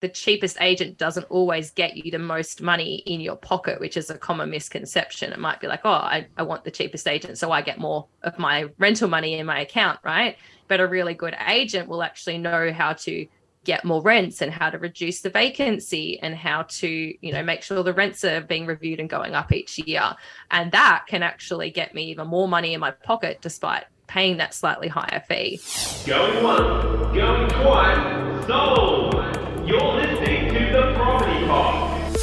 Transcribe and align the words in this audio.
the 0.00 0.08
cheapest 0.08 0.56
agent 0.60 0.96
doesn't 0.96 1.24
always 1.24 1.70
get 1.70 1.96
you 1.96 2.10
the 2.10 2.18
most 2.18 2.62
money 2.62 2.96
in 3.06 3.20
your 3.20 3.36
pocket, 3.36 3.80
which 3.80 3.96
is 3.96 4.08
a 4.08 4.16
common 4.16 4.50
misconception. 4.50 5.32
It 5.32 5.38
might 5.38 5.60
be 5.60 5.66
like, 5.66 5.82
oh, 5.84 5.90
I, 5.90 6.26
I 6.36 6.42
want 6.42 6.64
the 6.64 6.70
cheapest 6.70 7.06
agent, 7.06 7.36
so 7.36 7.52
I 7.52 7.60
get 7.60 7.78
more 7.78 8.06
of 8.22 8.38
my 8.38 8.66
rental 8.78 9.08
money 9.08 9.34
in 9.34 9.46
my 9.46 9.60
account, 9.60 10.00
right? 10.02 10.36
But 10.68 10.80
a 10.80 10.86
really 10.86 11.14
good 11.14 11.36
agent 11.46 11.88
will 11.88 12.02
actually 12.02 12.38
know 12.38 12.72
how 12.72 12.94
to 12.94 13.26
get 13.64 13.84
more 13.84 14.00
rents 14.00 14.40
and 14.40 14.50
how 14.50 14.70
to 14.70 14.78
reduce 14.78 15.20
the 15.20 15.28
vacancy 15.28 16.18
and 16.22 16.34
how 16.34 16.62
to 16.62 16.88
you 16.88 17.30
know 17.30 17.42
make 17.42 17.62
sure 17.62 17.82
the 17.82 17.92
rents 17.92 18.24
are 18.24 18.40
being 18.40 18.64
reviewed 18.64 18.98
and 18.98 19.10
going 19.10 19.34
up 19.34 19.52
each 19.52 19.78
year 19.80 20.14
and 20.50 20.72
that 20.72 21.04
can 21.06 21.22
actually 21.22 21.70
get 21.70 21.94
me 21.94 22.04
even 22.04 22.26
more 22.26 22.48
money 22.48 22.72
in 22.72 22.80
my 22.80 22.90
pocket 22.90 23.38
despite 23.42 23.84
paying 24.06 24.38
that 24.38 24.54
slightly 24.54 24.88
higher 24.88 25.22
fee 25.28 25.60
Going 26.06 26.42
once, 26.42 27.14
going 27.14 27.48
twice, 27.50 28.46
sold. 28.46 29.09
You're 29.70 29.80
listening 29.94 30.48
to 30.52 30.72
the 30.72 30.94
Property 30.96 31.46
Pod. 31.46 32.16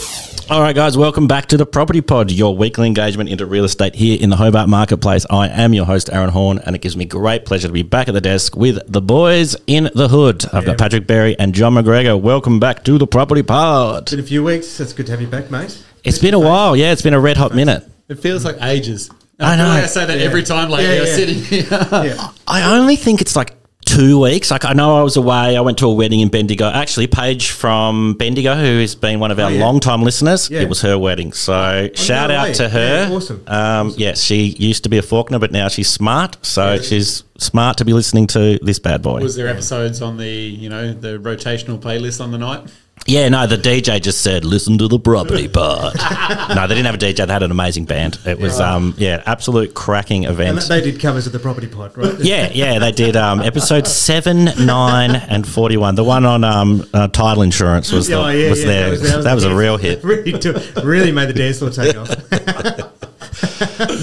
All 0.51 0.61
right, 0.61 0.75
guys, 0.75 0.97
welcome 0.97 1.27
back 1.27 1.45
to 1.45 1.55
the 1.55 1.65
Property 1.65 2.01
Pod, 2.01 2.29
your 2.29 2.57
weekly 2.57 2.87
engagement 2.87 3.29
into 3.29 3.45
real 3.45 3.63
estate 3.63 3.95
here 3.95 4.17
in 4.19 4.29
the 4.29 4.35
Hobart 4.35 4.67
Marketplace. 4.67 5.25
I 5.29 5.47
am 5.47 5.73
your 5.73 5.85
host, 5.85 6.09
Aaron 6.11 6.29
Horn, 6.29 6.59
and 6.65 6.75
it 6.75 6.81
gives 6.81 6.97
me 6.97 7.05
great 7.05 7.45
pleasure 7.45 7.69
to 7.69 7.73
be 7.73 7.83
back 7.83 8.09
at 8.09 8.13
the 8.13 8.19
desk 8.19 8.57
with 8.57 8.79
the 8.91 9.01
boys 9.01 9.55
in 9.65 9.89
the 9.95 10.09
hood. 10.09 10.43
I've 10.51 10.65
got 10.65 10.77
Patrick 10.77 11.07
Berry 11.07 11.39
and 11.39 11.55
John 11.55 11.75
McGregor. 11.75 12.19
Welcome 12.19 12.59
back 12.59 12.83
to 12.83 12.97
the 12.97 13.07
Property 13.07 13.43
Pod. 13.43 14.03
It's 14.03 14.11
been 14.11 14.19
a 14.19 14.23
few 14.23 14.43
weeks. 14.43 14.81
It's 14.81 14.91
good 14.91 15.05
to 15.05 15.13
have 15.13 15.21
you 15.21 15.27
back, 15.27 15.49
mate. 15.49 15.81
It's 16.03 16.19
been 16.19 16.33
a 16.33 16.39
while. 16.39 16.75
Yeah, 16.75 16.91
it's 16.91 17.01
been 17.01 17.13
a 17.13 17.19
red 17.21 17.37
hot 17.37 17.55
minute. 17.55 17.89
It 18.09 18.19
feels 18.19 18.43
like 18.43 18.57
ages. 18.61 19.09
I 19.39 19.55
feel 19.55 19.65
know. 19.65 19.69
like 19.69 19.83
I 19.83 19.87
say 19.87 20.05
that 20.05 20.17
Yeah. 20.19 20.25
every 20.25 20.43
time 20.43 20.69
lately. 20.69 20.95
Yeah, 20.95 21.01
I'm 21.01 21.07
sitting 21.07 21.43
here. 21.43 21.67
Yeah. 21.71 22.29
I 22.47 22.77
only 22.77 22.95
think 22.97 23.21
it's 23.21 23.35
like 23.35 23.56
two 23.87 24.19
weeks. 24.21 24.51
Like 24.51 24.65
I 24.65 24.73
know 24.73 24.97
I 24.97 25.01
was 25.01 25.17
away. 25.17 25.57
I 25.57 25.61
went 25.61 25.77
to 25.79 25.87
a 25.87 25.93
wedding 25.93 26.19
in 26.19 26.27
Bendigo. 26.29 26.67
Actually, 26.69 27.07
Paige 27.07 27.51
from 27.51 28.13
Bendigo, 28.15 28.53
who 28.55 28.79
has 28.81 28.93
been 28.95 29.19
one 29.19 29.31
of 29.31 29.39
our 29.39 29.47
Oh, 29.47 29.53
yeah. 29.53 29.63
long-time 29.65 30.03
listeners, 30.03 30.49
Yeah. 30.49 30.61
it 30.61 30.69
was 30.69 30.81
her 30.81 30.97
wedding. 30.99 31.31
So 31.33 31.89
shout 31.95 32.29
out 32.29 32.49
way. 32.49 32.53
to 32.55 32.69
her. 32.69 33.07
Yeah, 33.09 33.15
awesome. 33.15 33.43
Um, 33.47 33.93
Yes, 33.97 34.21
she 34.21 34.55
used 34.59 34.83
to 34.83 34.89
be 34.89 34.97
a 34.97 35.01
Faulkner, 35.01 35.39
but 35.39 35.51
now 35.51 35.67
she's 35.69 35.89
smart. 35.89 36.37
So 36.41 36.79
she's 36.81 37.23
smart 37.37 37.77
to 37.77 37.85
be 37.85 37.93
listening 37.93 38.27
to 38.27 38.59
this 38.61 38.77
bad 38.79 39.01
boy. 39.01 39.21
Was 39.21 39.35
there 39.35 39.47
episodes 39.47 40.01
on 40.01 40.17
the 40.17 40.29
you 40.29 40.69
know 40.69 40.93
the 40.93 41.17
rotational 41.19 41.79
playlist 41.79 42.21
on 42.21 42.31
the 42.31 42.37
night? 42.37 42.67
Yeah, 43.05 43.29
no, 43.29 43.47
the 43.47 43.55
DJ 43.57 44.01
just 44.01 44.19
said, 44.21 44.43
"Listen 44.43 44.77
to 44.79 44.89
the 44.89 44.99
property 44.99 45.47
pod." 45.47 45.95
no, 46.55 46.67
they 46.67 46.75
didn't 46.75 46.87
have 46.87 46.95
a 46.95 46.97
DJ. 46.97 47.25
They 47.25 47.31
had 47.31 47.41
an 47.41 47.51
amazing 47.51 47.85
band. 47.85 48.19
It 48.25 48.37
was, 48.37 48.59
um, 48.59 48.95
yeah, 48.97 49.23
absolute 49.25 49.73
cracking 49.73 50.25
And 50.25 50.33
event. 50.33 50.67
they 50.67 50.81
did 50.81 50.99
covers 50.99 51.25
of 51.25 51.31
the 51.31 51.39
property 51.39 51.67
pod, 51.67 51.97
right? 51.97 52.15
Yeah, 52.19 52.49
yeah, 52.53 52.79
they 52.79 52.91
did 52.91 53.15
um, 53.15 53.39
episode 53.39 53.87
seven, 53.87 54.45
nine, 54.65 55.15
and 55.15 55.47
forty-one. 55.47 55.95
The 55.95 56.03
one 56.03 56.25
on 56.25 56.43
um, 56.43 56.85
uh, 56.93 57.07
title 57.07 57.43
insurance 57.43 57.93
was 57.93 58.07
the, 58.07 58.15
Oh, 58.15 58.27
yeah, 58.27 58.49
was 58.49 58.59
yeah, 58.61 58.67
there. 58.67 59.21
That 59.21 59.33
was, 59.35 59.43
the 59.43 59.51
a 59.51 59.55
real 59.55 59.77
hit. 59.77 60.03
really, 60.03 60.33
really 60.83 61.11
made 61.13 61.29
the 61.29 61.33
dance 61.33 61.59
floor 61.59 61.71
take 61.71 61.95
off. 61.95 62.09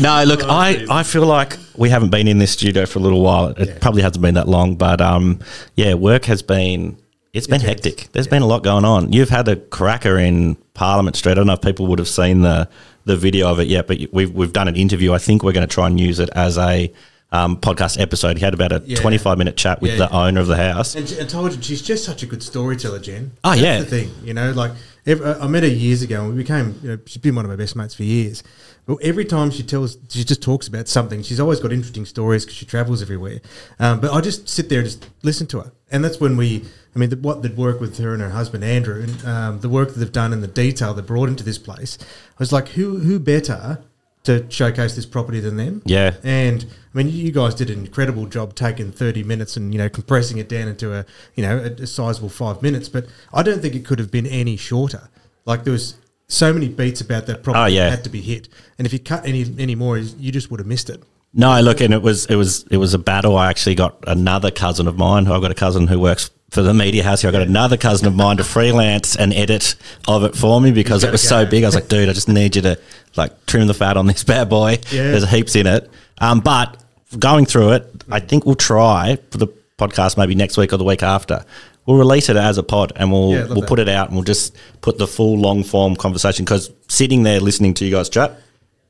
No, 0.00 0.24
look, 0.24 0.42
I, 0.44 0.86
I 0.88 1.02
feel 1.02 1.26
like 1.26 1.58
we 1.76 1.90
haven't 1.90 2.10
been 2.10 2.26
in 2.28 2.38
this 2.38 2.52
studio 2.52 2.86
for 2.86 3.00
a 3.00 3.02
little 3.02 3.20
while. 3.20 3.48
It 3.48 3.80
probably 3.80 4.02
hasn't 4.02 4.22
been 4.22 4.34
that 4.34 4.48
long, 4.48 4.76
but 4.76 5.00
um, 5.00 5.40
yeah, 5.74 5.94
work 5.94 6.24
has 6.24 6.42
been 6.42 6.96
it's 7.34 7.46
been 7.46 7.60
Intense. 7.60 7.84
hectic. 7.84 8.08
There's 8.12 8.26
been 8.28 8.42
a 8.42 8.46
lot 8.46 8.62
going 8.62 8.84
on. 8.84 9.12
You've 9.12 9.28
had 9.28 9.46
a 9.48 9.56
cracker 9.56 10.16
in 10.18 10.54
Parliament 10.72 11.16
Street. 11.16 11.32
I 11.32 11.34
don't 11.34 11.46
know 11.46 11.52
if 11.54 11.60
people 11.62 11.86
would 11.88 11.98
have 11.98 12.08
seen 12.08 12.40
the 12.42 12.68
the 13.04 13.16
video 13.16 13.48
of 13.50 13.60
it 13.60 13.66
yet, 13.68 13.86
but 13.86 13.98
we've 14.12 14.32
we've 14.32 14.52
done 14.52 14.68
an 14.68 14.76
interview. 14.76 15.12
I 15.12 15.18
think 15.18 15.42
we're 15.42 15.52
going 15.52 15.68
to 15.68 15.74
try 15.74 15.86
and 15.86 16.00
use 16.00 16.18
it 16.18 16.30
as 16.34 16.56
a 16.56 16.90
um, 17.32 17.56
podcast 17.58 18.00
episode. 18.00 18.38
He 18.38 18.44
had 18.44 18.54
about 18.54 18.70
a 18.70 18.80
Yeah. 18.86 18.96
25 18.96 19.36
minute 19.38 19.56
chat 19.56 19.82
with 19.82 19.90
Yeah, 19.90 20.06
the 20.06 20.08
yeah. 20.12 20.20
owner 20.26 20.40
of 20.40 20.46
the 20.46 20.56
house. 20.56 20.94
And, 20.94 21.10
and 21.12 21.28
told 21.28 21.52
you 21.54 21.60
she's 21.60 21.82
just 21.82 22.04
such 22.04 22.22
a 22.22 22.26
good 22.26 22.44
storyteller, 22.44 23.00
Jen. 23.00 23.32
Oh, 23.42 23.50
That's 23.50 23.60
yeah. 23.60 23.78
the 23.80 23.84
thing, 23.86 24.10
you 24.22 24.32
know, 24.34 24.52
like 24.52 24.70
ev 25.04 25.20
I 25.20 25.46
met 25.48 25.64
her 25.64 25.68
years 25.68 26.00
ago, 26.02 26.22
and 26.24 26.30
we 26.30 26.42
became. 26.42 26.78
You 26.82 26.88
know, 26.90 26.98
she's 27.06 27.18
been 27.18 27.34
one 27.34 27.44
of 27.44 27.50
my 27.50 27.56
best 27.56 27.74
mates 27.74 27.94
for 27.94 28.04
years. 28.04 28.42
But 28.86 28.98
every 29.02 29.24
time 29.24 29.50
she 29.50 29.62
tells, 29.64 29.96
she 30.10 30.22
just 30.24 30.42
talks 30.42 30.68
about 30.68 30.86
something. 30.88 31.22
She's 31.22 31.40
always 31.40 31.58
got 31.58 31.72
interesting 31.72 32.04
stories 32.04 32.44
because 32.44 32.56
she 32.56 32.66
travels 32.66 33.02
everywhere. 33.02 33.40
Um, 33.80 33.98
but 34.00 34.12
I 34.12 34.20
just 34.20 34.48
sit 34.48 34.68
there 34.68 34.78
and 34.80 34.86
just 34.88 35.08
listen 35.22 35.46
to 35.48 35.60
her, 35.62 35.72
and 35.94 36.04
that's 36.04 36.20
when 36.20 36.36
we. 36.36 36.64
I 36.94 36.98
mean, 37.00 37.10
the, 37.10 37.16
what 37.16 37.42
they'd 37.42 37.56
work 37.56 37.80
with 37.80 37.98
her 37.98 38.12
and 38.12 38.22
her 38.22 38.30
husband 38.30 38.62
Andrew, 38.62 39.02
and 39.02 39.24
um, 39.24 39.60
the 39.60 39.68
work 39.68 39.88
that 39.88 39.98
they've 39.98 40.12
done 40.12 40.32
and 40.32 40.42
the 40.42 40.46
detail 40.48 40.94
they 40.94 41.02
brought 41.02 41.28
into 41.28 41.42
this 41.42 41.58
place. 41.58 41.98
I 42.00 42.36
was 42.38 42.52
like, 42.52 42.68
who 42.68 42.98
who 42.98 43.18
better 43.18 43.82
to 44.24 44.46
showcase 44.50 44.94
this 44.96 45.06
property 45.06 45.40
than 45.40 45.56
them? 45.56 45.82
Yeah. 45.84 46.14
And 46.22 46.64
I 46.94 46.98
mean, 46.98 47.08
you 47.10 47.30
guys 47.32 47.54
did 47.54 47.68
an 47.70 47.80
incredible 47.80 48.26
job 48.26 48.54
taking 48.54 48.90
30 48.90 49.22
minutes 49.22 49.56
and, 49.56 49.72
you 49.72 49.78
know, 49.78 49.88
compressing 49.90 50.38
it 50.38 50.48
down 50.48 50.66
into 50.68 50.94
a, 50.94 51.04
you 51.34 51.42
know, 51.42 51.58
a, 51.58 51.82
a 51.82 51.86
sizable 51.86 52.30
five 52.30 52.62
minutes. 52.62 52.88
But 52.88 53.06
I 53.34 53.42
don't 53.42 53.60
think 53.60 53.74
it 53.74 53.84
could 53.84 53.98
have 53.98 54.10
been 54.10 54.26
any 54.26 54.56
shorter. 54.56 55.10
Like 55.44 55.64
there 55.64 55.74
was 55.74 55.96
so 56.26 56.52
many 56.54 56.68
beats 56.68 57.00
about 57.02 57.26
that 57.26 57.42
property 57.42 57.62
Oh, 57.62 57.66
yeah. 57.66 57.84
that 57.84 57.90
had 57.96 58.04
to 58.04 58.10
be 58.10 58.22
hit. 58.22 58.48
And 58.78 58.86
if 58.86 58.92
you 58.92 58.98
cut 58.98 59.26
any 59.26 59.44
any 59.58 59.74
more, 59.74 59.98
you 59.98 60.32
just 60.32 60.50
would 60.50 60.60
have 60.60 60.66
missed 60.66 60.88
it. 60.88 61.02
No, 61.34 61.60
look, 61.60 61.80
and 61.80 61.92
it 61.92 62.00
was 62.02 62.26
it 62.26 62.36
was 62.36 62.64
it 62.70 62.76
was 62.76 62.94
a 62.94 62.98
battle. 62.98 63.36
I 63.36 63.50
actually 63.50 63.74
got 63.74 63.96
another 64.06 64.50
cousin 64.50 64.86
of 64.86 64.96
mine. 64.96 65.26
Who 65.26 65.32
I've 65.32 65.42
got 65.42 65.50
a 65.50 65.54
cousin 65.54 65.88
who 65.88 65.98
works 65.98 66.30
for 66.50 66.62
the 66.62 66.72
media 66.72 67.02
house 67.02 67.22
here. 67.22 67.28
I 67.28 67.32
got 67.32 67.42
another 67.42 67.76
cousin 67.76 68.06
of 68.06 68.14
mine 68.14 68.36
to 68.36 68.44
freelance 68.44 69.16
an 69.16 69.32
edit 69.32 69.74
of 70.06 70.22
it 70.22 70.36
for 70.36 70.60
me 70.60 70.70
because 70.70 71.02
it 71.02 71.10
was 71.10 71.26
so 71.26 71.44
big. 71.44 71.64
I 71.64 71.66
was 71.66 71.74
like, 71.74 71.88
dude, 71.88 72.08
I 72.08 72.12
just 72.12 72.28
need 72.28 72.54
you 72.54 72.62
to 72.62 72.78
like 73.16 73.46
trim 73.46 73.66
the 73.66 73.74
fat 73.74 73.96
on 73.96 74.06
this 74.06 74.22
bad 74.32 74.48
boy. 74.48 74.78
Yeah. 74.92 75.10
There's 75.10 75.28
heaps 75.28 75.56
in 75.56 75.66
it. 75.66 75.90
Um, 76.18 76.38
but 76.38 76.80
going 77.18 77.46
through 77.46 77.72
it, 77.72 78.04
I 78.08 78.20
think 78.20 78.46
we'll 78.46 78.54
try 78.54 79.18
for 79.32 79.38
the 79.38 79.48
podcast 79.78 80.16
maybe 80.16 80.36
next 80.36 80.56
week 80.56 80.72
or 80.72 80.76
the 80.76 80.84
week 80.84 81.02
after. 81.02 81.44
We'll 81.86 81.98
release 81.98 82.28
it 82.28 82.36
as 82.36 82.56
a 82.56 82.62
pod 82.62 82.92
and 82.94 83.10
we'll 83.10 83.32
Yeah, 83.32 83.46
we'll 83.46 83.60
that. 83.62 83.66
put 83.68 83.78
it 83.80 83.88
out 83.88 84.06
and 84.06 84.16
we'll 84.16 84.24
just 84.24 84.56
put 84.82 84.98
the 84.98 85.08
full 85.08 85.36
long 85.36 85.64
form 85.64 85.96
conversation 85.96 86.44
because 86.44 86.70
sitting 86.88 87.24
there 87.24 87.40
listening 87.40 87.74
to 87.74 87.84
you 87.84 87.90
guys 87.90 88.08
chat, 88.08 88.38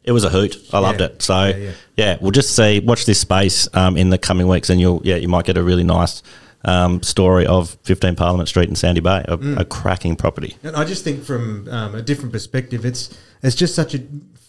it 0.05 0.13
was 0.13 0.25
a 0.25 0.31
hoot. 0.31 0.57
I 0.73 0.79
loved 0.79 1.01
Yeah. 1.01 1.07
it. 1.07 1.23
So 1.23 1.45
Yeah, 1.47 1.57
yeah. 1.57 1.71
yeah, 1.97 2.19
we'll 2.21 2.31
just 2.31 2.55
see. 2.55 2.81
Watch 2.81 3.07
this 3.07 3.19
space 3.21 3.69
um, 3.75 3.97
in 3.97 4.11
the 4.11 4.19
coming 4.19 4.47
weeks, 4.49 4.71
and 4.71 4.81
you'll 4.81 5.01
yeah, 5.05 5.17
you 5.17 5.29
might 5.29 5.45
get 5.47 5.57
a 5.57 5.63
really 5.63 5.85
nice 5.85 6.23
um, 6.67 7.03
story 7.03 7.47
of 7.47 7.77
15 7.83 8.15
Parliament 8.17 8.49
Street 8.49 8.69
in 8.71 8.75
Sandy 8.77 9.01
Bay, 9.01 9.23
a, 9.29 9.37
Mm. 9.37 9.59
a 9.61 9.65
cracking 9.65 10.17
property. 10.17 10.57
And 10.63 10.75
I 10.77 10.85
just 10.85 11.05
think 11.05 11.23
from 11.25 11.69
um, 11.71 11.95
a 11.95 12.03
different 12.03 12.33
perspective, 12.33 12.85
it's 12.85 13.11
it's 13.43 13.57
just 13.57 13.75
such 13.75 13.95
a 13.95 14.01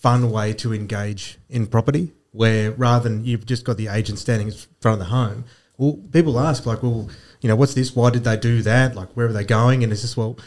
fun 0.01 0.29
way 0.31 0.53
to 0.53 0.73
engage 0.73 1.37
in 1.49 1.67
property. 1.67 2.13
Where 2.31 2.71
rather 2.71 3.07
than 3.09 3.23
you've 3.23 3.45
just 3.45 3.63
got 3.63 3.77
the 3.77 3.87
agent 3.87 4.19
standing 4.19 4.49
in 4.49 4.53
front 4.81 4.99
of 5.01 5.07
the 5.07 5.13
home, 5.13 5.45
well, 5.77 5.99
people 6.11 6.37
ask 6.37 6.65
like, 6.65 6.83
well, 6.83 7.07
you 7.39 7.47
know, 7.47 7.55
what's 7.55 7.73
this? 7.75 7.95
Why 7.95 8.09
did 8.09 8.25
they 8.25 8.35
do 8.35 8.61
that? 8.63 8.93
Like, 8.93 9.09
where 9.13 9.27
are 9.27 9.31
they 9.33 9.45
going? 9.45 9.83
And 9.83 9.91
it's 9.93 10.01
just 10.01 10.17
well, 10.17 10.37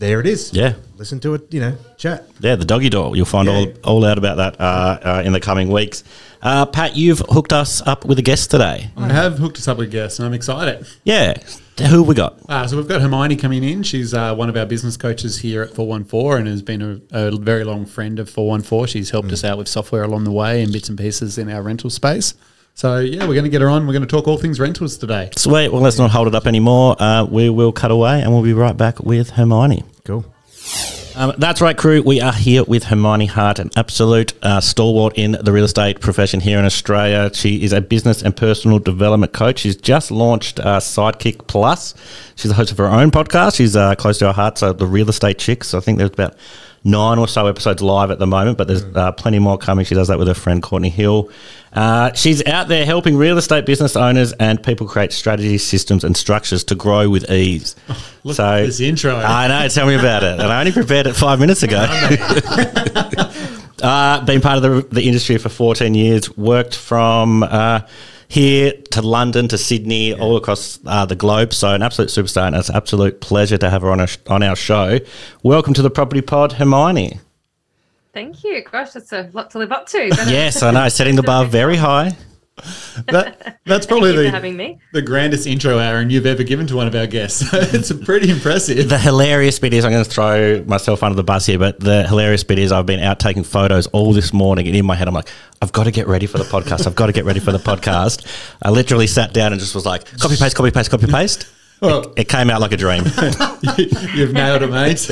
there 0.00 0.18
it 0.20 0.26
is. 0.26 0.52
Yeah. 0.52 0.74
listen 0.96 1.20
to 1.20 1.34
it. 1.34 1.52
You 1.54 1.60
know, 1.60 1.76
chat. 1.96 2.26
Yeah, 2.40 2.56
the 2.56 2.64
doggy 2.64 2.88
door. 2.90 3.14
You'll 3.16 3.24
find 3.26 3.46
Yeah. 3.48 3.54
all 3.84 4.00
all 4.00 4.04
out 4.04 4.18
about 4.18 4.36
that 4.38 4.60
uh, 4.60 4.98
uh, 5.02 5.22
in 5.24 5.32
the 5.32 5.40
coming 5.40 5.70
weeks. 5.70 6.02
Uh, 6.42 6.64
Pat, 6.66 6.96
you've 6.96 7.20
hooked 7.28 7.52
us 7.52 7.82
up 7.86 8.04
with 8.06 8.18
a 8.18 8.22
guest 8.22 8.50
today. 8.50 8.90
I 8.96 9.12
have 9.12 9.38
hooked 9.38 9.58
us 9.58 9.68
up 9.68 9.76
with 9.78 9.90
guests, 9.90 10.18
and 10.18 10.26
I'm 10.26 10.32
excited. 10.32 10.86
Yeah, 11.04 11.34
who 11.78 11.98
have 11.98 12.08
we 12.08 12.14
got? 12.14 12.38
Uh, 12.48 12.66
so 12.66 12.78
we've 12.78 12.88
got 12.88 13.02
Hermione 13.02 13.36
coming 13.36 13.62
in. 13.62 13.82
She's 13.82 14.14
uh, 14.14 14.34
one 14.34 14.48
of 14.48 14.56
our 14.56 14.64
business 14.66 14.96
coaches 14.96 15.38
here 15.38 15.60
at 15.62 15.74
414 15.74 16.38
and 16.38 16.48
has 16.48 16.62
been 16.62 17.02
a, 17.12 17.28
a 17.28 17.36
very 17.38 17.64
long 17.64 17.84
friend 17.84 18.18
of 18.18 18.28
414. 18.30 18.86
She's 18.90 19.10
helped 19.10 19.30
us 19.32 19.44
out 19.44 19.58
with 19.58 19.68
software 19.68 20.02
along 20.02 20.24
the 20.24 20.32
way 20.32 20.62
and 20.62 20.72
bits 20.72 20.88
and 20.88 20.96
pieces 20.98 21.36
in 21.36 21.50
our 21.50 21.62
rental 21.62 21.90
space. 21.90 22.32
So 22.74 22.98
yeah, 23.00 23.26
we're 23.26 23.34
going 23.34 23.44
to 23.44 23.50
get 23.50 23.60
her 23.60 23.68
on. 23.68 23.86
We're 23.86 23.92
going 23.92 24.06
to 24.06 24.08
talk 24.08 24.26
all 24.26 24.38
things 24.38 24.58
rentals 24.58 24.96
today. 24.96 25.28
Sweet. 25.36 25.70
Well, 25.70 25.82
let's 25.82 25.98
not 25.98 26.10
hold 26.10 26.26
it 26.28 26.34
up 26.34 26.46
anymore. 26.46 26.96
Uh, 26.98 27.24
we 27.26 27.50
will 27.50 27.72
cut 27.72 27.90
away, 27.90 28.22
and 28.22 28.32
we'll 28.32 28.42
be 28.42 28.54
right 28.54 28.76
back 28.76 29.00
with 29.00 29.30
Hermione. 29.30 29.84
Cool. 30.04 30.24
Um, 31.16 31.34
that's 31.38 31.60
right, 31.60 31.76
crew. 31.76 32.02
We 32.02 32.20
are 32.20 32.32
here 32.32 32.62
with 32.64 32.84
Hermione 32.84 33.26
Hart, 33.26 33.58
an 33.58 33.70
absolute 33.76 34.32
uh, 34.42 34.60
stalwart 34.60 35.18
in 35.18 35.32
the 35.32 35.52
real 35.52 35.64
estate 35.64 36.00
profession 36.00 36.38
here 36.38 36.58
in 36.58 36.64
Australia. 36.64 37.30
She 37.34 37.64
is 37.64 37.72
a 37.72 37.80
business 37.80 38.22
and 38.22 38.36
personal 38.36 38.78
development 38.78 39.32
coach. 39.32 39.58
She's 39.58 39.76
just 39.76 40.10
launched 40.12 40.60
uh, 40.60 40.78
Sidekick 40.78 41.48
Plus. 41.48 41.94
She's 42.36 42.50
the 42.50 42.54
host 42.54 42.70
of 42.70 42.78
her 42.78 42.86
own 42.86 43.10
podcast. 43.10 43.56
She's 43.56 43.74
uh, 43.74 43.96
close 43.96 44.18
to 44.18 44.28
our 44.28 44.32
hearts, 44.32 44.60
so 44.60 44.72
The 44.72 44.86
Real 44.86 45.08
Estate 45.08 45.38
Chicks. 45.38 45.74
I 45.74 45.80
think 45.80 45.98
there's 45.98 46.10
about 46.10 46.36
nine 46.82 47.18
or 47.18 47.28
so 47.28 47.46
episodes 47.46 47.82
live 47.82 48.10
at 48.10 48.18
the 48.18 48.26
moment, 48.26 48.56
but 48.56 48.66
there's 48.66 48.82
uh, 48.82 49.12
plenty 49.12 49.38
more 49.38 49.58
coming. 49.58 49.84
She 49.84 49.94
does 49.94 50.08
that 50.08 50.18
with 50.18 50.28
her 50.28 50.34
friend 50.34 50.62
Courtney 50.62 50.88
Hill. 50.88 51.30
Uh, 51.72 52.12
she's 52.14 52.44
out 52.46 52.68
there 52.68 52.84
helping 52.84 53.16
real 53.16 53.38
estate 53.38 53.66
business 53.66 53.96
owners 53.96 54.32
and 54.34 54.62
people 54.62 54.86
create 54.86 55.12
strategies, 55.12 55.64
systems, 55.64 56.04
and 56.04 56.16
structures 56.16 56.64
to 56.64 56.74
grow 56.74 57.08
with 57.08 57.30
ease. 57.30 57.76
Look 58.24 58.36
so 58.36 58.44
at 58.44 58.66
this 58.66 58.80
intro. 58.80 59.14
I 59.14 59.48
know. 59.48 59.68
Tell 59.68 59.86
me 59.86 59.94
about 59.94 60.24
it. 60.24 60.40
And 60.40 60.42
I 60.42 60.60
only 60.60 60.72
prepared 60.72 61.06
it 61.06 61.14
five 61.14 61.38
minutes 61.38 61.62
ago. 61.62 61.78
uh, 63.82 64.24
been 64.24 64.40
part 64.40 64.56
of 64.56 64.62
the, 64.62 64.86
the 64.94 65.02
industry 65.02 65.38
for 65.38 65.48
14 65.48 65.94
years. 65.94 66.36
Worked 66.36 66.74
from 66.74 67.42
uh, 67.42 67.80
here 68.30 68.72
to 68.92 69.02
London 69.02 69.48
to 69.48 69.58
Sydney, 69.58 70.14
all 70.14 70.36
across 70.36 70.78
uh, 70.86 71.04
the 71.04 71.16
globe. 71.16 71.52
So 71.52 71.74
an 71.74 71.82
absolute 71.82 72.10
superstar, 72.10 72.46
and 72.46 72.54
it's 72.54 72.68
an 72.68 72.76
absolute 72.76 73.20
pleasure 73.20 73.58
to 73.58 73.68
have 73.68 73.82
her 73.82 73.90
on 73.90 74.00
our, 74.00 74.06
on 74.28 74.44
our 74.44 74.54
show. 74.54 75.00
Welcome 75.42 75.74
to 75.74 75.82
the 75.82 75.90
Property 75.90 76.22
Pod, 76.22 76.52
Hermione. 76.52 77.18
Thank 78.14 78.44
you. 78.44 78.62
Gosh, 78.62 78.92
that's 78.92 79.12
a 79.12 79.28
lot 79.32 79.50
to 79.50 79.58
live 79.58 79.72
up 79.72 79.86
to. 79.88 80.06
Yes, 80.28 80.62
I 80.62 80.70
know. 80.70 80.88
Setting 80.88 81.16
the 81.16 81.24
bar 81.24 81.44
very 81.46 81.76
high. 81.76 82.16
That, 83.06 83.58
that's 83.64 83.86
probably 83.86 84.14
the, 84.14 84.30
having 84.30 84.56
me. 84.56 84.78
the 84.92 85.00
grandest 85.00 85.46
intro, 85.46 85.78
Aaron, 85.78 86.10
you've 86.10 86.26
ever 86.26 86.42
given 86.42 86.66
to 86.66 86.76
one 86.76 86.86
of 86.86 86.94
our 86.94 87.06
guests. 87.06 87.42
it's 87.52 87.90
pretty 88.04 88.30
impressive. 88.30 88.88
The 88.88 88.98
hilarious 88.98 89.58
bit 89.58 89.72
is 89.72 89.84
I'm 89.84 89.90
going 89.92 90.04
to 90.04 90.10
throw 90.10 90.62
myself 90.64 91.02
under 91.02 91.16
the 91.16 91.22
bus 91.24 91.46
here, 91.46 91.58
but 91.58 91.80
the 91.80 92.06
hilarious 92.06 92.44
bit 92.44 92.58
is 92.58 92.72
I've 92.72 92.86
been 92.86 93.00
out 93.00 93.18
taking 93.18 93.42
photos 93.42 93.86
all 93.88 94.12
this 94.12 94.32
morning, 94.32 94.66
and 94.66 94.76
in 94.76 94.84
my 94.84 94.94
head 94.96 95.08
I'm 95.08 95.14
like, 95.14 95.28
I've 95.62 95.72
got 95.72 95.84
to 95.84 95.90
get 95.90 96.06
ready 96.08 96.26
for 96.26 96.38
the 96.38 96.44
podcast. 96.44 96.86
I've 96.86 96.94
got 96.94 97.06
to 97.06 97.12
get 97.12 97.24
ready 97.24 97.40
for 97.40 97.52
the 97.52 97.58
podcast. 97.58 98.26
I 98.62 98.70
literally 98.70 99.06
sat 99.06 99.32
down 99.32 99.52
and 99.52 99.60
just 99.60 99.74
was 99.74 99.86
like, 99.86 100.04
copy 100.18 100.36
paste, 100.36 100.56
copy 100.56 100.70
paste, 100.70 100.90
copy 100.90 101.06
paste. 101.06 101.46
Well, 101.80 102.12
It 102.18 102.28
came 102.28 102.50
out 102.50 102.60
like 102.60 102.72
a 102.72 102.76
dream. 102.76 103.04
You've 104.14 104.34
nailed 104.34 104.62
it, 104.62 104.70
mate. 104.70 105.10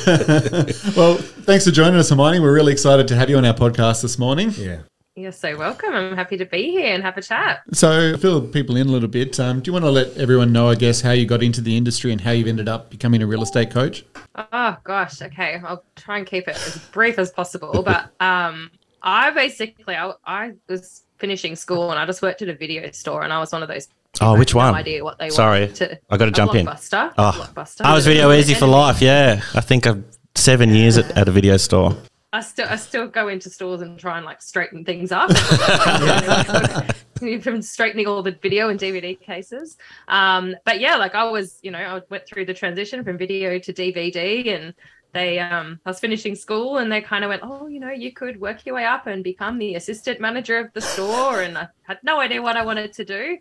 well, 0.95 1.15
thanks 1.17 1.65
for 1.65 1.71
joining 1.71 1.99
us, 1.99 2.11
Hermione. 2.11 2.41
We're 2.41 2.53
really 2.53 2.73
excited 2.73 3.09
to 3.09 3.17
have 3.17 3.31
you 3.31 3.39
on 3.39 3.45
our 3.47 3.55
podcast 3.55 4.03
this 4.03 4.19
morning. 4.19 4.53
Yeah. 4.57 4.81
You're 5.19 5.33
so 5.33 5.57
welcome. 5.59 5.95
I'm 5.95 6.15
happy 6.15 6.37
to 6.37 6.47
be 6.47 6.71
here 6.71 6.95
and 6.95 7.03
have 7.03 7.17
a 7.19 7.23
chat. 7.23 7.63
So, 7.73 8.17
fill 8.19 8.41
people 8.41 8.77
in 8.77 8.87
a 8.87 8.91
little 8.93 9.09
bit. 9.09 9.41
Um, 9.41 9.61
do 9.61 9.69
you 9.69 9.73
want 9.73 9.85
to 9.85 9.91
let 9.91 10.17
everyone 10.17 10.53
know, 10.53 10.69
I 10.69 10.77
guess, 10.77 11.01
how 11.01 11.11
you 11.11 11.27
got 11.27 11.43
into 11.43 11.61
the 11.61 11.77
industry 11.77 12.13
and 12.13 12.21
how 12.21 12.31
you've 12.31 12.47
ended 12.47 12.69
up 12.69 12.89
becoming 12.89 13.21
a 13.21 13.27
real 13.27 13.43
estate 13.43 13.73
coach? 13.73 14.05
Oh 14.37 14.77
gosh, 14.85 15.21
okay. 15.21 15.61
I'll 15.65 15.83
try 15.97 16.19
and 16.19 16.27
keep 16.27 16.47
it 16.47 16.55
as 16.55 16.79
brief 16.93 17.19
as 17.19 17.33
possible. 17.33 17.83
But 17.83 18.13
um, 18.21 18.71
I 19.03 19.31
basically 19.33 19.97
I, 19.97 20.13
I 20.25 20.53
was 20.69 21.03
finishing 21.17 21.57
school 21.57 21.91
and 21.91 21.99
I 21.99 22.07
just 22.07 22.23
worked 22.23 22.43
at 22.43 22.49
a 22.49 22.55
video 22.55 22.89
store 22.93 23.25
and 23.25 23.33
I 23.33 23.41
was 23.41 23.51
one 23.51 23.65
of 23.65 23.69
those. 23.69 23.89
Oh, 24.21 24.39
which 24.39 24.55
one? 24.55 24.73
No 24.73 24.79
idea 24.79 25.03
what 25.03 25.19
they 25.19 25.31
Sorry, 25.31 25.63
wanted 25.63 25.75
to. 25.75 26.01
I 26.11 26.17
gotta 26.17 26.31
a 26.31 26.35
jump 26.35 26.55
in. 26.55 26.65
Blockbuster. 26.65 27.13
Oh, 27.19 27.51
Blockbuster. 27.57 27.81
I 27.81 27.93
was 27.93 28.07
Video 28.07 28.31
Ezy 28.31 28.57
for 28.57 28.67
life. 28.67 29.03
Yeah, 29.03 29.43
I 29.53 29.63
think 29.63 29.85
I've 29.85 30.05
seven 30.37 30.71
years 30.71 30.97
at, 30.97 31.11
at 31.19 31.27
a 31.27 31.33
video 31.33 31.57
store. 31.57 31.97
I 32.33 32.41
still 32.41 32.67
I 32.69 32.77
still 32.77 33.09
go 33.09 33.29
into 33.29 33.49
stores 33.49 33.81
and 33.81 33.99
try 33.99 34.19
and 34.19 34.27
like 34.27 34.43
straighten 34.43 34.85
things 34.85 35.13
up. 35.13 35.31
From 37.43 37.63
straightening 37.63 38.07
all 38.07 38.23
the 38.23 38.39
video 38.43 38.69
and 38.69 38.79
DVD 38.79 39.19
cases. 39.19 39.77
Um, 40.07 40.55
but 40.65 40.79
yeah, 40.79 40.97
like 40.97 41.15
I 41.15 41.25
was, 41.25 41.59
you 41.63 41.71
know, 41.71 41.79
I 41.79 42.01
went 42.11 42.27
through 42.27 42.45
the 42.45 42.55
transition 42.55 43.03
from 43.03 43.19
video 43.19 43.59
to 43.59 43.73
DVD 43.73 44.55
and 44.55 44.75
they 45.13 45.39
um 45.39 45.81
I 45.87 45.91
was 45.91 46.01
finishing 46.01 46.35
school 46.35 46.77
and 46.79 46.93
they 46.93 47.01
kind 47.01 47.25
of 47.25 47.31
went, 47.31 47.43
Oh, 47.45 47.67
you 47.67 47.81
know, 47.81 47.91
you 47.91 48.13
could 48.13 48.39
work 48.39 48.67
your 48.67 48.75
way 48.75 48.85
up 48.85 49.07
and 49.07 49.25
become 49.25 49.59
the 49.59 49.75
assistant 49.75 50.21
manager 50.21 50.59
of 50.59 50.73
the 50.75 50.83
store 50.83 51.41
and 51.43 51.57
I 51.57 51.69
had 51.83 51.99
no 52.03 52.21
idea 52.21 52.43
what 52.43 52.57
I 52.57 52.65
wanted 52.65 52.93
to 52.93 53.05
do. 53.07 53.39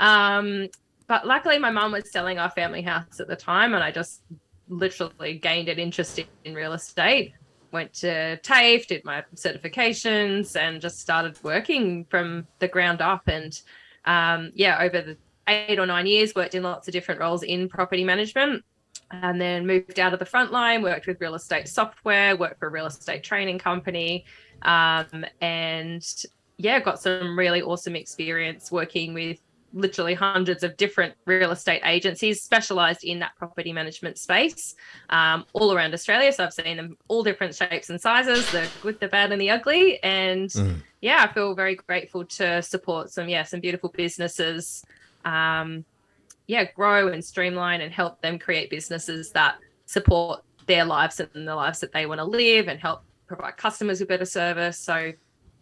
Um, 0.00 0.68
but 1.06 1.24
luckily 1.24 1.58
my 1.60 1.70
mum 1.70 1.92
was 1.92 2.10
selling 2.10 2.38
our 2.38 2.50
family 2.50 2.82
house 2.82 3.20
at 3.20 3.28
the 3.28 3.36
time 3.36 3.74
and 3.74 3.84
I 3.84 3.92
just 3.92 4.22
literally 4.68 5.38
gained 5.38 5.68
an 5.68 5.78
interest 5.78 6.18
in, 6.18 6.26
in 6.44 6.54
real 6.54 6.72
estate 6.72 7.32
went 7.74 7.92
to 7.92 8.38
TAFE, 8.38 8.86
did 8.86 9.04
my 9.04 9.22
certifications, 9.34 10.56
and 10.56 10.80
just 10.80 11.00
started 11.00 11.38
working 11.42 12.06
from 12.06 12.46
the 12.60 12.68
ground 12.68 13.02
up. 13.02 13.28
And 13.28 13.60
um, 14.06 14.52
yeah, 14.54 14.78
over 14.80 15.02
the 15.02 15.16
eight 15.48 15.78
or 15.78 15.84
nine 15.84 16.06
years, 16.06 16.34
worked 16.34 16.54
in 16.54 16.62
lots 16.62 16.88
of 16.88 16.92
different 16.92 17.20
roles 17.20 17.42
in 17.42 17.68
property 17.68 18.04
management. 18.04 18.64
And 19.10 19.40
then 19.40 19.66
moved 19.66 20.00
out 20.00 20.12
of 20.14 20.18
the 20.18 20.24
front 20.24 20.50
line, 20.50 20.82
worked 20.82 21.06
with 21.06 21.20
real 21.20 21.34
estate 21.34 21.68
software, 21.68 22.36
worked 22.36 22.58
for 22.58 22.68
a 22.68 22.70
real 22.70 22.86
estate 22.86 23.22
training 23.22 23.58
company, 23.58 24.24
um, 24.62 25.26
and 25.40 26.02
yeah, 26.56 26.80
got 26.80 27.00
some 27.00 27.38
really 27.38 27.60
awesome 27.60 27.96
experience 27.96 28.72
working 28.72 29.12
with 29.12 29.38
literally 29.74 30.14
hundreds 30.14 30.62
of 30.62 30.76
different 30.76 31.14
real 31.26 31.50
estate 31.50 31.82
agencies 31.84 32.40
specialized 32.40 33.02
in 33.04 33.18
that 33.18 33.32
property 33.36 33.72
management 33.72 34.16
space 34.18 34.74
um, 35.10 35.44
all 35.52 35.74
around 35.74 35.92
Australia. 35.92 36.32
So 36.32 36.44
I've 36.44 36.54
seen 36.54 36.76
them 36.76 36.96
all 37.08 37.24
different 37.24 37.54
shapes 37.54 37.90
and 37.90 38.00
sizes, 38.00 38.50
the 38.52 38.66
good, 38.80 39.00
the 39.00 39.08
bad, 39.08 39.32
and 39.32 39.40
the 39.40 39.50
ugly. 39.50 40.02
And 40.02 40.48
Mm. 40.48 40.76
yeah, 41.00 41.26
I 41.28 41.32
feel 41.34 41.54
very 41.54 41.74
grateful 41.74 42.24
to 42.24 42.62
support 42.62 43.10
some, 43.10 43.28
yeah, 43.28 43.42
some 43.42 43.60
beautiful 43.60 43.90
businesses. 43.90 44.84
Um, 45.24 45.84
yeah, 46.46 46.64
grow 46.64 47.08
and 47.08 47.24
streamline 47.24 47.80
and 47.80 47.92
help 47.92 48.20
them 48.20 48.38
create 48.38 48.70
businesses 48.70 49.30
that 49.32 49.56
support 49.86 50.42
their 50.66 50.84
lives 50.84 51.18
and 51.20 51.48
the 51.48 51.56
lives 51.56 51.80
that 51.80 51.92
they 51.92 52.06
want 52.06 52.20
to 52.20 52.24
live 52.24 52.68
and 52.68 52.78
help 52.78 53.02
provide 53.26 53.56
customers 53.56 54.00
with 54.00 54.08
better 54.08 54.24
service. 54.24 54.78
So 54.78 55.12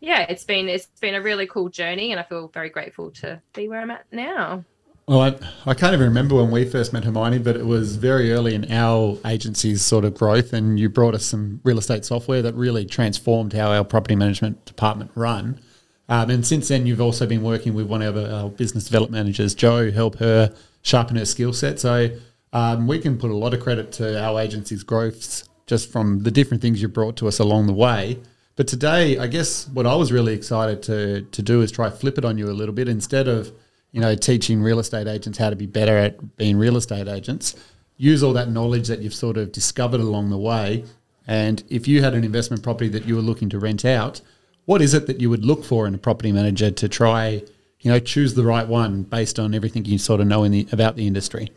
yeah, 0.03 0.27
it's 0.29 0.45
been 0.45 0.69
it's 0.69 0.87
been 1.01 1.15
a 1.15 1.23
really 1.23 1.47
cool 1.47 1.69
journey 1.69 2.11
and 2.11 2.21
I 2.21 2.25
feel 2.25 2.49
very 2.49 2.69
grateful 2.69 3.13
to 3.13 3.41
be 3.55 3.69
where 3.69 3.81
I'm 3.81 3.91
at 3.91 4.05
now. 4.11 4.65
Well, 5.07 5.21
I, 5.21 5.37
I 5.67 5.75
can't 5.75 5.95
even 5.95 6.07
remember 6.07 6.37
when 6.37 6.51
we 6.51 6.65
first 6.65 6.93
met 6.93 7.05
Hermione, 7.05 7.39
but 7.39 7.57
it 7.57 7.67
was 7.67 7.97
very 7.97 8.33
early 8.33 8.55
in 8.55 8.71
our 8.71 9.19
agency's 9.25 9.83
sort 9.83 10.05
of 10.05 10.15
growth, 10.15 10.53
and 10.53 10.79
you 10.79 10.89
brought 10.89 11.15
us 11.15 11.25
some 11.25 11.61
real 11.65 11.79
estate 11.79 12.05
software 12.05 12.41
that 12.43 12.55
really 12.55 12.85
transformed 12.85 13.53
how 13.53 13.73
our 13.73 13.85
property 13.85 14.15
management 14.15 14.65
department 14.65 15.11
run. 15.15 15.61
Um, 16.09 16.31
and 16.31 16.47
since 16.47 16.69
then, 16.69 16.87
you've 16.87 17.01
also 17.01 17.27
been 17.27 17.43
working 17.43 17.75
with 17.75 17.87
one 17.87 18.03
of 18.03 18.17
our 18.17 18.49
business 18.49 18.85
development 18.85 19.25
managers, 19.25 19.55
Joe, 19.55 19.91
help 19.91 20.19
her 20.19 20.55
sharpen 20.83 21.17
her 21.17 21.25
skill 21.25 21.53
set. 21.53 21.81
So 21.81 22.11
um, 22.53 22.87
we 22.87 22.99
can 22.99 23.19
put 23.19 23.31
a 23.31 23.37
lot 23.37 23.55
of 23.55 23.61
credit 23.61 23.93
to 23.93 24.23
our 24.23 24.41
agency's 24.41 24.83
growths 24.85 25.49
just 25.67 25.91
from 25.91 26.21
the 26.21 26.31
different 26.31 26.61
things 26.61 26.81
you 26.81 26.89
brought 26.89 27.17
to 27.17 27.29
us 27.29 27.39
along 27.39 27.67
the 27.67 27.73
way. 27.73 28.19
But 28.55 28.69
today, 28.69 29.19
I 29.19 29.27
guess 29.29 29.67
what 29.69 29.87
I 29.87 29.95
was 29.95 30.13
really 30.13 30.35
excited 30.35 30.83
to 30.85 31.23
to 31.23 31.43
do 31.43 31.63
is 31.63 31.73
try 31.73 31.91
flip 31.91 32.19
it 32.19 32.25
on 32.25 32.39
you 32.39 32.51
a 32.51 32.53
little 32.53 32.75
bit 32.75 32.89
instead 32.89 33.29
of 33.29 33.53
you 33.93 34.01
know 34.01 34.15
teaching 34.15 34.63
real 34.63 34.79
estate 34.79 35.07
agents 35.07 35.39
how 35.39 35.51
to 35.51 35.57
be 35.57 35.67
better 35.67 35.97
at 35.97 36.37
being 36.37 36.57
real 36.57 36.77
estate 36.77 37.09
agents. 37.09 37.55
Use 37.97 38.23
all 38.23 38.33
that 38.33 38.51
knowledge 38.51 38.89
that 38.89 39.01
you've 39.01 39.15
sort 39.15 39.37
of 39.37 39.53
discovered 39.53 40.01
along 40.01 40.31
the 40.31 40.39
way, 40.39 40.85
and 41.27 41.63
if 41.69 41.87
you 41.87 42.03
had 42.03 42.15
an 42.15 42.25
investment 42.25 42.63
property 42.63 42.89
that 42.91 43.07
you 43.07 43.17
were 43.17 43.23
looking 43.23 43.49
to 43.51 43.59
rent 43.59 43.85
out, 43.85 44.21
what 44.65 44.83
is 44.83 44.93
it 44.93 45.07
that 45.07 45.21
you 45.21 45.31
would 45.31 45.45
look 45.45 45.65
for 45.65 45.87
in 45.87 45.95
a 45.95 45.99
property 45.99 46.33
manager 46.33 46.71
to 46.71 46.89
try, 46.89 47.43
you 47.81 47.91
know, 47.91 47.99
choose 47.99 48.35
the 48.35 48.45
right 48.45 48.67
one 48.67 49.03
based 49.03 49.39
on 49.39 49.55
everything 49.55 49.85
you 49.85 49.99
sort 49.99 50.21
of 50.21 50.27
know 50.27 50.43
in 50.45 50.53
the 50.53 50.67
about 50.73 50.97
the 50.97 51.07
industry? 51.07 51.51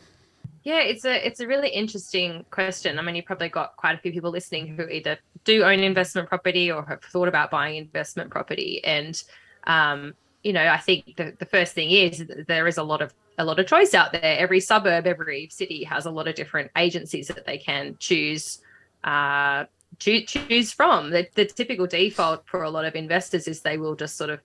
Yeah, 0.65 0.79
it's 0.79 1.05
a 1.05 1.25
it's 1.25 1.39
a 1.41 1.47
really 1.47 1.69
interesting 1.69 2.43
question. 2.49 2.97
I 2.97 3.03
mean, 3.03 3.15
you've 3.15 3.25
probably 3.25 3.49
got 3.49 3.77
quite 3.77 3.93
a 3.93 3.99
few 3.99 4.11
people 4.11 4.31
listening 4.31 4.75
who 4.75 4.87
either 4.87 5.19
do 5.43 5.63
own 5.63 5.79
investment 5.79 6.27
property 6.27 6.71
or 6.71 6.83
have 6.87 7.03
thought 7.03 7.27
about 7.27 7.51
buying 7.51 7.75
investment 7.75 8.31
property. 8.31 8.83
And 8.83 9.21
um, 9.67 10.15
you 10.41 10.53
know, 10.53 10.65
I 10.65 10.79
think 10.79 11.17
the, 11.17 11.35
the 11.37 11.45
first 11.45 11.73
thing 11.73 11.91
is 11.91 12.25
there 12.47 12.67
is 12.67 12.79
a 12.79 12.83
lot 12.83 13.03
of 13.03 13.13
a 13.37 13.45
lot 13.45 13.59
of 13.59 13.67
choice 13.67 13.93
out 13.93 14.11
there. 14.11 14.39
Every 14.39 14.59
suburb, 14.59 15.05
every 15.05 15.49
city 15.51 15.83
has 15.83 16.07
a 16.07 16.11
lot 16.11 16.27
of 16.27 16.33
different 16.33 16.71
agencies 16.75 17.27
that 17.27 17.45
they 17.45 17.59
can 17.59 17.95
choose 17.99 18.59
uh, 19.03 19.65
choose 19.99 20.71
from. 20.71 21.11
The, 21.11 21.27
the 21.35 21.45
typical 21.45 21.85
default 21.85 22.47
for 22.47 22.63
a 22.63 22.71
lot 22.71 22.85
of 22.85 22.95
investors 22.95 23.47
is 23.47 23.61
they 23.61 23.77
will 23.77 23.95
just 23.95 24.17
sort 24.17 24.31
of 24.31 24.39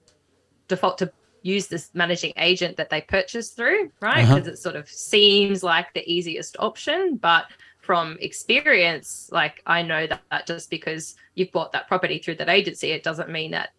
default 0.68 0.98
to 0.98 1.10
use 1.42 1.66
this 1.66 1.90
managing 1.94 2.32
agent 2.36 2.76
that 2.76 2.90
they 2.90 3.00
purchase 3.00 3.50
through, 3.50 3.90
right? 4.00 4.24
Uh-huh. 4.24 4.36
Because 4.36 4.48
it 4.48 4.58
sort 4.58 4.76
of 4.76 4.88
seems 4.88 5.62
like 5.62 5.92
the 5.94 6.10
easiest 6.10 6.56
option, 6.58 7.16
but 7.16 7.46
from 7.80 8.16
experience, 8.20 9.28
like 9.32 9.62
I 9.66 9.82
know 9.82 10.06
that, 10.06 10.22
that 10.30 10.46
just 10.46 10.70
because 10.70 11.16
you've 11.34 11.52
bought 11.52 11.72
that 11.72 11.88
property 11.88 12.18
through 12.18 12.36
that 12.36 12.48
agency, 12.48 12.90
it 12.90 13.02
doesn't 13.02 13.30
mean 13.30 13.52
that 13.52 13.70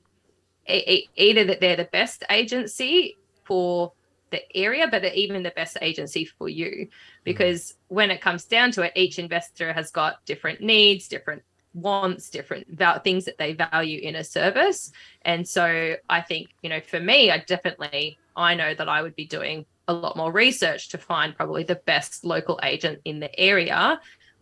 e- 0.68 0.84
e- 0.88 1.10
either 1.16 1.44
that 1.46 1.62
they're 1.62 1.76
the 1.76 1.86
best 1.86 2.24
agency 2.30 3.18
for 3.44 3.94
the 4.32 4.42
area, 4.56 4.88
but 4.90 5.06
even 5.14 5.44
the 5.44 5.52
best 5.52 5.78
agency 5.82 6.26
for 6.26 6.50
you. 6.50 6.88
Because 7.24 7.76
when 7.90 8.10
it 8.12 8.22
comes 8.22 8.46
down 8.46 8.72
to 8.72 8.82
it, 8.82 8.94
each 8.96 9.20
investor 9.20 9.72
has 9.74 9.92
got 9.92 10.26
different 10.26 10.62
needs, 10.62 11.08
different 11.08 11.44
wants, 11.74 12.30
different 12.30 12.68
val- 12.70 13.00
things 13.00 13.26
that 13.26 13.38
they 13.38 13.54
value 13.54 14.00
in 14.02 14.16
a 14.16 14.24
service. 14.24 14.92
And 15.24 15.48
so 15.48 15.96
I 16.10 16.22
think, 16.22 16.50
you 16.62 16.70
know, 16.70 16.82
for 16.82 17.00
me, 17.00 17.32
I 17.32 17.40
definitely 17.40 18.18
I 18.36 18.56
know 18.56 18.74
that 18.74 18.88
I 18.88 19.02
would 19.02 19.16
be 19.16 19.26
doing 19.26 19.66
a 19.88 19.94
lot 19.94 20.16
more 20.16 20.32
research 20.32 20.90
to 20.90 20.98
find 20.98 21.36
probably 21.36 21.64
the 21.64 21.76
best 21.76 22.24
local 22.24 22.60
agent 22.64 23.00
in 23.06 23.20
the 23.20 23.40
area 23.40 24.00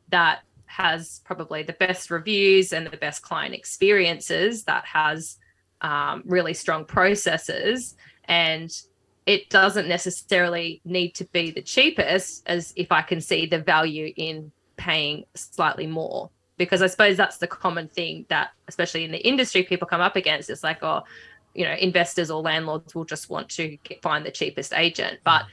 that 0.09 0.41
has 0.65 1.21
probably 1.25 1.63
the 1.63 1.73
best 1.73 2.11
reviews 2.11 2.73
and 2.73 2.87
the 2.87 2.97
best 2.97 3.23
client 3.23 3.55
experiences 3.55 4.65
that 4.65 4.85
has 4.85 5.37
um, 5.81 6.21
really 6.25 6.53
strong 6.53 6.85
processes 6.85 7.95
and 8.25 8.83
it 9.25 9.49
doesn't 9.49 9.87
necessarily 9.87 10.81
need 10.85 11.15
to 11.15 11.25
be 11.25 11.51
the 11.51 11.61
cheapest 11.61 12.43
as 12.45 12.73
if 12.75 12.91
i 12.91 13.01
can 13.01 13.21
see 13.21 13.45
the 13.45 13.57
value 13.57 14.11
in 14.15 14.51
paying 14.77 15.23
slightly 15.33 15.87
more 15.87 16.29
because 16.59 16.83
i 16.83 16.87
suppose 16.87 17.17
that's 17.17 17.37
the 17.37 17.47
common 17.47 17.87
thing 17.87 18.25
that 18.29 18.51
especially 18.67 19.05
in 19.05 19.11
the 19.11 19.27
industry 19.27 19.63
people 19.63 19.87
come 19.87 20.01
up 20.01 20.15
against. 20.15 20.51
It's 20.51 20.63
like 20.63 20.83
oh 20.83 21.03
you 21.55 21.65
know 21.65 21.73
investors 21.73 22.29
or 22.29 22.43
landlords 22.43 22.93
will 22.93 23.05
just 23.05 23.31
want 23.31 23.49
to 23.49 23.75
get, 23.83 24.03
find 24.03 24.23
the 24.23 24.29
cheapest 24.29 24.73
agent. 24.73 25.15
Mm. 25.15 25.23
But 25.23 25.45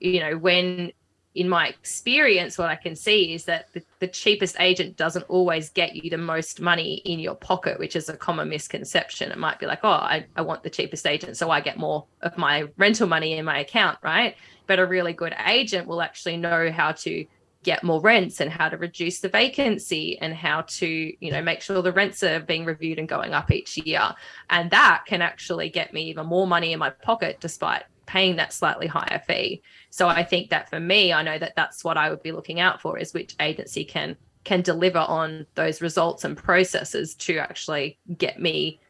you 0.00 0.18
know 0.18 0.36
when 0.36 0.90
in 1.34 1.48
my 1.48 1.66
experience 1.66 2.58
what 2.58 2.68
i 2.68 2.76
can 2.76 2.94
see 2.94 3.32
is 3.32 3.46
that 3.46 3.72
the, 3.72 3.82
the 4.00 4.06
cheapest 4.06 4.54
agent 4.60 4.98
doesn't 4.98 5.22
always 5.30 5.70
get 5.70 5.96
you 5.96 6.10
the 6.10 6.18
most 6.18 6.60
money 6.60 6.96
in 7.06 7.18
your 7.18 7.34
pocket 7.34 7.78
which 7.78 7.96
is 7.96 8.10
a 8.10 8.16
common 8.16 8.50
misconception. 8.50 9.32
It 9.32 9.38
might 9.38 9.58
be 9.58 9.64
like 9.66 9.80
oh 9.82 10.00
i, 10.14 10.26
I 10.36 10.42
want 10.42 10.62
the 10.62 10.68
cheapest 10.68 11.06
agent 11.06 11.36
so 11.36 11.50
i 11.50 11.60
get 11.60 11.78
more 11.78 12.04
of 12.20 12.36
my 12.36 12.68
rental 12.76 13.06
money 13.06 13.32
in 13.34 13.44
my 13.44 13.60
account 13.60 13.98
right? 14.02 14.34
But 14.66 14.78
a 14.78 14.86
really 14.86 15.12
good 15.12 15.34
agent 15.46 15.86
will 15.86 16.02
actually 16.02 16.36
know 16.36 16.70
how 16.70 16.92
to 16.92 17.24
get 17.62 17.84
more 17.84 18.00
rents 18.00 18.40
and 18.40 18.50
how 18.50 18.68
to 18.68 18.76
reduce 18.76 19.20
the 19.20 19.28
vacancy 19.28 20.18
and 20.20 20.34
how 20.34 20.62
to 20.62 20.86
you 20.86 21.30
know 21.30 21.42
make 21.42 21.60
sure 21.60 21.82
the 21.82 21.92
rents 21.92 22.22
are 22.22 22.40
being 22.40 22.64
reviewed 22.64 22.98
and 22.98 23.08
going 23.08 23.34
up 23.34 23.50
each 23.50 23.76
year. 23.78 24.12
And 24.50 24.70
that 24.70 25.04
can 25.06 25.22
actually 25.22 25.68
get 25.68 25.92
me 25.92 26.02
even 26.04 26.26
more 26.26 26.46
money 26.46 26.72
in 26.72 26.78
my 26.78 26.90
pocket 26.90 27.38
despite 27.40 27.84
paying 28.06 28.36
that 28.36 28.52
slightly 28.52 28.86
higher 28.86 29.22
fee. 29.26 29.62
So 29.90 30.08
i 30.08 30.22
think 30.22 30.50
that 30.50 30.68
for 30.68 30.80
me 30.80 31.12
i 31.12 31.22
know 31.22 31.38
that 31.38 31.54
that's 31.54 31.84
what 31.84 31.96
i 31.96 32.10
would 32.10 32.22
be 32.22 32.32
looking 32.32 32.60
out 32.60 32.80
for 32.80 32.98
is 32.98 33.12
which 33.12 33.36
agency 33.40 33.84
can 33.84 34.16
can 34.44 34.60
deliver 34.60 34.98
on 34.98 35.46
those 35.54 35.80
results 35.80 36.24
and 36.24 36.36
processes 36.36 37.14
to 37.14 37.38
actually 37.38 37.98
get 38.18 38.40
me 38.40 38.80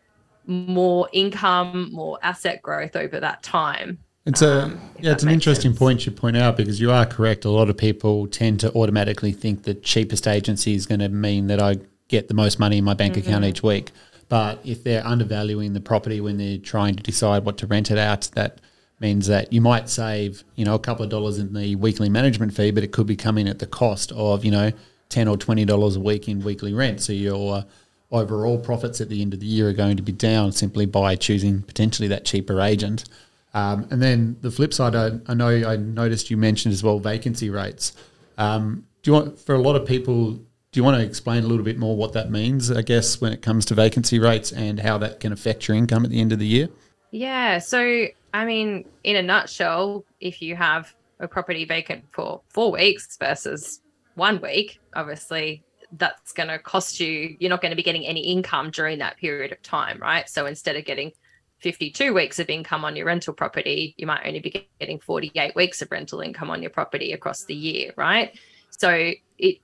more 0.47 1.09
income 1.13 1.91
more 1.93 2.19
asset 2.23 2.63
growth 2.63 2.97
over 2.97 3.21
that 3.21 3.43
time 3.43 3.99
It's 4.25 4.43
a 4.43 4.65
Um, 4.65 4.81
yeah, 5.01 5.13
it's 5.13 5.25
an 5.25 5.31
interesting 5.31 5.73
sense. 5.73 5.79
point 5.79 6.07
you 6.07 6.13
point 6.13 6.37
out 6.37 6.57
because 6.57 6.81
you 6.81 6.91
are 6.93 7.05
correct. 7.05 7.45
A 7.45 7.51
lot 7.51 7.69
of 7.69 7.77
people 7.77 8.29
tend 8.29 8.61
to 8.61 8.73
automatically 8.75 9.33
think 9.33 9.65
the 9.65 9.75
cheapest 9.75 10.29
agency 10.29 10.75
is 10.75 10.87
going 10.87 11.01
to 11.01 11.09
mean 11.09 11.49
that 11.49 11.61
I 11.61 11.79
get 12.09 12.29
the 12.29 12.35
most 12.35 12.59
money 12.61 12.79
in 12.79 12.85
my 12.85 12.95
bank 12.95 13.15
Mm-hmm. 13.15 13.29
account 13.29 13.45
each 13.45 13.63
week. 13.63 13.91
But 14.29 14.61
if 14.65 14.85
they're 14.85 15.05
undervaluing 15.07 15.73
the 15.73 15.81
property 15.81 16.21
when 16.21 16.39
they're 16.39 16.59
trying 16.59 16.95
to 16.95 17.03
decide 17.03 17.45
what 17.45 17.59
to 17.59 17.67
rent 17.67 17.91
it 17.91 17.99
out, 17.99 18.31
that 18.35 18.61
means 19.01 19.27
that 19.27 19.53
you 19.53 19.61
might 19.61 19.89
save 19.89 20.45
you 20.55 20.65
know 20.65 20.75
a 20.77 20.79
couple 20.79 21.03
of 21.05 21.11
dollars 21.11 21.39
in 21.39 21.53
the 21.53 21.75
weekly 21.75 22.09
management 22.09 22.55
fee, 22.55 22.71
but 22.71 22.85
it 22.85 22.93
could 22.93 23.07
be 23.09 23.17
coming 23.17 23.49
at 23.49 23.59
the 23.59 23.67
cost 23.67 24.13
of 24.13 24.45
you 24.45 24.53
know 24.53 24.71
ten 25.09 25.27
or 25.27 25.37
twenty 25.37 25.65
dollars 25.65 25.97
a 25.97 26.01
week 26.01 26.29
in 26.29 26.45
weekly 26.45 26.73
rent. 26.73 27.01
So 27.01 27.13
your 27.13 27.65
overall 28.13 28.59
profits 28.59 29.01
at 29.01 29.09
the 29.09 29.21
end 29.21 29.35
of 29.35 29.41
the 29.41 29.47
year 29.47 29.69
are 29.69 29.73
going 29.73 29.97
to 29.97 30.03
be 30.03 30.13
down 30.13 30.53
simply 30.53 30.87
by 30.87 31.17
choosing 31.17 31.63
potentially 31.63 32.07
that 32.09 32.25
cheaper 32.25 32.61
agent. 32.61 33.05
Um, 33.55 33.87
and 33.91 34.01
then 34.01 34.37
the 34.41 34.51
flip 34.51 34.73
side, 34.73 34.95
I, 34.95 35.11
I 35.27 35.35
know 35.35 35.49
I 35.49 35.77
noticed 35.77 36.31
you 36.31 36.37
mentioned 36.37 36.73
as 36.73 36.83
well 36.83 36.99
vacancy 36.99 37.51
rates. 37.51 37.93
Um, 38.39 38.87
do 39.03 39.11
you 39.11 39.15
want 39.15 39.39
for 39.39 39.55
a 39.55 39.59
lot 39.59 39.77
of 39.77 39.87
people? 39.87 40.33
Do 40.33 40.81
you 40.81 40.85
want 40.85 40.97
to 40.97 41.05
explain 41.05 41.45
a 41.45 41.47
little 41.47 41.65
bit 41.65 41.79
more 41.79 41.97
what 41.97 42.15
that 42.15 42.31
means? 42.31 42.71
I 42.71 42.83
guess 42.83 43.21
when 43.21 43.33
it 43.33 43.43
comes 43.43 43.67
to 43.67 43.75
vacancy 43.75 44.19
rates 44.19 44.53
and 44.53 44.81
how 44.81 44.97
that 44.99 45.21
can 45.21 45.33
affect 45.33 45.69
your 45.69 45.77
income 45.77 46.05
at 46.05 46.11
the 46.11 46.21
end 46.21 46.33
of 46.33 46.39
the 46.39 46.47
year. 46.47 46.69
Yeah. 47.11 47.59
So, 47.59 48.07
I 48.33 48.45
mean, 48.47 48.87
in 49.05 49.17
a 49.17 49.23
nutshell, 49.23 50.05
if 50.21 50.41
you 50.41 50.57
have 50.57 50.95
a 51.21 51.29
property 51.29 51.67
vacant 51.67 52.05
for 52.11 52.41
four 52.49 52.73
weeks 52.73 53.19
versus 53.19 53.83
one 54.15 54.41
week, 54.41 54.81
obviously 54.95 55.63
that's 55.99 56.33
going 56.33 56.49
to 56.49 56.59
cost 56.59 57.01
you, 57.01 57.37
you're 57.39 57.51
not 57.51 57.61
going 57.61 57.71
to 57.71 57.77
be 57.77 57.83
getting 57.83 58.07
any 58.07 58.21
income 58.21 58.71
during 58.71 58.99
that 58.99 59.19
period 59.19 59.53
of 59.53 59.63
time, 59.63 59.99
right? 60.01 60.27
So 60.29 60.47
instead 60.47 60.77
of 60.77 60.87
getting 60.87 61.13
52 61.63 62.13
weeks 62.13 62.39
of 62.39 62.51
income 62.51 62.85
on 62.85 62.97
your 62.97 63.07
rental 63.07 63.33
property, 63.33 63.95
you 63.97 64.07
might 64.07 64.27
only 64.27 64.41
be 64.41 64.69
getting 64.81 64.99
48 64.99 65.55
weeks 65.55 65.81
of 65.81 65.91
rental 65.91 66.21
income 66.21 66.51
on 66.51 66.61
your 66.61 66.71
property 66.71 67.13
across 67.13 67.45
the 67.45 67.55
year, 67.55 67.93
right? 67.97 68.37
So 68.71 69.13
it 69.39 69.59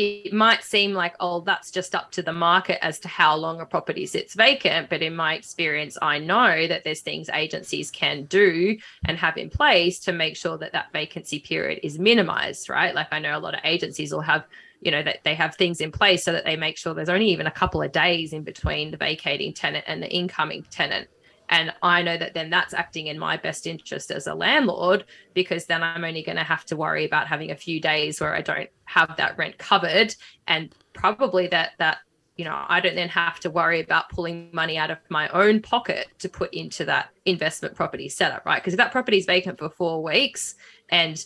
it 0.00 0.32
might 0.32 0.62
seem 0.62 0.92
like, 0.92 1.16
oh, 1.18 1.40
that's 1.40 1.72
just 1.72 1.92
up 1.92 2.12
to 2.12 2.22
the 2.22 2.32
market 2.32 2.78
as 2.84 3.00
to 3.00 3.08
how 3.08 3.34
long 3.34 3.60
a 3.60 3.66
property 3.66 4.06
sits 4.06 4.34
vacant. 4.34 4.88
But 4.88 5.02
in 5.02 5.16
my 5.16 5.34
experience, 5.34 5.98
I 6.00 6.20
know 6.20 6.68
that 6.68 6.84
there's 6.84 7.00
things 7.00 7.28
agencies 7.30 7.90
can 7.90 8.26
do 8.26 8.78
and 9.06 9.18
have 9.18 9.36
in 9.36 9.50
place 9.50 9.98
to 10.00 10.12
make 10.12 10.36
sure 10.36 10.56
that 10.58 10.70
that 10.70 10.92
vacancy 10.92 11.40
period 11.40 11.80
is 11.82 11.98
minimized, 11.98 12.68
right? 12.68 12.94
Like 12.94 13.08
I 13.10 13.18
know 13.18 13.36
a 13.36 13.40
lot 13.40 13.54
of 13.54 13.60
agencies 13.64 14.12
will 14.12 14.20
have, 14.20 14.44
you 14.80 14.92
know, 14.92 15.02
that 15.02 15.24
they 15.24 15.34
have 15.34 15.56
things 15.56 15.80
in 15.80 15.90
place 15.90 16.22
so 16.22 16.30
that 16.30 16.44
they 16.44 16.54
make 16.54 16.78
sure 16.78 16.94
there's 16.94 17.08
only 17.08 17.30
even 17.30 17.48
a 17.48 17.50
couple 17.50 17.82
of 17.82 17.90
days 17.90 18.32
in 18.32 18.44
between 18.44 18.92
the 18.92 18.98
vacating 18.98 19.52
tenant 19.52 19.84
and 19.88 20.00
the 20.00 20.08
incoming 20.08 20.64
tenant. 20.70 21.08
And 21.50 21.72
I 21.82 22.02
know 22.02 22.16
that 22.16 22.34
then 22.34 22.50
that's 22.50 22.74
acting 22.74 23.06
in 23.06 23.18
my 23.18 23.36
best 23.36 23.66
interest 23.66 24.10
as 24.10 24.26
a 24.26 24.34
landlord 24.34 25.04
because 25.34 25.66
then 25.66 25.82
I'm 25.82 26.04
only 26.04 26.22
going 26.22 26.36
to 26.36 26.44
have 26.44 26.64
to 26.66 26.76
worry 26.76 27.04
about 27.04 27.26
having 27.26 27.50
a 27.50 27.56
few 27.56 27.80
days 27.80 28.20
where 28.20 28.34
I 28.34 28.42
don't 28.42 28.68
have 28.84 29.16
that 29.16 29.38
rent 29.38 29.58
covered. 29.58 30.14
And 30.46 30.74
probably 30.92 31.46
that 31.48 31.72
that 31.78 31.98
you 32.36 32.44
know 32.44 32.64
I 32.68 32.80
don't 32.80 32.94
then 32.94 33.08
have 33.08 33.40
to 33.40 33.50
worry 33.50 33.80
about 33.80 34.10
pulling 34.10 34.50
money 34.52 34.78
out 34.78 34.90
of 34.90 34.98
my 35.08 35.28
own 35.28 35.60
pocket 35.60 36.06
to 36.20 36.28
put 36.28 36.54
into 36.54 36.84
that 36.86 37.10
investment 37.26 37.74
property 37.74 38.08
setup 38.08 38.46
right? 38.46 38.62
Because 38.62 38.74
if 38.74 38.78
that 38.78 38.92
property 38.92 39.18
is 39.18 39.26
vacant 39.26 39.58
for 39.58 39.68
4 39.68 40.02
weeks 40.02 40.54
and 40.88 41.22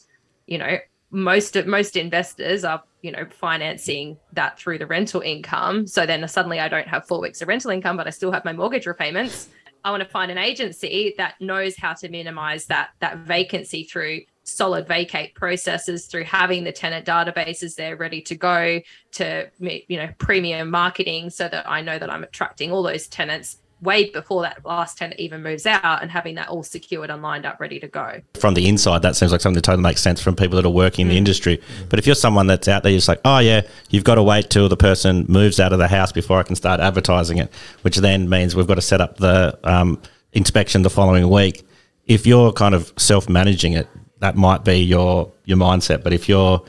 you 0.47 0.59
know 0.59 0.79
most 1.11 1.55
of 1.57 1.67
most 1.67 1.97
investors 1.97 2.65
are 2.65 2.83
you 3.03 3.13
know 3.13 3.27
financing 3.31 4.17
that 4.33 4.59
through 4.59 4.79
the 4.79 4.87
rental 4.87 5.21
income 5.21 5.87
so 5.87 6.07
then 6.07 6.27
suddenly 6.27 6.59
I 6.59 6.69
don't 6.69 6.89
have 6.89 7.07
4 7.07 7.21
weeks 7.21 7.43
of 7.43 7.49
rental 7.49 7.71
income 7.71 7.99
but 7.99 8.07
I 8.07 8.11
still 8.11 8.33
have 8.33 8.47
my 8.47 8.55
mortgage 8.55 8.87
repayments 8.87 9.51
I 9.85 9.91
want 9.91 10.03
to 10.03 10.09
find 10.09 10.31
an 10.31 10.39
agency 10.39 11.15
that 11.19 11.41
knows 11.41 11.77
how 11.77 11.93
to 11.95 12.09
minimize 12.09 12.67
that 12.67 12.91
that 13.01 13.19
vacancy 13.19 13.85
through 13.85 14.23
solid 14.45 14.89
vacate 14.89 15.35
processes 15.35 16.07
through 16.07 16.25
having 16.25 16.65
the 16.65 16.73
tenant 16.73 17.07
databases 17.07 17.77
there 17.77 17.97
ready 17.97 18.21
to 18.21 18.35
go 18.35 18.81
to 19.13 19.51
you 19.61 19.97
know 19.97 20.09
premium 20.19 20.71
marketing 20.71 21.31
so 21.31 21.49
that 21.49 21.69
I 21.69 21.81
know 21.81 21.99
that 21.99 22.11
I'm 22.11 22.25
attracting 22.25 22.73
all 22.73 22.83
those 22.83 23.07
tenants 23.07 23.59
way 23.83 24.11
before 24.11 24.43
that 24.43 24.65
last 24.65 24.97
tenant 24.97 25.19
even 25.21 25.43
moves 25.43 25.67
out 25.67 26.01
and 26.01 26.11
having 26.11 26.37
that 26.37 26.49
all 26.49 26.63
secured 26.63 27.11
and 27.11 27.21
lined 27.21 27.45
up 27.45 27.59
ready 27.59 27.81
to 27.81 27.89
go. 27.89 28.21
From 28.35 28.55
the 28.55 28.69
inside, 28.69 29.03
that 29.03 29.17
seems 29.17 29.33
like 29.33 29.41
something 29.41 29.57
that 29.57 29.65
totally 29.65 29.83
makes 29.83 30.01
sense 30.01 30.23
from 30.23 30.37
people 30.37 30.57
that 30.57 30.65
are 30.65 30.71
working 30.71 31.03
in 31.03 31.09
the 31.09 31.19
industry. 31.19 31.61
But 31.89 31.99
if 31.99 32.07
you're 32.07 32.15
someone 32.15 32.47
that's 32.47 32.69
out 32.69 32.85
there, 32.85 32.93
you're 32.93 32.99
just 32.99 33.09
like, 33.09 33.21
oh 33.25 33.39
yeah, 33.39 33.63
you've 33.91 34.05
got 34.05 34.15
to 34.15 34.23
wait 34.23 34.51
till 34.51 34.69
the 34.69 34.77
person 34.77 35.27
moves 35.29 35.59
out 35.59 35.73
of 35.73 35.79
the 35.81 35.89
house 35.89 36.13
before 36.13 36.39
I 36.39 36.45
can 36.45 36.55
start 36.55 36.81
advertising 36.81 37.39
it, 37.39 37.53
which 37.83 37.97
then 37.97 38.29
means 38.29 38.55
we've 38.55 38.67
got 38.67 38.77
to 38.77 38.83
set 38.83 39.01
up 39.01 39.17
the 39.17 39.59
um, 39.65 40.01
inspection 40.33 40.83
the 40.83 40.91
following 40.91 41.29
week. 41.29 41.67
If 42.07 42.27
you're 42.27 42.53
kind 42.53 42.75
of 42.75 42.93
self-managing 42.97 43.73
it, 43.73 43.89
that 44.21 44.37
might 44.37 44.65
be 44.65 44.77
your 44.77 45.33
your 45.45 45.59
mindset. 45.59 46.05
But 46.05 46.13
if 46.13 46.29
you're 46.29 46.63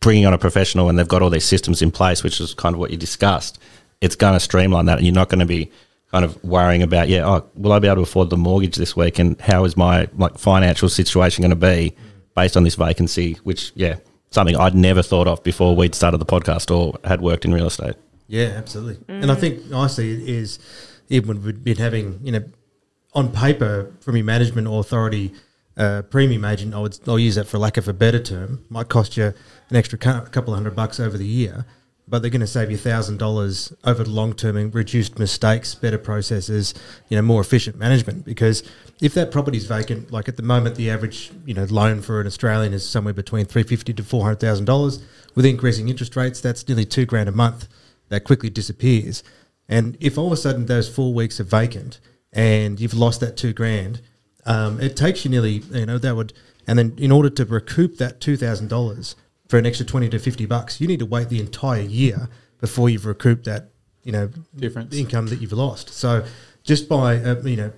bringing 0.00 0.26
on 0.26 0.34
a 0.34 0.38
professional 0.38 0.90
and 0.90 0.98
they've 0.98 1.08
got 1.08 1.22
all 1.22 1.30
these 1.30 1.44
systems 1.44 1.80
in 1.80 1.90
place, 1.90 2.22
which 2.22 2.40
is 2.40 2.52
kind 2.52 2.74
of 2.74 2.78
what 2.78 2.90
you 2.90 2.98
discussed, 2.98 3.58
it's 4.02 4.14
going 4.14 4.34
to 4.34 4.40
streamline 4.40 4.84
that, 4.86 4.98
and 4.98 5.06
you're 5.06 5.14
not 5.14 5.30
going 5.30 5.40
to 5.40 5.46
be 5.46 5.70
kind 6.10 6.24
of 6.24 6.42
worrying 6.44 6.82
about, 6.82 7.08
yeah, 7.08 7.26
oh, 7.26 7.48
will 7.54 7.72
I 7.72 7.78
be 7.78 7.88
able 7.88 7.96
to 7.96 8.02
afford 8.02 8.30
the 8.30 8.36
mortgage 8.36 8.76
this 8.76 8.96
week, 8.96 9.18
and 9.18 9.40
how 9.40 9.64
is 9.64 9.76
my 9.76 10.08
like 10.16 10.38
financial 10.38 10.88
situation 10.88 11.42
going 11.42 11.50
to 11.50 11.56
be 11.56 11.94
based 12.34 12.56
on 12.56 12.64
this 12.64 12.74
vacancy? 12.74 13.34
Which, 13.42 13.72
yeah, 13.74 13.96
something 14.30 14.56
I'd 14.56 14.74
never 14.74 15.02
thought 15.02 15.26
of 15.26 15.42
before 15.42 15.74
we'd 15.74 15.94
started 15.94 16.18
the 16.18 16.26
podcast 16.26 16.74
or 16.74 16.98
had 17.04 17.20
worked 17.20 17.44
in 17.44 17.52
real 17.52 17.66
estate. 17.66 17.96
Yeah, 18.28 18.52
absolutely. 18.56 19.04
And 19.08 19.30
I 19.30 19.34
think 19.34 19.60
see 19.90 20.12
it 20.12 20.28
is 20.28 20.58
even 21.08 21.28
when 21.28 21.42
we've 21.42 21.62
been 21.62 21.76
having, 21.76 22.20
you 22.22 22.32
know, 22.32 22.44
on 23.14 23.32
paper 23.32 23.94
from 24.00 24.16
your 24.16 24.24
management 24.24 24.68
authority, 24.68 25.32
uh, 25.76 26.02
premium 26.02 26.44
agent, 26.44 26.74
I 26.74 26.78
would 26.78 26.98
I'll 27.06 27.18
use 27.18 27.36
that 27.36 27.46
for 27.46 27.58
lack 27.58 27.76
of 27.76 27.88
a 27.88 27.92
better 27.92 28.18
term, 28.18 28.64
might 28.68 28.88
cost 28.88 29.16
you 29.16 29.32
an 29.70 29.76
extra 29.76 29.98
couple 29.98 30.54
hundred 30.54 30.74
bucks 30.74 30.98
over 30.98 31.16
the 31.16 31.26
year, 31.26 31.66
but 32.08 32.22
they're 32.22 32.30
going 32.30 32.40
to 32.40 32.46
save 32.46 32.70
you 32.70 32.76
thousand 32.76 33.18
dollars 33.18 33.72
over 33.84 34.04
the 34.04 34.10
long 34.10 34.32
term 34.32 34.56
and 34.56 34.74
reduced 34.74 35.18
mistakes, 35.18 35.74
better 35.74 35.98
processes, 35.98 36.74
you 37.08 37.16
know, 37.16 37.22
more 37.22 37.40
efficient 37.40 37.76
management. 37.76 38.24
Because 38.24 38.62
if 39.00 39.14
that 39.14 39.30
property 39.30 39.58
is 39.58 39.66
vacant, 39.66 40.12
like 40.12 40.28
at 40.28 40.36
the 40.36 40.42
moment, 40.42 40.76
the 40.76 40.90
average 40.90 41.32
you 41.44 41.54
know 41.54 41.64
loan 41.64 42.02
for 42.02 42.20
an 42.20 42.26
Australian 42.26 42.72
is 42.72 42.88
somewhere 42.88 43.14
between 43.14 43.44
three 43.44 43.64
fifty 43.64 43.92
to 43.92 44.02
four 44.02 44.22
hundred 44.22 44.40
thousand 44.40 44.66
dollars. 44.66 45.02
With 45.34 45.44
increasing 45.44 45.88
interest 45.88 46.16
rates, 46.16 46.40
that's 46.40 46.66
nearly 46.66 46.84
two 46.84 47.04
grand 47.04 47.28
a 47.28 47.32
month. 47.32 47.68
That 48.08 48.24
quickly 48.24 48.50
disappears. 48.50 49.24
And 49.68 49.96
if 50.00 50.16
all 50.16 50.26
of 50.26 50.32
a 50.32 50.36
sudden 50.36 50.66
those 50.66 50.88
four 50.88 51.12
weeks 51.12 51.40
are 51.40 51.44
vacant 51.44 51.98
and 52.32 52.78
you've 52.80 52.94
lost 52.94 53.18
that 53.20 53.36
two 53.36 53.52
grand, 53.52 54.00
um, 54.44 54.80
it 54.80 54.96
takes 54.96 55.24
you 55.24 55.30
nearly, 55.30 55.62
you 55.72 55.86
know, 55.86 55.98
that 55.98 56.14
would, 56.14 56.32
and 56.68 56.78
then 56.78 56.94
in 56.98 57.10
order 57.10 57.28
to 57.30 57.44
recoup 57.44 57.96
that 57.96 58.20
two 58.20 58.36
thousand 58.36 58.68
dollars 58.68 59.16
for 59.48 59.58
an 59.58 59.66
extra 59.66 59.86
twenty 59.86 60.08
to 60.08 60.18
fifty 60.18 60.46
bucks, 60.46 60.80
you 60.80 60.86
need 60.86 60.98
to 61.00 61.06
wait 61.06 61.28
the 61.28 61.40
entire 61.40 61.82
year 61.82 62.28
before 62.60 62.88
you've 62.88 63.06
recouped 63.06 63.44
that, 63.44 63.70
you 64.02 64.12
know, 64.12 64.30
Difference. 64.56 64.96
income 64.96 65.26
that 65.26 65.40
you've 65.40 65.52
lost. 65.52 65.90
So 65.90 66.24
just 66.64 66.88
by, 66.88 67.16
uh, 67.16 67.42
you 67.42 67.56
know, 67.56 67.72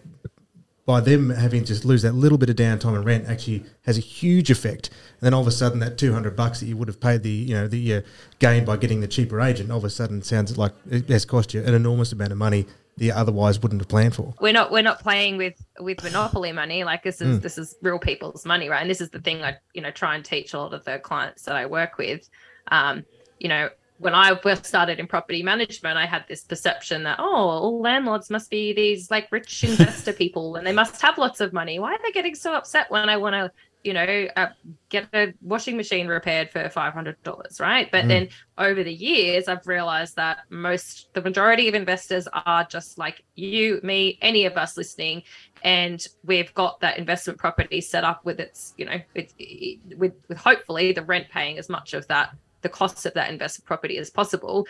by 0.86 1.00
them 1.00 1.28
having 1.28 1.64
to 1.64 1.86
lose 1.86 2.00
that 2.00 2.14
little 2.14 2.38
bit 2.38 2.48
of 2.48 2.56
downtime 2.56 2.94
and 2.94 3.04
rent 3.04 3.28
actually 3.28 3.64
has 3.82 3.98
a 3.98 4.00
huge 4.00 4.50
effect. 4.50 4.88
And 5.20 5.26
then 5.26 5.34
all 5.34 5.42
of 5.42 5.46
a 5.46 5.50
sudden, 5.50 5.80
that 5.80 5.98
two 5.98 6.12
hundred 6.14 6.34
bucks 6.36 6.60
that 6.60 6.66
you 6.66 6.76
would 6.78 6.88
have 6.88 7.00
paid 7.00 7.22
the 7.22 7.30
you 7.30 7.54
know 7.54 7.68
the 7.68 7.96
uh, 7.96 8.00
gain 8.38 8.64
by 8.64 8.78
getting 8.78 9.00
the 9.00 9.08
cheaper 9.08 9.40
agent, 9.40 9.70
all 9.70 9.78
of 9.78 9.84
a 9.84 9.90
sudden 9.90 10.22
sounds 10.22 10.56
like 10.56 10.72
it 10.90 11.08
has 11.08 11.26
cost 11.26 11.52
you 11.52 11.62
an 11.62 11.74
enormous 11.74 12.12
amount 12.12 12.32
of 12.32 12.38
money 12.38 12.66
you 12.98 13.12
otherwise 13.12 13.60
wouldn't 13.60 13.80
have 13.80 13.88
planned 13.88 14.14
for. 14.14 14.34
we're 14.40 14.52
not 14.52 14.70
we're 14.70 14.82
not 14.82 15.00
playing 15.00 15.36
with 15.36 15.54
with 15.80 16.02
monopoly 16.02 16.52
money. 16.52 16.84
Like 16.84 17.02
this 17.02 17.20
is 17.20 17.40
this 17.40 17.58
is 17.58 17.76
real 17.82 17.98
people's 17.98 18.44
money 18.44 18.68
right? 18.68 18.80
And 18.80 18.90
this 18.90 19.00
is 19.00 19.10
the 19.10 19.20
thing 19.20 19.42
i 19.42 19.56
you 19.74 19.82
know 19.82 19.90
try 19.90 20.14
and 20.14 20.24
teach 20.24 20.54
a 20.54 20.58
lot 20.58 20.74
of 20.74 20.84
the 20.84 20.98
clients 20.98 21.42
that 21.44 21.56
i 21.56 21.66
work 21.66 21.98
with. 21.98 22.28
Um 22.70 23.04
you 23.38 23.48
know 23.48 23.68
when 23.98 24.14
i 24.14 24.32
first 24.36 24.64
started 24.64 25.00
in 25.00 25.06
property 25.08 25.42
management 25.42 25.98
i 25.98 26.06
had 26.06 26.24
this 26.28 26.44
perception 26.44 27.02
that 27.02 27.18
oh 27.18 27.24
all 27.24 27.80
landlords 27.80 28.30
must 28.30 28.48
be 28.48 28.72
these 28.72 29.10
like 29.10 29.26
rich 29.32 29.64
investor 29.68 30.12
people 30.12 30.54
and 30.56 30.66
they 30.66 30.72
must 30.72 31.00
have 31.02 31.18
lots 31.18 31.40
of 31.40 31.52
money. 31.52 31.78
Why 31.78 31.94
are 31.94 31.98
they 32.04 32.12
getting 32.12 32.34
so 32.34 32.54
upset 32.54 32.90
when 32.90 33.08
i 33.08 33.16
want 33.16 33.34
to 33.34 33.50
you 33.88 33.94
know, 33.94 34.28
uh, 34.36 34.48
get 34.90 35.08
a 35.14 35.32
washing 35.40 35.74
machine 35.78 36.08
repaired 36.08 36.50
for 36.50 36.68
five 36.68 36.92
hundred 36.92 37.16
dollars, 37.22 37.58
right? 37.58 37.86
Mm. 37.86 37.90
But 37.90 38.06
then 38.06 38.28
over 38.58 38.84
the 38.84 38.92
years, 38.92 39.48
I've 39.48 39.66
realized 39.66 40.14
that 40.16 40.40
most, 40.50 41.08
the 41.14 41.22
majority 41.22 41.68
of 41.68 41.74
investors 41.74 42.28
are 42.44 42.64
just 42.64 42.98
like 42.98 43.24
you, 43.34 43.80
me, 43.82 44.18
any 44.20 44.44
of 44.44 44.58
us 44.58 44.76
listening, 44.76 45.22
and 45.64 46.06
we've 46.22 46.52
got 46.52 46.80
that 46.80 46.98
investment 46.98 47.38
property 47.38 47.80
set 47.80 48.04
up 48.04 48.26
with 48.26 48.40
its, 48.40 48.74
you 48.76 48.84
know, 48.84 49.00
it, 49.14 49.32
it, 49.38 49.96
with 49.96 50.12
with 50.28 50.36
hopefully 50.36 50.92
the 50.92 51.02
rent 51.02 51.28
paying 51.30 51.56
as 51.56 51.70
much 51.70 51.94
of 51.94 52.06
that, 52.08 52.36
the 52.60 52.68
costs 52.68 53.06
of 53.06 53.14
that 53.14 53.30
investment 53.30 53.66
property 53.66 53.96
as 53.96 54.10
possible, 54.10 54.66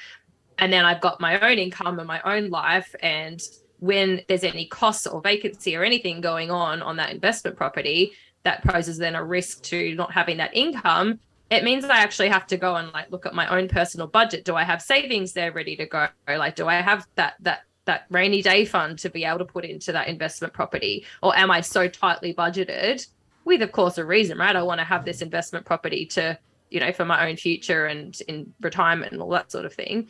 and 0.59 0.73
then 0.73 0.85
I've 0.85 1.01
got 1.01 1.21
my 1.21 1.41
own 1.41 1.59
income 1.59 1.99
and 1.99 2.07
my 2.07 2.21
own 2.23 2.51
life 2.51 2.95
and 3.03 3.43
when 3.81 4.21
there's 4.27 4.43
any 4.43 4.67
costs 4.67 5.07
or 5.07 5.21
vacancy 5.21 5.77
or 5.77 5.85
anything 5.85 6.21
going 6.21 6.51
on 6.51 6.83
on 6.83 6.97
that 6.97 7.11
investment 7.11 7.57
property 7.57 8.13
that 8.45 8.65
poses 8.65 8.99
then 8.99 9.15
a 9.15 9.25
risk 9.25 9.63
to 9.63 9.95
not 9.95 10.13
having 10.13 10.37
that 10.37 10.57
income 10.57 11.19
it 11.51 11.65
means 11.65 11.85
i 11.85 11.99
actually 11.99 12.29
have 12.29 12.47
to 12.47 12.57
go 12.57 12.77
and 12.77 12.93
like 12.93 13.11
look 13.11 13.27
at 13.27 13.35
my 13.35 13.47
own 13.49 13.69
personal 13.69 14.07
budget. 14.07 14.45
Do 14.45 14.55
i 14.55 14.65
have 14.65 14.83
savings 14.83 15.33
there 15.33 15.53
ready 15.53 15.77
to 15.77 15.87
go? 15.87 16.09
Like 16.27 16.57
do 16.57 16.67
i 16.67 16.75
have 16.75 17.07
that 17.15 17.35
that 17.41 17.61
that 17.87 18.05
rainy 18.11 18.43
day 18.43 18.67
fund 18.67 18.99
to 18.99 19.09
be 19.09 19.25
able 19.25 19.39
to 19.39 19.47
put 19.47 19.65
into 19.65 19.93
that 19.93 20.09
investment 20.09 20.53
property? 20.53 21.07
Or 21.23 21.37
am 21.37 21.51
i 21.51 21.61
so 21.61 21.89
tightly 21.89 22.35
budgeted? 22.35 23.07
With 23.45 23.63
of 23.63 23.73
course 23.73 23.99
a 23.99 24.05
reason 24.05 24.39
right? 24.39 24.55
I 24.55 24.63
want 24.63 24.81
to 24.81 24.85
have 24.85 25.05
this 25.05 25.23
investment 25.23 25.65
property 25.65 26.05
to 26.07 26.39
you 26.71 26.81
know 26.81 26.93
for 26.93 27.07
my 27.07 27.29
own 27.29 27.37
future 27.37 27.87
and 27.87 28.19
in 28.29 28.53
retirement 28.61 29.13
and 29.13 29.23
all 29.23 29.31
that 29.31 29.51
sort 29.51 29.65
of 29.65 29.73
thing 29.73 30.09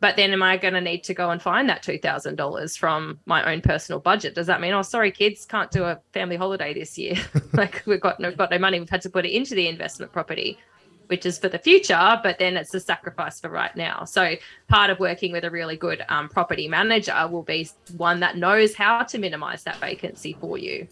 but 0.00 0.16
then 0.16 0.32
am 0.32 0.42
I 0.42 0.56
going 0.56 0.74
to 0.74 0.80
need 0.80 1.04
to 1.04 1.14
go 1.14 1.30
and 1.30 1.40
find 1.40 1.68
that 1.68 1.82
$2,000 1.82 2.78
from 2.78 3.18
my 3.26 3.50
own 3.50 3.60
personal 3.60 4.00
budget? 4.00 4.34
Does 4.34 4.46
that 4.48 4.60
mean, 4.60 4.72
oh, 4.72 4.82
sorry, 4.82 5.10
kids, 5.10 5.46
can't 5.46 5.70
do 5.70 5.84
a 5.84 6.00
family 6.12 6.36
holiday 6.36 6.74
this 6.74 6.98
year? 6.98 7.16
like 7.52 7.82
we've 7.86 8.00
got 8.00 8.20
no, 8.20 8.30
got 8.32 8.50
no 8.50 8.58
money. 8.58 8.80
We've 8.80 8.90
had 8.90 9.02
to 9.02 9.10
put 9.10 9.24
it 9.24 9.34
into 9.34 9.54
the 9.54 9.68
investment 9.68 10.12
property, 10.12 10.58
which 11.06 11.24
is 11.24 11.38
for 11.38 11.48
the 11.48 11.58
future, 11.58 12.20
but 12.22 12.38
then 12.38 12.56
it's 12.56 12.74
a 12.74 12.80
sacrifice 12.80 13.40
for 13.40 13.48
right 13.48 13.74
now. 13.76 14.04
So 14.04 14.34
part 14.68 14.90
of 14.90 15.00
working 15.00 15.32
with 15.32 15.44
a 15.44 15.50
really 15.50 15.76
good 15.76 16.04
um, 16.08 16.28
property 16.28 16.68
manager 16.68 17.26
will 17.30 17.42
be 17.42 17.68
one 17.96 18.20
that 18.20 18.36
knows 18.36 18.74
how 18.74 19.04
to 19.04 19.18
minimize 19.18 19.62
that 19.64 19.76
vacancy 19.76 20.36
for 20.40 20.58
you. 20.58 20.86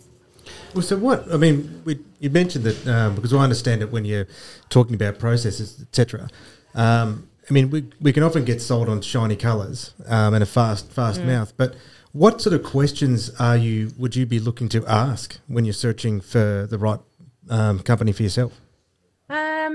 Well, 0.74 0.82
so 0.82 0.96
what? 0.96 1.30
I 1.32 1.36
mean, 1.36 1.82
we, 1.84 1.98
you 2.18 2.30
mentioned 2.30 2.64
that 2.64 2.86
um, 2.86 3.14
because 3.14 3.32
I 3.32 3.38
understand 3.38 3.82
it 3.82 3.92
when 3.92 4.04
you're 4.04 4.26
talking 4.70 4.94
about 4.94 5.18
processes, 5.18 5.82
etc. 5.82 6.28
Um, 6.74 7.28
I 7.52 7.54
mean, 7.54 7.68
we, 7.68 7.84
we 8.00 8.14
can 8.14 8.22
often 8.22 8.46
get 8.46 8.62
sold 8.62 8.88
on 8.88 9.02
shiny 9.02 9.36
colours 9.36 9.92
um, 10.06 10.32
and 10.32 10.42
a 10.42 10.46
fast 10.46 10.90
fast 10.90 11.20
mouth, 11.22 11.52
but 11.58 11.74
what 12.12 12.40
sort 12.40 12.54
of 12.54 12.62
questions 12.62 13.28
are 13.38 13.58
you 13.58 13.92
would 13.98 14.16
you 14.16 14.24
be 14.24 14.38
looking 14.38 14.70
to 14.70 14.86
ask 14.86 15.38
when 15.48 15.66
you're 15.66 15.74
searching 15.74 16.22
for 16.22 16.66
the 16.66 16.78
right 16.78 16.98
um, 17.50 17.80
company 17.80 18.10
for 18.12 18.22
yourself? 18.22 18.58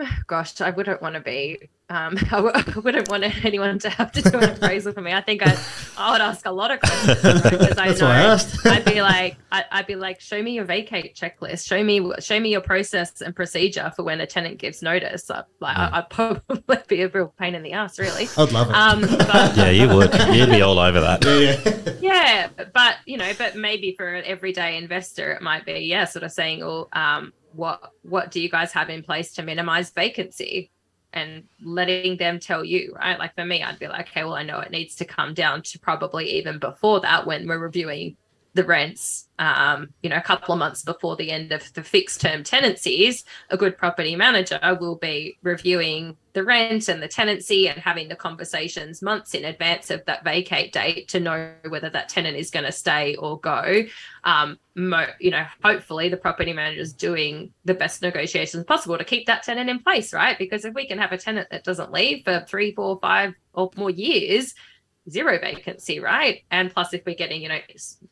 Um, 0.02 0.08
gosh, 0.28 0.60
I 0.62 0.70
wouldn't 0.72 1.02
want 1.02 1.16
to 1.16 1.22
be. 1.22 1.70
Um, 1.90 2.18
I, 2.18 2.42
w- 2.42 2.52
I 2.54 2.80
wouldn't 2.80 3.10
want 3.10 3.24
anyone 3.46 3.80
to 3.80 3.90
have 3.90 4.12
to 4.12 4.22
do 4.22 4.38
an 4.40 4.50
appraisal 4.50 4.92
for 4.94 5.02
me. 5.02 5.14
I 5.14 5.22
think 5.22 5.42
I, 5.46 5.58
I 5.98 6.12
would 6.12 6.22
ask 6.22 6.46
a 6.46 6.52
lot 6.52 6.70
of 6.72 6.80
questions 6.82 7.22
because 7.44 7.78
I 7.78 7.88
That's 7.88 8.02
know 8.02 8.08
why 8.08 8.16
I 8.18 8.22
asked. 8.24 8.66
I'd 8.66 8.84
be 8.84 9.02
like, 9.02 9.38
I, 9.52 9.64
I'd 9.72 9.88
be 9.88 9.96
like, 9.96 10.20
show 10.20 10.42
me 10.44 10.52
your 10.52 10.66
vacate 10.66 11.16
checklist. 11.16 11.66
Show 11.66 11.82
me, 11.84 12.12
show 12.20 12.40
me 12.40 12.50
your 12.52 12.60
process 12.62 13.22
and 13.22 13.34
procedure 13.36 13.92
for 13.96 14.04
when 14.04 14.20
a 14.20 14.28
tenant 14.28 14.58
gives 14.58 14.82
notice. 14.82 15.32
I, 15.32 15.44
like, 15.62 15.78
I, 15.78 15.90
I'd 16.00 16.10
probably 16.10 16.78
be 16.90 17.04
a 17.04 17.08
real 17.08 17.34
pain 17.40 17.56
in 17.56 17.64
the 17.64 17.72
ass, 17.74 17.98
really. 18.00 18.28
I'd 18.38 18.52
love 18.52 18.70
it. 18.70 18.76
Um, 18.76 19.02
but 19.02 19.56
Yeah, 19.56 19.70
you 19.70 19.88
would. 19.88 20.14
You'd 20.36 20.50
be 20.50 20.62
all 20.62 20.80
over 20.80 21.00
that. 21.00 21.98
yeah 22.02 22.50
but 22.74 22.96
you 23.06 23.18
know 23.18 23.32
but 23.38 23.56
maybe 23.56 23.94
for 23.98 24.16
an 24.16 24.24
everyday 24.26 24.78
investor 24.78 25.32
it 25.34 25.42
might 25.42 25.66
be 25.66 25.80
yeah 25.80 26.06
sort 26.06 26.24
of 26.24 26.32
saying 26.32 26.60
well 26.60 26.88
um 26.94 27.34
what 27.58 27.92
what 28.04 28.32
do 28.32 28.40
you 28.40 28.50
guys 28.50 28.72
have 28.72 28.90
in 28.90 29.04
place 29.04 29.34
to 29.34 29.44
minimize 29.44 29.90
vacancy? 29.90 30.72
And 31.14 31.46
letting 31.64 32.18
them 32.18 32.40
tell 32.40 32.64
you 32.64 32.94
right? 32.96 33.18
Like 33.18 33.34
for 33.34 33.46
me 33.46 33.64
i'd 33.64 33.80
be 33.80 33.88
like 33.88 34.10
okay 34.10 34.24
well 34.24 34.36
i 34.36 34.44
know 34.44 34.60
it 34.60 34.72
needs 34.72 34.96
to 34.96 35.06
come 35.06 35.34
down 35.34 35.64
to 35.64 35.80
probably 35.80 36.26
even 36.38 36.60
before 36.60 37.00
that 37.00 37.26
when 37.26 37.48
we're 37.48 37.58
reviewing 37.58 38.18
the 38.58 38.64
rents 38.64 39.30
um 39.38 39.90
you 40.02 40.10
know 40.10 40.18
a 40.18 40.22
couple 40.22 40.52
of 40.52 40.58
months 40.58 40.82
before 40.82 41.16
the 41.16 41.30
end 41.30 41.52
of 41.52 41.72
the 41.74 41.84
fixed 41.84 42.20
term 42.20 42.44
tenancies 42.44 43.24
a 43.52 43.58
good 43.58 43.78
property 43.78 44.16
manager 44.16 44.60
will 44.80 44.96
be 44.96 45.38
reviewing 45.44 46.18
the 46.38 46.44
rent 46.44 46.88
and 46.88 47.02
the 47.02 47.08
tenancy 47.08 47.68
and 47.68 47.80
having 47.80 48.08
the 48.08 48.16
conversations 48.16 49.02
months 49.02 49.34
in 49.34 49.46
advance 49.46 49.90
of 49.90 50.04
that 50.06 50.24
vacate 50.24 50.72
date 50.72 51.08
to 51.08 51.20
know 51.20 51.52
whether 51.70 51.90
that 51.90 52.10
tenant 52.10 52.38
is 52.38 52.52
going 52.52 52.64
to 52.64 52.72
stay 52.72 53.16
or 53.16 53.40
go. 53.40 53.84
Um, 54.24 54.60
mo- 54.76 55.08
you 55.20 55.32
know, 55.32 55.46
hopefully 55.64 56.10
the 56.10 56.18
property 56.18 56.54
manager 56.54 56.80
is 56.80 56.94
doing 56.94 57.54
the 57.66 57.74
best 57.74 58.04
negotiations 58.04 58.66
possible 58.66 59.00
to 59.00 59.04
keep 59.04 59.26
that 59.26 59.42
tenant 59.42 59.68
in 59.68 59.80
place, 59.80 60.14
right? 60.14 60.38
Because 60.38 60.64
if 60.64 60.76
we 60.76 60.88
can 60.88 61.00
have 61.00 61.12
a 61.12 61.18
tenant 61.18 61.50
that 61.50 61.64
doesn't 61.64 61.92
leave 61.92 62.24
for 62.24 62.46
three, 62.48 62.76
four, 62.76 63.00
five, 63.02 63.34
or 63.54 63.72
more 63.76 63.90
years, 63.90 64.54
zero 65.10 65.40
vacancy, 65.40 66.00
right? 66.00 66.44
And 66.52 66.72
plus, 66.72 66.94
if 66.94 67.06
we're 67.06 67.16
getting, 67.16 67.42
you 67.42 67.50
know, 67.50 67.60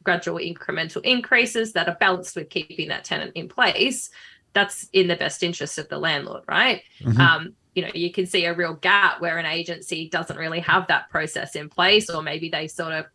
gradual 0.04 0.38
incremental 0.38 1.02
increases 1.04 1.74
that 1.74 1.88
are 1.88 1.98
balanced 2.00 2.36
with 2.36 2.50
keeping 2.50 2.90
that 2.90 3.04
tenant 3.04 3.34
in 3.36 3.48
place, 3.48 4.10
that's 4.54 4.88
in 4.94 5.08
the 5.08 5.16
best 5.16 5.44
interest 5.44 5.78
of 5.78 5.90
the 5.90 5.98
landlord, 5.98 6.44
right? 6.48 6.82
Um, 7.20 7.54
you 7.76 7.82
know, 7.82 7.92
you 7.94 8.12
can 8.12 8.26
see 8.26 8.46
a 8.46 8.54
real 8.54 8.74
gap 8.74 9.22
where 9.22 9.38
an 9.38 9.46
agency 9.46 10.10
doesn't 10.10 10.38
really 10.38 10.62
have 10.62 10.88
that 10.88 11.10
process 11.10 11.56
in 11.56 11.70
place, 11.70 12.10
or 12.10 12.24
maybe 12.24 12.50
they 12.50 12.68
sort 12.68 12.94
of 12.94 13.06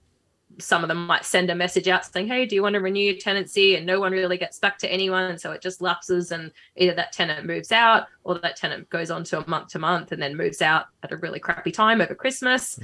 some 0.58 0.82
of 0.82 0.88
them 0.88 1.06
might 1.06 1.24
send 1.24 1.48
a 1.48 1.54
message 1.54 1.88
out 1.88 2.04
saying, 2.04 2.26
Hey, 2.26 2.44
do 2.44 2.54
you 2.54 2.62
want 2.62 2.74
to 2.74 2.80
renew 2.80 3.00
your 3.00 3.16
tenancy? 3.16 3.76
And 3.76 3.86
no 3.86 4.00
one 4.00 4.12
really 4.12 4.36
gets 4.36 4.58
back 4.58 4.78
to 4.78 4.92
anyone. 4.92 5.24
And 5.24 5.40
so 5.40 5.52
it 5.52 5.62
just 5.62 5.80
lapses 5.80 6.32
and 6.32 6.50
either 6.76 6.94
that 6.94 7.12
tenant 7.12 7.46
moves 7.46 7.72
out 7.72 8.08
or 8.24 8.38
that 8.40 8.56
tenant 8.56 8.90
goes 8.90 9.10
on 9.10 9.24
to 9.24 9.42
a 9.42 9.48
month 9.48 9.68
to 9.68 9.78
month 9.78 10.12
and 10.12 10.20
then 10.20 10.36
moves 10.36 10.60
out 10.60 10.86
at 11.02 11.12
a 11.12 11.16
really 11.16 11.38
crappy 11.38 11.70
time 11.70 12.00
over 12.00 12.14
Christmas. 12.14 12.78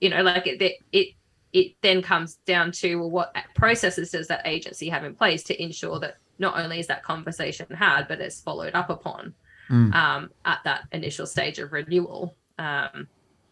You 0.00 0.10
know, 0.10 0.22
like 0.22 0.46
it, 0.46 0.62
it, 0.92 1.14
it, 1.52 1.74
then 1.82 2.02
comes 2.02 2.36
down 2.46 2.72
to 2.72 2.96
well, 2.96 3.10
what 3.10 3.36
processes 3.54 4.10
does 4.12 4.28
that 4.28 4.46
agency 4.46 4.88
have 4.88 5.04
in 5.04 5.14
place 5.14 5.42
to 5.44 5.62
ensure 5.62 5.98
that 6.00 6.16
not 6.38 6.58
only 6.58 6.78
is 6.78 6.86
that 6.86 7.02
conversation 7.02 7.66
had, 7.74 8.06
but 8.06 8.20
it's 8.20 8.40
followed 8.40 8.74
up 8.74 8.90
upon 8.90 9.34
um, 9.70 10.30
at 10.44 10.60
that 10.64 10.82
initial 10.92 11.26
stage 11.26 11.58
of 11.58 11.72
renewal. 11.72 12.36
Um, 12.58 13.08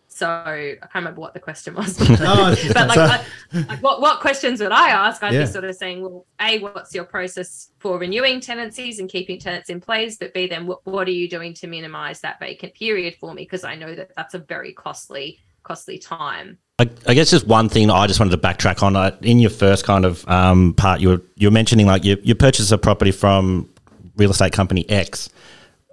so 0.09 0.27
I 0.29 0.77
can't 0.81 0.95
remember 0.95 1.21
what 1.21 1.35
the 1.35 1.41
question 1.41 1.75
was, 1.75 1.99
Oh, 2.01 2.55
but 2.73 2.89
like, 2.89 2.97
I, 2.99 3.25
like 3.53 3.83
what 3.83 4.01
what 4.01 4.21
questions 4.21 4.61
would 4.61 4.73
I 4.73 4.89
ask? 4.91 5.23
I'd 5.23 5.35
Yeah. 5.35 5.41
be 5.41 5.47
sort 5.47 5.65
of 5.65 5.75
saying, 5.77 6.01
well, 6.01 6.25
a, 6.41 6.59
what's 6.61 6.95
your 6.95 7.05
process 7.05 7.71
for 7.81 7.99
renewing 7.99 8.41
tenancies 8.41 8.99
and 8.99 9.11
keeping 9.11 9.39
tenants 9.39 9.69
in 9.69 9.79
place? 9.81 10.17
But 10.17 10.33
b, 10.33 10.47
then 10.47 10.67
what, 10.67 10.87
what 10.87 11.07
are 11.07 11.13
you 11.13 11.29
doing 11.29 11.53
to 11.55 11.67
minimize 11.67 12.21
that 12.21 12.41
vacant 12.41 12.73
period 12.75 13.17
for 13.21 13.35
me? 13.35 13.43
Because 13.43 13.65
I 13.65 13.75
know 13.75 13.95
that 13.95 14.13
that's 14.17 14.33
a 14.35 14.39
very 14.39 14.73
costly 14.73 15.41
costly 15.67 15.99
time. 15.99 16.59
I, 16.79 16.89
I 17.07 17.15
guess 17.15 17.31
just 17.31 17.47
one 17.47 17.69
thing 17.69 17.91
I 17.91 18.07
just 18.07 18.21
wanted 18.21 18.31
to 18.31 18.39
backtrack 18.39 18.83
on. 18.83 18.97
Uh, 18.97 19.17
in 19.23 19.39
your 19.39 19.51
first 19.51 19.85
kind 19.85 20.05
of 20.05 20.27
um, 20.29 20.75
part, 20.75 21.01
you 21.01 21.09
were 21.09 21.23
you 21.37 21.49
were 21.49 21.53
mentioning 21.53 21.87
like 21.87 22.05
you 22.05 22.17
you 22.23 22.35
purchased 22.35 22.71
a 22.71 22.79
property 22.79 23.11
from 23.11 23.69
real 24.17 24.31
estate 24.31 24.53
company 24.53 24.89
X. 24.89 25.29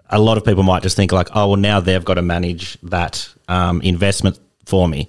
A 0.10 0.20
lot 0.20 0.38
of 0.38 0.46
people 0.46 0.64
might 0.64 0.84
just 0.84 0.96
think 0.96 1.12
like, 1.12 1.30
oh 1.34 1.48
well, 1.48 1.58
now 1.58 1.80
they've 1.80 2.06
got 2.06 2.16
to 2.16 2.22
manage 2.22 2.80
that 2.84 3.28
um, 3.48 3.82
investment 3.82 4.40
for 4.66 4.88
me. 4.88 5.08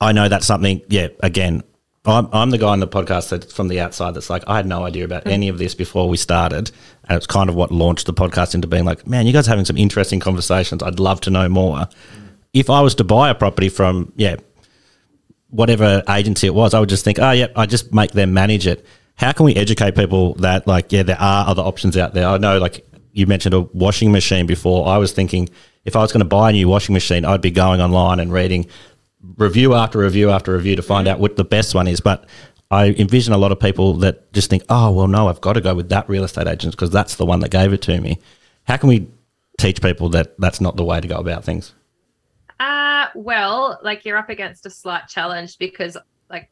I 0.00 0.12
know 0.12 0.28
that's 0.28 0.46
something. 0.46 0.82
Yeah, 0.88 1.08
again, 1.20 1.62
I'm, 2.06 2.28
I'm 2.32 2.50
the 2.50 2.58
guy 2.58 2.68
on 2.68 2.80
the 2.80 2.88
podcast 2.88 3.30
that's 3.30 3.52
from 3.52 3.68
the 3.68 3.80
outside 3.80 4.14
that's 4.14 4.30
like, 4.30 4.44
I 4.46 4.56
had 4.56 4.66
no 4.66 4.84
idea 4.84 5.04
about 5.04 5.26
any 5.26 5.48
of 5.48 5.58
this 5.58 5.74
before 5.74 6.08
we 6.08 6.16
started, 6.16 6.70
and 7.08 7.16
it's 7.16 7.26
kind 7.26 7.48
of 7.48 7.56
what 7.56 7.70
launched 7.70 8.06
the 8.06 8.14
podcast 8.14 8.54
into 8.54 8.66
being 8.66 8.84
like, 8.84 9.06
man, 9.06 9.26
you 9.26 9.32
guys 9.32 9.46
are 9.46 9.50
having 9.50 9.64
some 9.64 9.76
interesting 9.76 10.20
conversations. 10.20 10.82
I'd 10.82 11.00
love 11.00 11.20
to 11.22 11.30
know 11.30 11.48
more. 11.48 11.88
If 12.56 12.70
I 12.70 12.80
was 12.80 12.94
to 12.96 13.04
buy 13.04 13.30
a 13.30 13.34
property 13.34 13.68
from 13.68 14.12
yeah 14.16 14.36
whatever 15.50 16.02
agency 16.08 16.46
it 16.46 16.54
was, 16.54 16.74
I 16.74 16.80
would 16.80 16.88
just 16.88 17.04
think, 17.04 17.18
oh, 17.18 17.30
yeah, 17.30 17.46
I 17.56 17.66
just 17.66 17.92
make 17.92 18.12
them 18.12 18.34
manage 18.34 18.66
it. 18.66 18.84
How 19.14 19.32
can 19.32 19.46
we 19.46 19.54
educate 19.54 19.94
people 19.94 20.34
that, 20.34 20.66
like, 20.66 20.92
yeah, 20.92 21.02
there 21.02 21.20
are 21.20 21.48
other 21.48 21.62
options 21.62 21.96
out 21.96 22.14
there? 22.14 22.26
I 22.28 22.36
know, 22.36 22.58
like, 22.58 22.86
you 23.12 23.26
mentioned 23.26 23.54
a 23.54 23.60
washing 23.60 24.12
machine 24.12 24.46
before. 24.46 24.86
I 24.86 24.98
was 24.98 25.12
thinking 25.12 25.48
if 25.84 25.96
I 25.96 26.00
was 26.00 26.12
going 26.12 26.20
to 26.20 26.26
buy 26.26 26.50
a 26.50 26.52
new 26.52 26.68
washing 26.68 26.92
machine, 26.92 27.24
I'd 27.24 27.40
be 27.40 27.50
going 27.50 27.80
online 27.80 28.20
and 28.20 28.30
reading 28.32 28.66
review 29.36 29.74
after 29.74 30.00
review 30.00 30.30
after 30.30 30.52
review 30.52 30.76
to 30.76 30.82
find 30.82 31.08
out 31.08 31.18
what 31.18 31.36
the 31.36 31.44
best 31.44 31.74
one 31.74 31.88
is. 31.88 32.00
But 32.00 32.26
I 32.70 32.88
envision 32.90 33.32
a 33.32 33.38
lot 33.38 33.52
of 33.52 33.60
people 33.60 33.94
that 33.98 34.30
just 34.34 34.50
think, 34.50 34.64
oh, 34.68 34.90
well, 34.90 35.08
no, 35.08 35.28
I've 35.28 35.40
got 35.40 35.54
to 35.54 35.62
go 35.62 35.74
with 35.74 35.88
that 35.88 36.08
real 36.08 36.24
estate 36.24 36.46
agent 36.46 36.74
because 36.74 36.90
that's 36.90 37.16
the 37.16 37.24
one 37.24 37.40
that 37.40 37.50
gave 37.50 37.72
it 37.72 37.80
to 37.82 37.98
me. 37.98 38.18
How 38.64 38.76
can 38.76 38.90
we 38.90 39.08
teach 39.58 39.80
people 39.80 40.10
that 40.10 40.38
that's 40.38 40.60
not 40.60 40.76
the 40.76 40.84
way 40.84 41.00
to 41.00 41.08
go 41.08 41.16
about 41.16 41.44
things? 41.44 41.72
Uh, 42.58 43.06
well, 43.14 43.78
like 43.82 44.04
you're 44.04 44.16
up 44.18 44.28
against 44.30 44.64
a 44.66 44.70
slight 44.70 45.08
challenge 45.08 45.58
because, 45.58 45.96
like, 46.30 46.48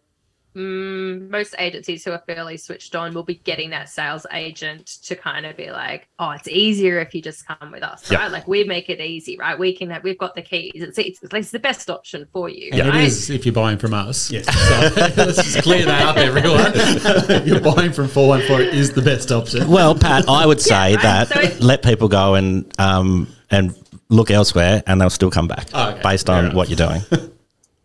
mm, 0.54 1.28
most 1.30 1.54
agencies 1.58 2.04
who 2.04 2.10
are 2.12 2.22
fairly 2.26 2.56
switched 2.58 2.94
on 2.94 3.14
will 3.14 3.22
be 3.24 3.36
getting 3.36 3.70
that 3.70 3.88
sales 3.88 4.26
agent 4.32 4.86
to 4.86 5.16
kind 5.16 5.46
of 5.46 5.56
be 5.56 5.70
like, 5.70 6.06
oh, 6.18 6.30
it's 6.30 6.46
easier 6.46 6.98
if 7.00 7.14
you 7.14 7.22
just 7.22 7.46
come 7.46 7.72
with 7.72 7.82
us, 7.82 8.10
Yep. 8.10 8.20
right? 8.20 8.30
Like 8.30 8.46
we 8.46 8.64
make 8.64 8.90
it 8.90 9.00
easy, 9.00 9.36
right? 9.38 9.58
We 9.58 9.74
can 9.74 9.88
have, 9.90 10.04
we've 10.04 10.18
got 10.18 10.34
the 10.34 10.42
keys. 10.42 10.72
It's, 10.74 10.98
it's, 10.98 11.20
it's 11.22 11.50
the 11.50 11.58
best 11.58 11.88
option 11.90 12.26
for 12.32 12.48
you. 12.50 12.68
And 12.72 12.88
right? 12.88 13.02
it 13.02 13.06
is 13.06 13.30
if 13.30 13.46
you're 13.46 13.54
buying 13.54 13.78
from 13.78 13.94
us. 13.94 14.30
Yes. 14.30 14.44
So 14.44 14.92
let's 15.24 15.42
just 15.42 15.62
clear 15.62 15.86
that 15.86 16.02
up, 16.02 16.16
everyone. 16.18 17.46
you're 17.46 17.60
buying 17.60 17.92
from 17.92 18.08
414 18.08 18.68
is 18.78 18.92
the 18.92 19.02
best 19.02 19.32
option. 19.32 19.68
Well, 19.70 19.94
Pat, 19.94 20.28
I 20.28 20.46
would 20.46 20.60
say 20.60 20.94
right. 20.94 21.02
that 21.02 21.28
So 21.28 21.40
it- 21.40 21.60
let 21.60 21.82
people 21.82 22.08
go 22.08 22.34
and 22.34 22.70
um, 22.78 23.26
and 23.50 23.74
look 24.08 24.30
elsewhere, 24.30 24.82
and 24.86 25.00
they'll 25.00 25.10
still 25.10 25.30
come 25.30 25.48
back 25.48 25.68
Oh, 25.74 25.90
okay. 25.90 26.02
based 26.02 26.26
Fair 26.26 26.36
on 26.36 26.44
enough. 26.46 26.54
what 26.56 26.68
you're 26.68 26.76
doing. 26.76 27.02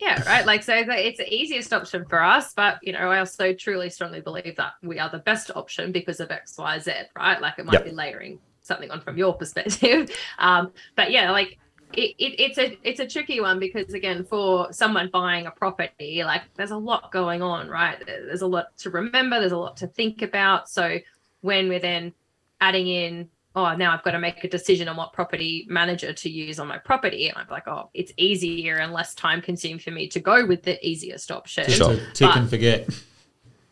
Yeah, 0.01 0.23
right. 0.23 0.45
Like 0.45 0.63
so, 0.63 0.73
it's 0.73 0.87
it's 0.89 1.17
the 1.17 1.31
easiest 1.31 1.73
option 1.73 2.05
for 2.05 2.23
us, 2.23 2.53
but 2.53 2.79
you 2.81 2.93
know, 2.93 3.11
I 3.11 3.19
also 3.19 3.53
truly 3.53 3.89
strongly 3.89 4.21
believe 4.21 4.55
that 4.55 4.73
we 4.81 4.97
are 4.97 5.09
the 5.09 5.19
best 5.19 5.51
option 5.55 5.91
because 5.91 6.21
of 6.21 6.31
X, 6.31 6.57
Y, 6.57 6.79
Z. 6.79 6.91
Right? 7.17 7.39
Like 7.41 7.59
it 7.59 7.65
might 7.65 7.73
Yep. 7.73 7.83
be 7.83 7.91
layering 7.91 8.39
something 8.61 8.89
on 8.91 9.01
from 9.01 9.17
your 9.17 9.33
perspective, 9.37 10.09
um, 10.39 10.71
but 10.95 11.11
yeah, 11.11 11.31
like. 11.31 11.57
It, 11.91 12.13
it, 12.19 12.39
it's 12.39 12.57
a 12.59 12.77
it's 12.83 12.99
a 12.99 13.07
tricky 13.07 13.41
one 13.41 13.57
because 13.59 13.95
again 13.95 14.23
for 14.23 14.71
someone 14.71 15.09
buying 15.11 15.47
a 15.47 15.51
property 15.51 16.23
like 16.23 16.43
there's 16.55 16.69
a 16.69 16.77
lot 16.77 17.11
going 17.11 17.41
on 17.41 17.67
right 17.67 17.97
there's 18.05 18.43
a 18.43 18.47
lot 18.47 18.77
to 18.77 18.91
remember 18.91 19.39
there's 19.39 19.53
a 19.53 19.57
lot 19.57 19.75
to 19.77 19.87
think 19.87 20.21
about 20.21 20.69
so 20.69 20.99
when 21.41 21.67
we're 21.67 21.79
then 21.79 22.13
adding 22.61 22.87
in 22.87 23.27
oh 23.55 23.75
now 23.75 23.93
i've 23.93 24.03
got 24.03 24.11
to 24.11 24.19
make 24.19 24.43
a 24.43 24.47
decision 24.47 24.87
on 24.87 24.95
what 24.95 25.11
property 25.13 25.65
manager 25.69 26.13
to 26.13 26.29
use 26.29 26.59
on 26.59 26.67
my 26.67 26.77
property. 26.77 27.29
And 27.29 27.37
i'm 27.37 27.47
like 27.49 27.67
oh 27.67 27.89
it's 27.93 28.11
easier 28.17 28.77
and 28.77 28.93
less 28.93 29.13
time 29.15 29.41
consuming 29.41 29.79
for 29.79 29.91
me 29.91 30.07
to 30.09 30.19
go 30.19 30.45
with 30.45 30.63
the 30.63 30.85
easiest 30.87 31.31
option. 31.31 31.69
Sure. 31.69 31.95
To 31.95 32.11
tick 32.13 32.35
and 32.35 32.49
forget. 32.49 32.89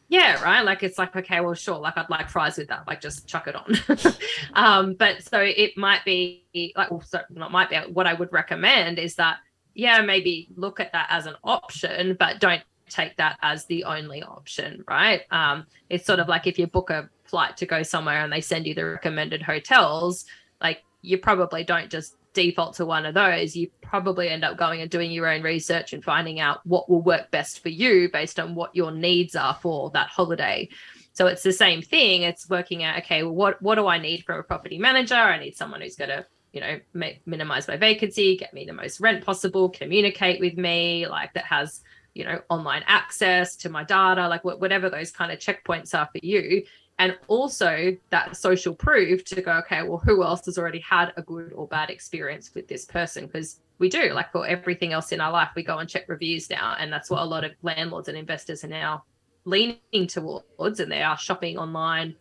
yeah 0.09 0.41
right? 0.43 0.61
Like 0.61 0.83
it's 0.83 0.97
like 0.97 1.15
okay 1.15 1.41
well 1.41 1.53
sure. 1.53 1.77
Like 1.77 1.97
i'd 1.97 2.09
like 2.09 2.29
fries 2.29 2.57
with 2.57 2.69
that. 2.69 2.87
Like 2.87 3.01
just 3.01 3.27
chuck 3.27 3.47
it 3.47 3.55
on. 3.55 4.13
Um 4.53 4.95
but 4.97 5.23
so 5.23 5.39
it 5.39 5.77
might 5.77 6.03
be 6.05 6.43
like 6.75 6.89
well, 6.89 7.01
so 7.01 7.19
not 7.29 7.51
might 7.51 7.69
be 7.69 7.77
what 7.91 8.07
i 8.07 8.13
would 8.13 8.31
recommend 8.31 8.97
is 8.97 9.15
that 9.15 9.37
yeah 9.75 10.01
maybe 10.01 10.47
look 10.55 10.79
at 10.79 10.91
that 10.93 11.07
as 11.09 11.27
an 11.27 11.35
option 11.43 12.15
but 12.19 12.39
don't 12.39 12.63
take 12.89 13.15
that 13.17 13.37
as 13.41 13.65
the 13.65 13.83
only 13.83 14.23
option 14.23 14.83
right? 14.89 15.21
Um 15.29 15.65
it's 15.89 16.05
sort 16.05 16.19
of 16.19 16.27
like 16.27 16.47
if 16.47 16.57
you 16.57 16.65
book 16.67 16.89
a 16.89 17.09
flight 17.29 17.57
to 17.57 17.65
go 17.65 17.83
somewhere 17.83 18.23
and 18.23 18.31
they 18.31 18.41
send 18.41 18.65
you 18.65 18.73
the 18.73 18.85
recommended 18.85 19.41
hotels 19.41 20.25
like 20.61 20.83
you 21.01 21.17
probably 21.17 21.63
don't 21.63 21.89
just 21.89 22.15
default 22.33 22.75
to 22.75 22.85
one 22.85 23.05
of 23.05 23.15
those. 23.15 23.55
You 23.55 23.69
probably 23.81 24.29
end 24.29 24.43
up 24.43 24.57
going 24.57 24.81
and 24.81 24.91
doing 24.91 25.11
your 25.11 25.27
own 25.27 25.41
research 25.41 25.93
and 25.93 26.03
finding 26.03 26.39
out 26.39 26.65
what 26.65 26.89
will 26.89 27.01
work 27.01 27.31
best 27.31 27.63
for 27.63 27.69
you 27.69 28.09
based 28.11 28.39
on 28.39 28.53
what 28.53 28.75
your 28.75 28.91
needs 28.91 29.35
are 29.35 29.55
for 29.55 29.89
that 29.91 30.09
holiday. 30.09 30.69
So 31.13 31.25
it's 31.25 31.41
the 31.41 31.51
same 31.51 31.81
thing. 31.81 32.21
It's 32.21 32.47
working 32.47 32.83
out 32.83 32.99
okay 32.99 33.23
well, 33.23 33.33
what 33.33 33.61
what 33.61 33.75
do 33.75 33.87
i 33.87 33.97
need 33.97 34.23
from 34.23 34.39
a 34.39 34.43
property 34.43 34.77
manager? 34.77 35.15
I 35.15 35.39
need 35.39 35.55
someone 35.55 35.81
who's 35.81 35.95
going 35.95 36.09
to 36.09 36.25
you 36.53 36.61
know 36.61 36.79
ma- 36.93 37.17
minimize 37.25 37.67
my 37.67 37.77
vacancy 37.77 38.37
get 38.37 38.53
me 38.53 38.65
the 38.65 38.73
most 38.73 38.99
rent 38.99 39.23
possible 39.23 39.69
communicate 39.69 40.39
with 40.39 40.55
me 40.57 41.05
like 41.05 41.33
that 41.33 41.43
has 41.43 41.81
you 42.13 42.23
know 42.23 42.41
online 42.49 42.83
access 42.87 43.55
to 43.57 43.69
my 43.69 43.83
data 43.83 44.27
like 44.27 44.41
wh- 44.41 44.59
whatever 44.59 44.89
those 44.89 45.11
kind 45.11 45.31
of 45.31 45.39
checkpoints 45.39 45.93
are 45.93 46.07
for 46.11 46.25
you 46.25 46.63
and 46.99 47.17
also 47.27 47.95
that 48.09 48.35
social 48.35 48.73
proof 48.73 49.23
to 49.25 49.41
go 49.41 49.53
okay 49.53 49.83
well 49.83 49.99
who 49.99 50.23
else 50.23 50.45
has 50.45 50.57
already 50.57 50.79
had 50.79 51.13
a 51.17 51.21
good 51.21 51.53
or 51.53 51.67
bad 51.67 51.89
experience 51.89 52.53
with 52.55 52.67
this 52.67 52.85
person? 52.85 53.25
Because 53.25 53.59
we 53.79 53.89
do 53.89 54.13
like 54.13 54.31
for 54.31 54.47
everything 54.47 54.93
else 54.93 55.11
in 55.11 55.21
our 55.21 55.31
life 55.31 55.49
we 55.55 55.63
go 55.63 55.77
and 55.77 55.89
check 55.89 56.09
reviews 56.09 56.49
now 56.49 56.75
and 56.79 56.91
that's 56.91 57.09
what 57.09 57.21
a 57.21 57.25
lot 57.25 57.43
of 57.43 57.51
landlords 57.61 58.07
and 58.07 58.17
investors 58.17 58.63
are 58.63 58.69
now 58.69 59.03
leaning 59.45 60.07
towards 60.07 60.79
and 60.79 60.91
they 60.91 61.03
are 61.03 61.17
shopping 61.17 61.57
online 61.57 62.15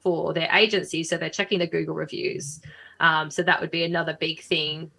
for 0.00 0.32
their 0.32 0.48
agency. 0.52 1.02
So 1.02 1.16
they're 1.16 1.30
checking 1.30 1.58
the 1.58 1.66
google 1.66 1.94
reviews. 1.94 2.60
Um, 3.00 3.30
so 3.30 3.42
that 3.42 3.60
would 3.60 3.70
be 3.70 3.84
another 3.84 4.16
big 4.18 4.40
thing 4.40 4.90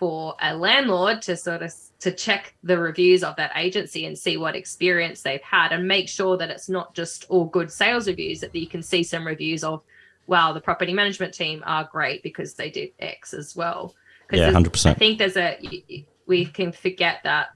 for 0.00 0.34
a 0.40 0.56
landlord 0.56 1.20
to 1.20 1.36
sort 1.36 1.62
of 1.62 1.70
to 1.98 2.10
check 2.10 2.54
the 2.62 2.78
reviews 2.78 3.22
of 3.22 3.36
that 3.36 3.52
agency 3.54 4.06
and 4.06 4.18
see 4.18 4.38
what 4.38 4.56
experience 4.56 5.20
they've 5.20 5.42
had 5.42 5.72
and 5.72 5.86
make 5.86 6.08
sure 6.08 6.38
that 6.38 6.48
it's 6.48 6.70
not 6.70 6.94
just 6.94 7.26
all 7.28 7.44
good 7.44 7.70
sales 7.70 8.08
reviews 8.08 8.40
that 8.40 8.56
you 8.56 8.66
can 8.66 8.82
see 8.82 9.02
some 9.02 9.26
reviews 9.26 9.62
of 9.62 9.82
wow 10.26 10.54
the 10.54 10.60
property 10.60 10.94
management 10.94 11.34
team 11.34 11.62
are 11.66 11.86
great 11.92 12.22
because 12.22 12.54
they 12.54 12.70
did 12.70 12.88
x 12.98 13.34
as 13.34 13.54
well 13.54 13.94
Yeah, 14.32 14.50
100%. 14.50 14.86
i 14.90 14.94
think 14.94 15.18
there's 15.18 15.36
a 15.36 15.58
we 16.26 16.46
can 16.46 16.72
forget 16.72 17.18
that 17.24 17.48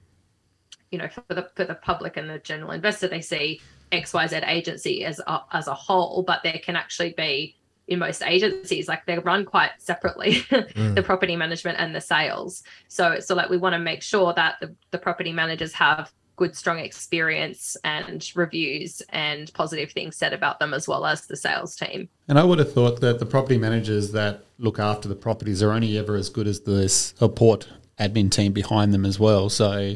you 0.90 0.98
know 0.98 1.08
for 1.08 1.24
the 1.34 1.48
for 1.56 1.64
the 1.64 1.76
public 1.76 2.18
and 2.18 2.28
the 2.28 2.40
general 2.40 2.72
investor 2.72 3.08
they 3.08 3.22
see 3.22 3.62
xyz 3.90 4.46
agency 4.46 5.02
as 5.06 5.18
a, 5.26 5.40
as 5.50 5.66
a 5.66 5.74
whole 5.74 6.22
but 6.22 6.42
there 6.42 6.60
can 6.62 6.76
actually 6.76 7.14
be 7.16 7.56
in 7.88 7.98
most 7.98 8.22
agencies 8.22 8.88
like 8.88 9.04
they 9.06 9.18
run 9.18 9.44
quite 9.44 9.70
separately 9.78 10.44
the 10.50 10.66
mm. 10.74 11.04
property 11.04 11.36
management 11.36 11.78
and 11.78 11.94
the 11.94 12.00
sales. 12.00 12.62
So 12.88 13.20
so 13.20 13.34
like 13.34 13.50
we 13.50 13.56
want 13.56 13.74
to 13.74 13.78
make 13.78 14.02
sure 14.02 14.32
that 14.34 14.56
the, 14.60 14.74
the 14.90 14.98
property 14.98 15.32
managers 15.32 15.72
have 15.74 16.12
good 16.36 16.56
strong 16.56 16.78
experience 16.78 17.76
and 17.84 18.30
reviews 18.34 19.02
and 19.10 19.52
positive 19.54 19.92
things 19.92 20.16
said 20.16 20.32
about 20.32 20.58
them 20.58 20.74
as 20.74 20.88
well 20.88 21.06
as 21.06 21.26
the 21.26 21.36
sales 21.36 21.76
team. 21.76 22.08
And 22.28 22.38
I 22.38 22.44
would 22.44 22.58
have 22.58 22.72
thought 22.72 23.00
that 23.00 23.18
the 23.18 23.26
property 23.26 23.58
managers 23.58 24.12
that 24.12 24.44
look 24.58 24.78
after 24.78 25.08
the 25.08 25.14
properties 25.14 25.62
are 25.62 25.70
only 25.70 25.96
ever 25.96 26.16
as 26.16 26.28
good 26.28 26.48
as 26.48 26.60
the 26.60 26.88
support 26.88 27.68
admin 28.00 28.30
team 28.30 28.52
behind 28.52 28.92
them 28.92 29.04
as 29.04 29.20
well. 29.20 29.48
So, 29.48 29.94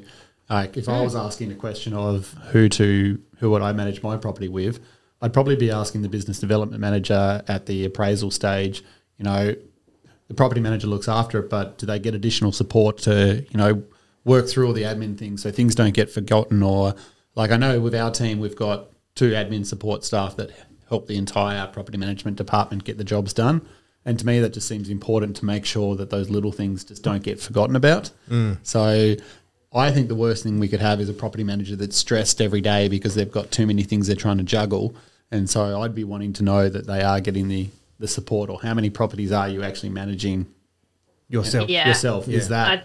like, 0.49 0.77
if 0.77 0.89
I 0.89 1.01
mm. 1.01 1.05
was 1.05 1.17
asking 1.17 1.51
a 1.53 1.57
question 1.57 1.93
of 1.93 2.33
who 2.51 2.69
to 2.71 3.21
who 3.39 3.51
would 3.51 3.63
I 3.63 3.73
manage 3.73 4.03
my 4.03 4.17
property 4.17 4.49
with, 4.49 4.81
I'd 5.21 5.33
probably 5.33 5.57
be 5.57 5.71
asking 5.71 6.03
the 6.03 6.09
business 6.09 6.39
development 6.39 6.81
manager 6.81 7.43
at 7.49 7.67
the 7.67 7.85
appraisal 7.85 8.31
stage. 8.31 8.85
You 9.19 9.25
know, 9.25 9.55
the 10.29 10.35
property 10.35 10.61
manager 10.61 10.87
looks 10.87 11.09
after 11.09 11.41
it, 11.41 11.51
but 11.51 11.79
do 11.79 11.87
they 11.87 11.99
get 11.99 12.15
additional 12.15 12.53
support 12.53 12.99
to 12.99 13.45
you 13.51 13.57
know 13.59 13.83
work 14.25 14.49
through 14.49 14.67
all 14.67 14.73
the 14.73 14.83
admin 14.83 15.19
things 15.19 15.43
so 15.43 15.51
things 15.51 15.75
don't 15.75 15.95
get 15.95 16.11
forgotten? 16.11 16.63
Or 16.63 16.95
like 17.35 17.51
I 17.51 17.57
know 17.57 17.81
with 17.81 17.95
our 17.95 18.11
team, 18.11 18.39
we've 18.39 18.57
got 18.57 18.89
two 19.15 19.33
admin 19.33 19.67
support 19.67 20.05
staff 20.05 20.37
that 20.37 20.51
help 20.89 21.07
the 21.07 21.17
entire 21.17 21.67
property 21.67 21.99
management 21.99 22.37
department 22.37 22.85
get 22.85 22.99
the 22.99 23.05
jobs 23.05 23.33
done. 23.33 23.67
And 24.05 24.19
to 24.19 24.27
me, 24.27 24.41
that 24.41 24.55
just 24.55 24.69
seems 24.69 24.89
important 24.89 25.37
to 25.37 25.45
make 25.45 25.67
sure 25.67 25.97
that 25.97 26.09
those 26.09 26.31
little 26.31 26.53
things 26.53 26.85
just 26.85 27.03
don't 27.03 27.23
get 27.23 27.41
forgotten 27.41 27.77
about. 27.77 28.11
Mm. 28.31 28.59
So 28.63 29.17
I 29.73 29.91
think 29.91 30.09
the 30.09 30.15
worst 30.15 30.43
thing 30.43 30.59
we 30.59 30.69
could 30.69 30.81
have 30.81 31.01
is 31.01 31.09
a 31.09 31.15
property 31.15 31.45
manager 31.45 31.77
that's 31.77 31.97
stressed 31.97 32.41
every 32.41 32.61
day 32.61 32.89
because 32.89 33.15
they've 33.15 33.31
got 33.31 33.51
too 33.51 33.67
many 33.67 33.83
things 33.83 34.07
they're 34.07 34.17
trying 34.17 34.39
to 34.39 34.45
juggle. 34.45 34.95
And 35.31 35.49
so 35.49 35.83
I'd 35.83 35.95
be 35.95 36.05
wanting 36.05 36.33
to 36.35 36.43
know 36.43 36.69
that 36.69 36.87
they 36.87 37.03
are 37.03 37.21
getting 37.21 37.49
the, 37.49 37.69
the 37.99 38.09
support 38.09 38.49
or 38.49 38.61
how 38.63 38.73
many 38.73 38.89
properties 38.89 39.31
are 39.31 39.49
you 39.49 39.63
actually 39.63 39.91
managing 39.91 40.47
yourself. 41.29 41.69
Yeah. 41.69 41.89
yourself? 41.89 42.29
Is 42.29 42.49
that 42.49 42.69
I, 42.69 42.85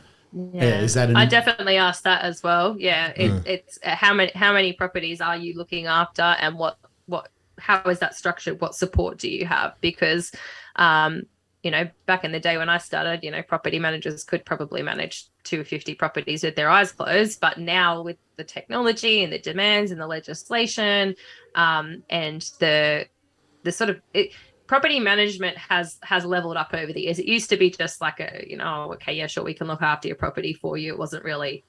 yeah, 0.52 0.82
is 0.82 0.96
that 0.96 1.10
an- 1.10 1.16
I 1.16 1.26
definitely 1.26 1.78
asked 1.78 2.04
that 2.04 2.24
as 2.24 2.44
well. 2.44 2.76
Yeah, 2.78 3.14
it, 3.16 3.44
it's 3.46 3.80
uh, 3.84 3.96
how 3.96 4.14
many 4.14 4.32
how 4.36 4.52
many 4.54 4.74
properties 4.74 5.22
are 5.22 5.38
you 5.38 5.56
looking 5.56 5.86
after, 5.86 6.22
and 6.22 6.58
what 6.58 6.78
what 7.06 7.30
how 7.60 7.82
is 7.84 8.00
that 8.00 8.16
structured? 8.16 8.60
What 8.60 8.76
support 8.76 9.20
do 9.20 9.30
you 9.30 9.46
have? 9.46 9.76
Because, 9.80 10.32
um, 10.76 11.24
you 11.64 11.72
know, 11.72 11.90
back 12.06 12.26
in 12.26 12.34
the 12.34 12.40
day 12.42 12.58
when 12.58 12.68
I 12.68 12.78
started, 12.78 13.24
you 13.24 13.32
know, 13.32 13.42
property 13.42 13.80
managers 13.80 14.26
could 14.26 14.46
probably 14.46 14.84
manage 14.84 15.28
250 15.44 15.96
properties 15.96 16.44
with 16.44 16.56
their 16.56 16.70
eyes 16.70 16.92
closed, 16.92 17.40
but 17.40 17.58
now 17.58 18.02
with 18.02 18.18
the 18.36 18.44
technology 18.44 19.24
and 19.24 19.32
the 19.32 19.40
demands 19.40 19.92
and 19.92 20.00
the 20.00 20.08
legislation, 20.08 21.16
um, 21.56 22.04
and 22.10 22.42
the 22.60 23.08
the 23.64 23.72
sort 23.72 23.90
of 23.90 24.02
it, 24.14 24.32
property 24.68 25.00
management 25.00 25.58
has 25.58 25.98
has 26.04 26.26
leveled 26.26 26.58
up 26.58 26.74
over 26.74 26.92
the 26.92 27.02
years. 27.02 27.18
It 27.18 27.28
used 27.28 27.50
to 27.50 27.58
be 27.58 27.70
just 27.70 28.02
like 28.02 28.20
a 28.20 28.46
you 28.48 28.58
know 28.58 28.94
okay 28.96 29.14
yeah 29.14 29.28
sure 29.28 29.44
we 29.44 29.54
can 29.54 29.68
look 29.68 29.82
after 29.82 30.10
your 30.10 30.18
property 30.18 30.54
for 30.54 30.78
you. 30.78 30.94
It 30.94 31.00
wasn't 31.00 31.24
really 31.24 31.64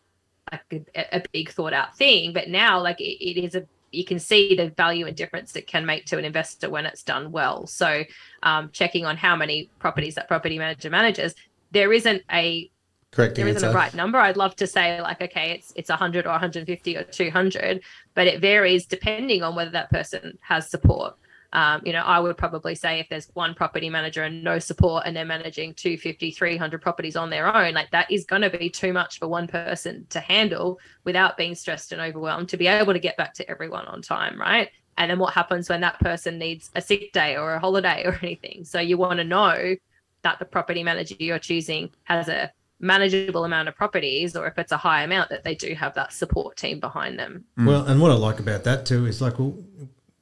like 0.50 0.84
a, 0.96 1.16
a 1.16 1.22
big 1.32 1.50
thought 1.50 1.72
out 1.72 1.96
thing, 1.96 2.32
but 2.32 2.48
now 2.48 2.80
like 2.80 3.00
it, 3.00 3.24
it 3.24 3.42
is 3.42 3.54
a 3.54 3.64
you 3.94 4.04
can 4.04 4.18
see 4.18 4.54
the 4.54 4.70
value 4.70 5.06
and 5.06 5.16
difference 5.16 5.56
it 5.56 5.66
can 5.66 5.86
make 5.86 6.06
to 6.06 6.18
an 6.18 6.24
investor 6.24 6.70
when 6.70 6.86
it's 6.86 7.02
done 7.02 7.32
well. 7.32 7.66
So 7.66 8.04
um, 8.42 8.70
checking 8.72 9.04
on 9.06 9.16
how 9.16 9.36
many 9.36 9.70
properties 9.78 10.14
that 10.16 10.28
property 10.28 10.58
manager 10.58 10.90
manages, 10.90 11.34
there 11.70 11.92
isn't 11.92 12.22
a 12.30 12.70
correct 13.10 13.36
there 13.36 13.46
answer? 13.46 13.58
isn't 13.58 13.70
a 13.70 13.74
right 13.74 13.94
number. 13.94 14.18
I'd 14.18 14.36
love 14.36 14.56
to 14.56 14.66
say 14.66 15.00
like, 15.00 15.20
okay, 15.20 15.52
it's 15.52 15.72
it's 15.76 15.88
100 15.88 16.26
or 16.26 16.30
150 16.30 16.96
or 16.96 17.02
200, 17.02 17.82
but 18.14 18.26
it 18.26 18.40
varies 18.40 18.86
depending 18.86 19.42
on 19.42 19.54
whether 19.54 19.70
that 19.70 19.90
person 19.90 20.38
has 20.42 20.70
support. 20.70 21.16
Um, 21.54 21.82
you 21.84 21.92
know, 21.92 22.00
I 22.00 22.18
would 22.18 22.36
probably 22.36 22.74
say 22.74 22.98
if 22.98 23.08
there's 23.08 23.28
one 23.34 23.54
property 23.54 23.88
manager 23.88 24.24
and 24.24 24.42
no 24.42 24.58
support 24.58 25.04
and 25.06 25.16
they're 25.16 25.24
managing 25.24 25.72
250, 25.74 26.32
300 26.32 26.82
properties 26.82 27.14
on 27.14 27.30
their 27.30 27.54
own, 27.54 27.74
like 27.74 27.92
that 27.92 28.10
is 28.10 28.24
going 28.24 28.42
to 28.42 28.50
be 28.50 28.68
too 28.68 28.92
much 28.92 29.20
for 29.20 29.28
one 29.28 29.46
person 29.46 30.04
to 30.10 30.18
handle 30.18 30.80
without 31.04 31.36
being 31.36 31.54
stressed 31.54 31.92
and 31.92 32.00
overwhelmed 32.00 32.48
to 32.48 32.56
be 32.56 32.66
able 32.66 32.92
to 32.92 32.98
get 32.98 33.16
back 33.16 33.34
to 33.34 33.48
everyone 33.48 33.86
on 33.86 34.02
time, 34.02 34.38
right? 34.38 34.68
And 34.98 35.10
then 35.10 35.20
what 35.20 35.32
happens 35.32 35.68
when 35.68 35.80
that 35.82 36.00
person 36.00 36.38
needs 36.38 36.70
a 36.74 36.80
sick 36.80 37.12
day 37.12 37.36
or 37.36 37.54
a 37.54 37.60
holiday 37.60 38.02
or 38.04 38.18
anything? 38.22 38.64
So 38.64 38.80
you 38.80 38.98
want 38.98 39.18
to 39.18 39.24
know 39.24 39.76
that 40.22 40.40
the 40.40 40.44
property 40.44 40.82
manager 40.82 41.14
you're 41.20 41.38
choosing 41.38 41.90
has 42.04 42.28
a 42.28 42.50
manageable 42.80 43.44
amount 43.44 43.68
of 43.68 43.76
properties 43.76 44.34
or 44.34 44.48
if 44.48 44.58
it's 44.58 44.72
a 44.72 44.76
high 44.76 45.04
amount 45.04 45.30
that 45.30 45.44
they 45.44 45.54
do 45.54 45.74
have 45.74 45.94
that 45.94 46.12
support 46.12 46.56
team 46.56 46.80
behind 46.80 47.18
them 47.18 47.44
Well, 47.56 47.84
and 47.86 48.00
what 48.00 48.10
I 48.10 48.14
like 48.14 48.40
about 48.40 48.64
that 48.64 48.84
too 48.84 49.06
is 49.06 49.22
like, 49.22 49.38
well, 49.38 49.56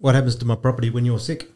what 0.02 0.16
happens 0.16 0.34
to 0.34 0.44
my 0.44 0.56
property 0.56 0.90
when 0.90 1.04
you're 1.04 1.20
sick? 1.20 1.48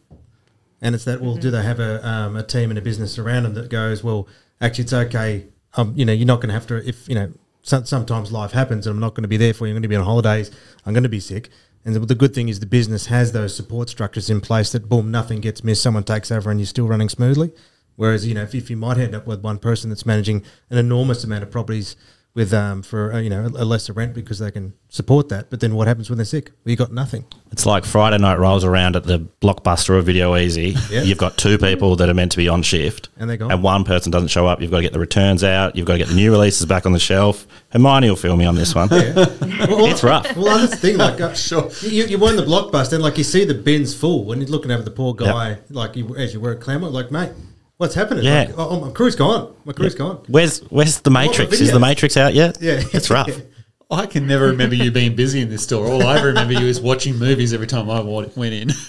And 0.81 0.95
it's 0.95 1.03
that, 1.03 1.19
well, 1.21 1.35
do 1.35 1.51
they 1.51 1.63
have 1.63 1.81
a, 1.81 2.07
um, 2.07 2.37
a 2.37 2.43
team 2.43 2.69
and 2.69 2.79
a 2.79 2.81
business 2.81 3.19
around 3.19 3.43
them 3.43 3.55
that 3.55 3.69
goes, 3.69 4.05
well, 4.05 4.25
actually, 4.61 4.85
it's 4.85 4.93
okay. 4.93 5.47
Um, 5.75 5.93
you 5.97 6.05
know, 6.05 6.13
you're 6.13 6.25
not 6.25 6.37
going 6.37 6.47
to 6.47 6.53
have 6.53 6.65
to, 6.67 6.87
if, 6.87 7.09
you 7.09 7.15
know, 7.15 7.33
some, 7.61 7.83
sometimes 7.83 8.31
life 8.31 8.53
happens 8.53 8.87
and 8.87 8.93
I'm 8.93 9.01
not 9.01 9.15
going 9.15 9.23
to 9.23 9.27
be 9.27 9.35
there 9.35 9.53
for 9.53 9.67
you. 9.67 9.71
I'm 9.71 9.75
going 9.75 9.81
to 9.83 9.89
be 9.89 9.97
on 9.97 10.05
holidays. 10.05 10.49
I'm 10.85 10.93
going 10.93 11.03
to 11.03 11.09
be 11.09 11.19
sick. 11.19 11.49
And 11.83 11.93
the, 11.93 11.99
the 11.99 12.15
good 12.15 12.33
thing 12.33 12.47
is 12.47 12.61
the 12.61 12.65
business 12.65 13.07
has 13.07 13.33
those 13.33 13.53
support 13.53 13.89
structures 13.89 14.29
in 14.29 14.39
place 14.39 14.71
that, 14.71 14.87
boom, 14.87 15.11
nothing 15.11 15.41
gets 15.41 15.61
missed. 15.61 15.83
Someone 15.83 16.05
takes 16.05 16.31
over 16.31 16.49
and 16.49 16.57
you're 16.57 16.67
still 16.67 16.87
running 16.87 17.09
smoothly. 17.09 17.51
Whereas, 17.97 18.25
you 18.25 18.33
know, 18.33 18.43
if, 18.43 18.55
if 18.55 18.69
you 18.69 18.77
might 18.77 18.97
end 18.97 19.13
up 19.13 19.27
with 19.27 19.41
one 19.41 19.59
person 19.59 19.89
that's 19.89 20.05
managing 20.05 20.43
an 20.69 20.77
enormous 20.77 21.25
amount 21.25 21.43
of 21.43 21.51
properties 21.51 21.97
with, 22.37 22.53
um, 22.53 22.83
for, 22.83 23.13
uh, 23.13 23.19
you 23.19 23.31
know, 23.31 23.47
a 23.57 23.65
lesser 23.65 23.93
rent 23.93 24.13
because 24.13 24.37
they 24.37 24.51
can 24.51 24.73
support 24.89 25.27
that. 25.29 25.49
But 25.49 25.59
then 25.59 25.73
what 25.73 25.87
happens 25.87 26.07
when 26.07 26.17
they're 26.17 26.25
sick? 26.25 26.51
Well, 26.63 26.69
you 26.69 26.75
got 26.77 26.93
nothing. 26.93 27.25
It's 27.51 27.65
like 27.65 27.83
Friday 27.83 28.19
night 28.19 28.37
rolls 28.37 28.63
around 28.63 28.95
at 28.95 29.05
the 29.05 29.27
blockbuster 29.41 29.89
or 29.89 30.01
Video 30.01 30.33
Ezy. 30.33 30.77
Yeah. 30.91 31.01
You've 31.01 31.17
got 31.17 31.35
two 31.37 31.57
people 31.57 31.95
that 31.95 32.07
are 32.09 32.13
meant 32.13 32.31
to 32.33 32.37
be 32.37 32.47
on 32.47 32.61
shift, 32.61 33.09
And 33.17 33.27
they're 33.27 33.37
gone. 33.37 33.51
and 33.51 33.63
one 33.63 33.83
person 33.83 34.11
doesn't 34.11 34.27
show 34.27 34.45
up. 34.45 34.61
You've 34.61 34.69
got 34.69 34.77
to 34.77 34.83
get 34.83 34.93
the 34.93 34.99
returns 34.99 35.43
out. 35.43 35.75
You've 35.75 35.87
got 35.87 35.93
to 35.93 35.97
get 35.99 36.09
the 36.09 36.13
new 36.13 36.29
releases 36.31 36.67
back 36.67 36.85
on 36.85 36.91
the 36.93 36.99
shelf. 36.99 37.47
Hermione 37.71 38.07
will 38.09 38.15
feel 38.15 38.37
me 38.37 38.45
on 38.45 38.53
this 38.55 38.75
one. 38.75 38.87
Well, 39.67 39.87
It's 39.91 40.03
rough. 40.03 40.35
Well, 40.37 40.59
that's 40.59 40.71
the 40.71 40.77
thing. 40.77 40.97
Like, 40.97 41.19
uh, 41.19 41.33
sure, 41.49 41.71
you, 41.81 42.05
you 42.05 42.19
were 42.19 42.29
in 42.29 42.35
the 42.35 42.43
blockbuster, 42.43 42.93
and 42.93 43.01
like 43.03 43.17
you 43.17 43.23
see 43.23 43.43
the 43.45 43.55
bins 43.55 43.95
full, 43.95 44.31
and 44.31 44.39
you're 44.41 44.51
looking 44.51 44.69
over 44.69 44.83
the 44.83 44.91
poor 44.91 45.15
guy, 45.15 45.57
like 45.71 45.95
you, 45.95 46.15
as 46.15 46.33
you 46.35 46.39
were 46.39 46.51
at 46.51 46.61
Claremont, 46.61 46.93
like, 46.93 47.09
mate, 47.11 47.31
what's 47.77 47.95
happening? 47.95 48.23
Yeah. 48.23 48.43
Like, 48.45 48.53
oh, 48.57 48.79
my 48.79 48.91
crew's 48.91 49.15
gone. 49.15 49.53
My 49.65 49.73
crew's 49.73 49.95
gone. 49.95 50.17
Where's 50.27 50.59
Where's 50.69 51.01
the 51.01 51.11
Matrix? 51.11 51.59
Is 51.59 51.71
the? 51.71 51.79
Matrix 51.79 52.17
out 52.17 52.33
yet? 52.33 52.57
Yeah. 52.61 52.81
it's 52.93 53.09
rough. 53.09 53.29
I 53.91 54.05
can 54.05 54.27
never 54.27 54.47
remember 54.47 54.75
you 54.75 54.91
being 54.91 55.15
busy 55.15 55.39
in 55.41 55.49
this 55.49 55.63
store. 55.63 55.87
All 55.87 56.03
I 56.03 56.21
remember 56.21 56.53
you 56.53 56.65
is 56.67 56.81
watching 56.81 57.17
movies 57.17 57.53
every 57.53 57.67
time 57.67 57.89
I 57.89 58.01
went 58.01 58.53
in. 58.53 58.69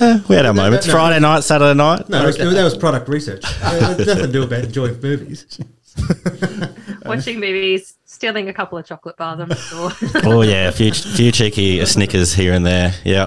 Eh, 0.00 0.18
we 0.28 0.34
had 0.34 0.44
our 0.44 0.52
moments. 0.52 0.84
no, 0.88 0.92
Friday 0.94 1.20
night, 1.20 1.44
Saturday 1.44 1.78
night. 1.78 2.08
No, 2.08 2.20
it 2.24 2.26
was- 2.26 2.36
that 2.38 2.64
was 2.64 2.76
product 2.76 3.08
research. 3.08 3.44
Uh, 3.62 3.94
nothing 3.96 4.16
to 4.16 4.26
do 4.26 4.42
about 4.42 4.64
enjoying 4.64 5.00
movies. 5.00 5.60
watching 7.06 7.38
movies 7.38 7.94
stealing 8.04 8.48
a 8.48 8.52
couple 8.52 8.76
of 8.76 8.84
chocolate 8.84 9.16
bars 9.16 9.40
i'm 9.40 9.54
sure 9.54 9.90
Oh 10.24 10.42
yeah, 10.42 10.68
a 10.68 10.72
few 10.72 10.92
few 10.92 11.30
cheeky 11.30 11.84
Snickers 11.86 12.34
here 12.34 12.52
and 12.52 12.66
there. 12.66 12.94
Yeah. 13.04 13.24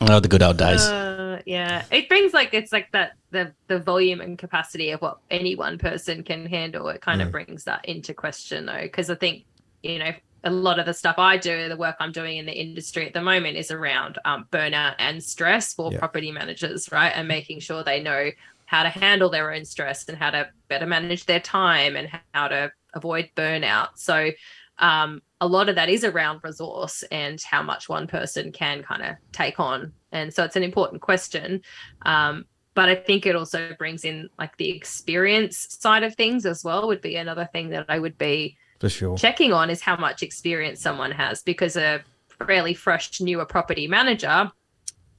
Oh, 0.00 0.18
the 0.20 0.28
good 0.28 0.42
old 0.42 0.56
days. 0.58 0.82
Uh, 0.86 1.05
yeah, 1.46 1.86
it 1.92 2.08
brings 2.08 2.34
like 2.34 2.52
it's 2.54 2.72
like 2.72 2.88
that 2.92 3.12
the 3.30 3.54
the 3.68 3.80
volume 3.80 4.20
and 4.20 4.38
capacity 4.38 4.90
of 4.90 5.00
what 5.00 5.18
any 5.30 5.56
one 5.56 5.78
person 5.78 6.24
can 6.24 6.46
handle. 6.46 6.88
It 6.90 7.02
kind 7.02 7.22
of 7.22 7.30
brings 7.30 7.64
that 7.64 7.84
into 7.86 8.14
question 8.14 8.66
though, 8.66 8.82
because 8.82 9.10
I 9.10 9.16
think 9.16 9.46
you 9.82 10.00
know 10.00 10.12
a 10.44 10.50
lot 10.50 10.80
of 10.80 10.86
the 10.86 10.94
stuff 10.94 11.18
I 11.18 11.38
do, 11.38 11.68
the 11.68 11.76
work 11.76 11.96
I'm 12.00 12.12
doing 12.12 12.38
in 12.38 12.46
the 12.46 12.52
industry 12.60 13.06
at 13.06 13.14
the 13.14 13.22
moment 13.22 13.56
is 13.58 13.70
around 13.72 14.18
um, 14.24 14.46
burnout 14.52 14.96
and 14.98 15.22
stress 15.22 15.74
for 15.74 15.92
Yeah. 15.92 16.00
property 16.00 16.32
managers, 16.32 16.88
right? 16.92 17.10
And 17.14 17.28
making 17.28 17.60
sure 17.60 17.84
they 17.84 18.02
know 18.02 18.30
how 18.66 18.84
to 18.84 18.88
handle 18.90 19.30
their 19.30 19.52
own 19.52 19.64
stress 19.64 20.08
and 20.08 20.18
how 20.18 20.30
to 20.30 20.48
better 20.68 20.86
manage 20.86 21.26
their 21.26 21.40
time 21.40 21.96
and 21.96 22.08
how 22.34 22.48
to 22.48 22.72
avoid 22.94 23.30
burnout. 23.36 23.90
So 23.96 24.30
um, 24.78 25.22
a 25.40 25.46
lot 25.46 25.68
of 25.68 25.74
that 25.74 25.88
is 25.88 26.04
around 26.04 26.40
resource 26.42 27.04
and 27.10 27.40
how 27.42 27.62
much 27.62 27.88
one 27.88 28.06
person 28.06 28.52
can 28.52 28.82
kind 28.82 29.02
of 29.02 29.16
take 29.32 29.60
on. 29.60 29.92
And 30.12 30.32
so 30.32 30.44
it's 30.44 30.56
an 30.56 30.62
important 30.62 31.02
question. 31.02 31.60
Um, 32.02 32.46
but 32.74 32.88
I 32.88 32.94
think 32.94 33.26
it 33.26 33.36
also 33.36 33.74
brings 33.78 34.04
in 34.04 34.28
like 34.38 34.56
the 34.56 34.70
experience 34.70 35.78
side 35.80 36.02
of 36.02 36.14
things 36.14 36.46
as 36.46 36.62
well, 36.64 36.86
would 36.86 37.00
be 37.00 37.16
another 37.16 37.48
thing 37.52 37.70
that 37.70 37.86
I 37.88 37.98
would 37.98 38.18
be 38.18 38.56
For 38.80 38.88
sure. 38.88 39.16
checking 39.16 39.52
on 39.52 39.70
is 39.70 39.80
how 39.80 39.96
much 39.96 40.22
experience 40.22 40.80
someone 40.80 41.10
has 41.10 41.42
because 41.42 41.76
a 41.76 42.02
fairly 42.46 42.74
fresh 42.74 43.20
newer 43.20 43.46
property 43.46 43.86
manager 43.86 44.50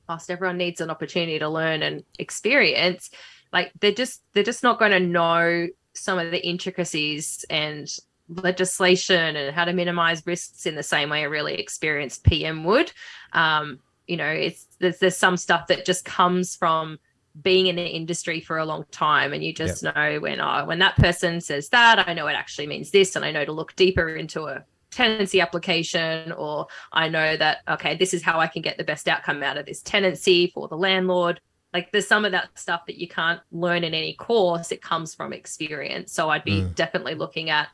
whilst 0.08 0.30
everyone 0.30 0.58
needs 0.58 0.82
an 0.82 0.90
opportunity 0.90 1.40
to 1.40 1.50
learn 1.50 1.82
and 1.82 2.04
experience 2.20 3.10
like 3.52 3.72
they're 3.80 3.92
just 3.92 4.22
they're 4.34 4.44
just 4.44 4.64
not 4.64 4.78
going 4.78 4.92
to 4.92 5.00
know 5.00 5.68
some 5.94 6.20
of 6.20 6.30
the 6.32 6.46
intricacies 6.46 7.44
and 7.50 7.98
legislation 8.30 9.36
and 9.36 9.56
how 9.56 9.66
to 9.66 9.74
minimize 9.74 10.26
risks 10.26 10.66
in 10.66 10.76
the 10.76 10.84
same 10.84 11.10
way 11.10 11.24
a 11.24 11.30
really 11.30 11.56
experienced 11.56 12.24
pm 12.24 12.64
would. 12.64 12.92
Um 13.34 13.80
you 14.08 14.18
know 14.18 14.28
it's 14.28 14.68
there's, 14.80 15.00
there's 15.00 15.18
some 15.18 15.38
stuff 15.38 15.68
that 15.68 15.86
just 15.86 16.06
comes 16.06 16.56
from 16.56 16.98
being 17.42 17.68
in 17.68 17.76
the 17.76 17.86
industry 17.86 18.40
for 18.40 18.58
a 18.58 18.66
long 18.66 18.84
time 18.90 19.34
and 19.34 19.44
you 19.44 19.54
just 19.54 19.84
know 19.84 20.18
when 20.20 20.40
oh, 20.40 20.66
when 20.66 20.80
that 20.80 20.96
person 20.96 21.40
says 21.40 21.70
that 21.70 22.08
i 22.08 22.14
know 22.14 22.26
it 22.28 22.34
actually 22.34 22.66
means 22.66 22.90
this 22.90 23.16
and 23.16 23.24
i 23.24 23.32
know 23.32 23.46
to 23.46 23.52
look 23.52 23.76
deeper 23.76 24.16
into 24.16 24.46
a 24.46 24.64
tenancy 24.90 25.40
application 25.40 26.32
or 26.32 26.66
i 26.94 27.08
know 27.08 27.38
that 27.38 27.60
okay 27.68 27.96
this 27.96 28.14
is 28.14 28.24
how 28.24 28.40
i 28.40 28.48
can 28.48 28.62
get 28.62 28.78
the 28.78 28.84
best 28.84 29.08
outcome 29.08 29.44
out 29.44 29.58
of 29.58 29.66
this 29.66 29.82
tenancy 29.82 30.48
for 30.48 30.68
the 30.68 30.78
landlord. 30.78 31.40
Like 31.74 31.92
there's 31.92 32.08
some 32.08 32.24
of 32.24 32.32
that 32.32 32.58
stuff 32.58 32.86
that 32.88 32.98
you 32.98 33.10
can't 33.10 33.42
learn 33.52 33.84
in 33.84 33.94
any 33.94 34.14
course. 34.14 34.72
It 34.72 34.82
comes 34.82 35.14
from 35.14 35.34
experience. 35.34 36.14
So 36.14 36.30
i'd 36.30 36.46
be 36.46 36.64
definitely 36.76 37.14
looking 37.14 37.50
at 37.50 37.68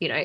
you 0.00 0.08
know 0.08 0.24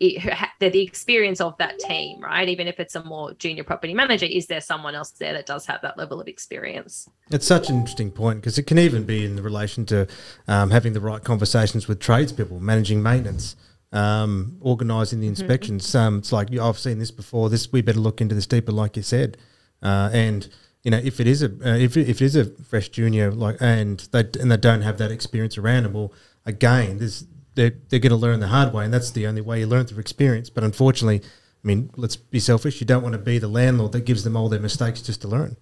the, 0.00 0.70
the 0.70 0.82
experience 0.82 1.40
of 1.40 1.56
that 1.58 1.78
team 1.78 2.20
right 2.20 2.48
even 2.48 2.66
if 2.66 2.80
it's 2.80 2.96
a 2.96 3.04
more 3.04 3.32
junior 3.34 3.62
property 3.62 3.94
manager 3.94 4.26
is 4.26 4.46
there 4.46 4.60
someone 4.60 4.94
else 4.94 5.10
there 5.12 5.32
that 5.32 5.46
does 5.46 5.64
have 5.66 5.80
that 5.82 5.96
level 5.96 6.20
of 6.20 6.26
experience 6.26 7.08
It's 7.30 7.46
such 7.46 7.70
an 7.70 7.76
interesting 7.76 8.10
point 8.10 8.40
because 8.40 8.58
it 8.58 8.64
can 8.64 8.78
even 8.78 9.04
be 9.04 9.24
in 9.24 9.40
relation 9.42 9.86
to 9.86 10.08
um, 10.48 10.70
having 10.70 10.92
the 10.92 11.00
right 11.00 11.22
conversations 11.22 11.88
with 11.88 12.00
tradespeople, 12.00 12.60
managing 12.60 13.02
maintenance, 13.02 13.56
um, 13.92 14.58
organising 14.60 15.20
the 15.20 15.28
inspections. 15.28 15.94
Um, 15.94 16.18
it's 16.18 16.32
like 16.32 16.48
"Yeah, 16.50 16.66
I've 16.66 16.78
seen 16.78 16.98
this 16.98 17.10
before. 17.10 17.48
This 17.48 17.72
we 17.72 17.80
better 17.80 18.00
look 18.00 18.20
into 18.20 18.34
this 18.34 18.46
deeper, 18.46 18.72
like 18.72 18.96
you 18.96 19.02
said. 19.02 19.36
Uh, 19.82 20.10
and 20.12 20.48
you 20.82 20.90
know, 20.90 21.00
if 21.02 21.20
it 21.20 21.26
is 21.26 21.42
a 21.42 21.46
uh, 21.46 21.76
if 21.76 21.96
it, 21.96 22.08
if 22.08 22.20
it 22.20 22.24
is 22.24 22.36
a 22.36 22.46
fresh 22.64 22.88
junior, 22.88 23.30
like 23.30 23.56
and 23.60 24.00
they 24.12 24.24
and 24.40 24.50
they 24.50 24.56
don't 24.56 24.82
have 24.82 24.98
that 24.98 25.10
experience 25.10 25.56
around 25.58 25.84
them, 25.84 25.92
well, 25.92 26.12
again, 26.44 26.98
there's 26.98 27.26
they're 27.54 27.74
they're 27.88 28.00
going 28.00 28.10
to 28.10 28.16
learn 28.16 28.40
the 28.40 28.48
hard 28.48 28.72
way, 28.72 28.84
and 28.84 28.92
that's 28.92 29.10
the 29.10 29.26
only 29.26 29.40
way 29.40 29.60
you 29.60 29.66
learn 29.66 29.86
through 29.86 30.00
experience. 30.00 30.50
But 30.50 30.64
unfortunately, 30.64 31.22
I 31.22 31.66
mean, 31.66 31.90
let's 31.96 32.16
be 32.16 32.40
selfish. 32.40 32.80
You 32.80 32.86
don't 32.86 33.02
want 33.02 33.12
to 33.12 33.18
be 33.18 33.38
the 33.38 33.48
landlord 33.48 33.92
that 33.92 34.04
gives 34.04 34.24
them 34.24 34.36
all 34.36 34.48
their 34.48 34.60
mistakes 34.60 35.02
just 35.02 35.22
to 35.22 35.28
learn. 35.28 35.56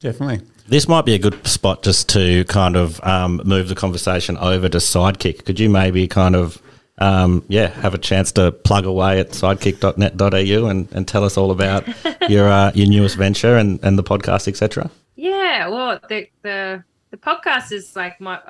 Definitely. 0.00 0.46
This 0.68 0.86
might 0.86 1.04
be 1.04 1.14
a 1.14 1.18
good 1.18 1.46
spot 1.46 1.82
just 1.82 2.08
to 2.10 2.44
kind 2.44 2.76
of 2.76 3.02
um, 3.02 3.40
move 3.44 3.68
the 3.68 3.74
conversation 3.74 4.36
over 4.36 4.68
to 4.68 4.78
Sidekick. 4.78 5.44
Could 5.44 5.58
you 5.58 5.68
maybe 5.68 6.06
kind 6.06 6.36
of, 6.36 6.62
um, 6.98 7.44
yeah, 7.48 7.68
have 7.68 7.94
a 7.94 7.98
chance 7.98 8.30
to 8.32 8.52
plug 8.52 8.84
away 8.84 9.18
at 9.18 9.30
sidekick.net.au 9.30 10.66
and, 10.68 10.92
and 10.92 11.08
tell 11.08 11.24
us 11.24 11.36
all 11.36 11.50
about 11.50 11.84
your 12.28 12.48
uh, 12.48 12.70
your 12.74 12.86
newest 12.86 13.16
venture 13.16 13.56
and, 13.56 13.80
and 13.82 13.98
the 13.98 14.04
podcast, 14.04 14.46
etc. 14.46 14.90
Yeah, 15.16 15.68
well, 15.68 15.98
the 16.08 16.28
the 16.42 16.84
the 17.10 17.16
podcast 17.16 17.72
is 17.72 17.96
like 17.96 18.20
my. 18.20 18.40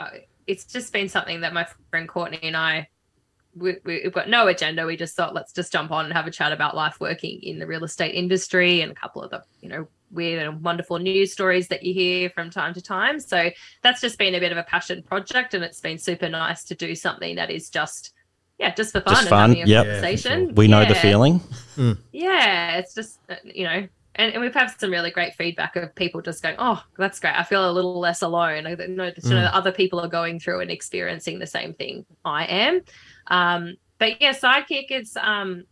It's 0.48 0.64
just 0.64 0.92
been 0.92 1.08
something 1.08 1.42
that 1.42 1.52
my 1.52 1.66
friend 1.90 2.08
Courtney 2.08 2.40
and 2.42 2.56
I. 2.56 2.88
We, 3.54 3.76
we- 3.84 4.02
we've 4.04 4.12
got 4.12 4.28
no 4.28 4.46
agenda. 4.46 4.86
We 4.86 4.96
just 4.96 5.16
thought 5.16 5.34
let's 5.34 5.52
just 5.52 5.72
jump 5.72 5.90
on 5.90 6.04
and 6.04 6.14
have 6.14 6.26
a 6.26 6.30
chat 6.30 6.52
about 6.52 6.76
life 6.76 6.98
working 7.00 7.40
in 7.42 7.58
the 7.58 7.66
real 7.66 7.82
estate 7.82 8.14
industry 8.14 8.82
and 8.82 8.92
a 8.92 8.94
couple 8.94 9.22
of 9.22 9.30
the 9.30 9.42
you 9.60 9.68
know 9.68 9.88
weird 10.10 10.46
and 10.46 10.62
wonderful 10.62 10.98
news 10.98 11.32
stories 11.32 11.68
that 11.68 11.82
you 11.82 11.92
hear 11.92 12.30
from 12.30 12.50
time 12.50 12.72
to 12.74 12.80
time. 12.82 13.18
So 13.20 13.50
that's 13.82 14.00
just 14.00 14.16
been 14.18 14.34
a 14.34 14.40
bit 14.40 14.52
of 14.52 14.58
a 14.58 14.62
passion 14.64 15.02
project, 15.02 15.54
and 15.54 15.64
it's 15.64 15.80
been 15.80 15.98
super 15.98 16.28
nice 16.28 16.62
to 16.64 16.74
do 16.74 16.94
something 16.94 17.36
that 17.36 17.50
is 17.50 17.68
just 17.70 18.12
yeah, 18.58 18.74
just 18.74 18.92
for 18.92 19.00
fun 19.00 19.12
Just 19.12 19.22
and 19.22 19.30
fun, 19.30 19.48
having 19.50 19.62
a 19.64 19.66
yep. 19.66 19.86
conversation. 19.86 20.54
We 20.54 20.66
know 20.68 20.84
the 20.84 20.94
Yeah 20.94 21.02
feeling. 21.02 21.40
yeah 22.12 22.76
it's 22.78 22.94
just 22.94 23.18
uh, 23.28 23.36
you 23.44 23.64
know 23.64 23.88
and, 24.18 24.32
and 24.32 24.42
we've 24.42 24.52
had 24.52 24.68
some 24.78 24.90
really 24.90 25.10
great 25.10 25.34
feedback 25.34 25.76
of 25.76 25.94
people 25.94 26.20
just 26.20 26.42
going 26.42 26.56
oh 26.58 26.82
that's 26.98 27.20
great. 27.20 27.34
I 27.34 27.44
feel 27.44 27.70
a 27.70 27.72
little 27.72 27.98
less 27.98 28.20
alone. 28.20 28.66
I 28.66 28.74
know 28.74 29.10
that 29.10 29.24
you 29.24 29.30
know, 29.30 29.44
other 29.44 29.72
people 29.72 30.00
are 30.00 30.08
going 30.08 30.40
through 30.40 30.60
and 30.60 30.70
experiencing 30.70 31.38
the 31.38 31.46
same 31.46 31.72
thing 31.72 32.04
i 32.24 32.44
am. 32.44 32.80
Um 33.28 33.76
but 33.98 34.20
yeah 34.20 34.32
sidekick 34.32 34.86
it's 34.90 35.16
um 35.16 35.64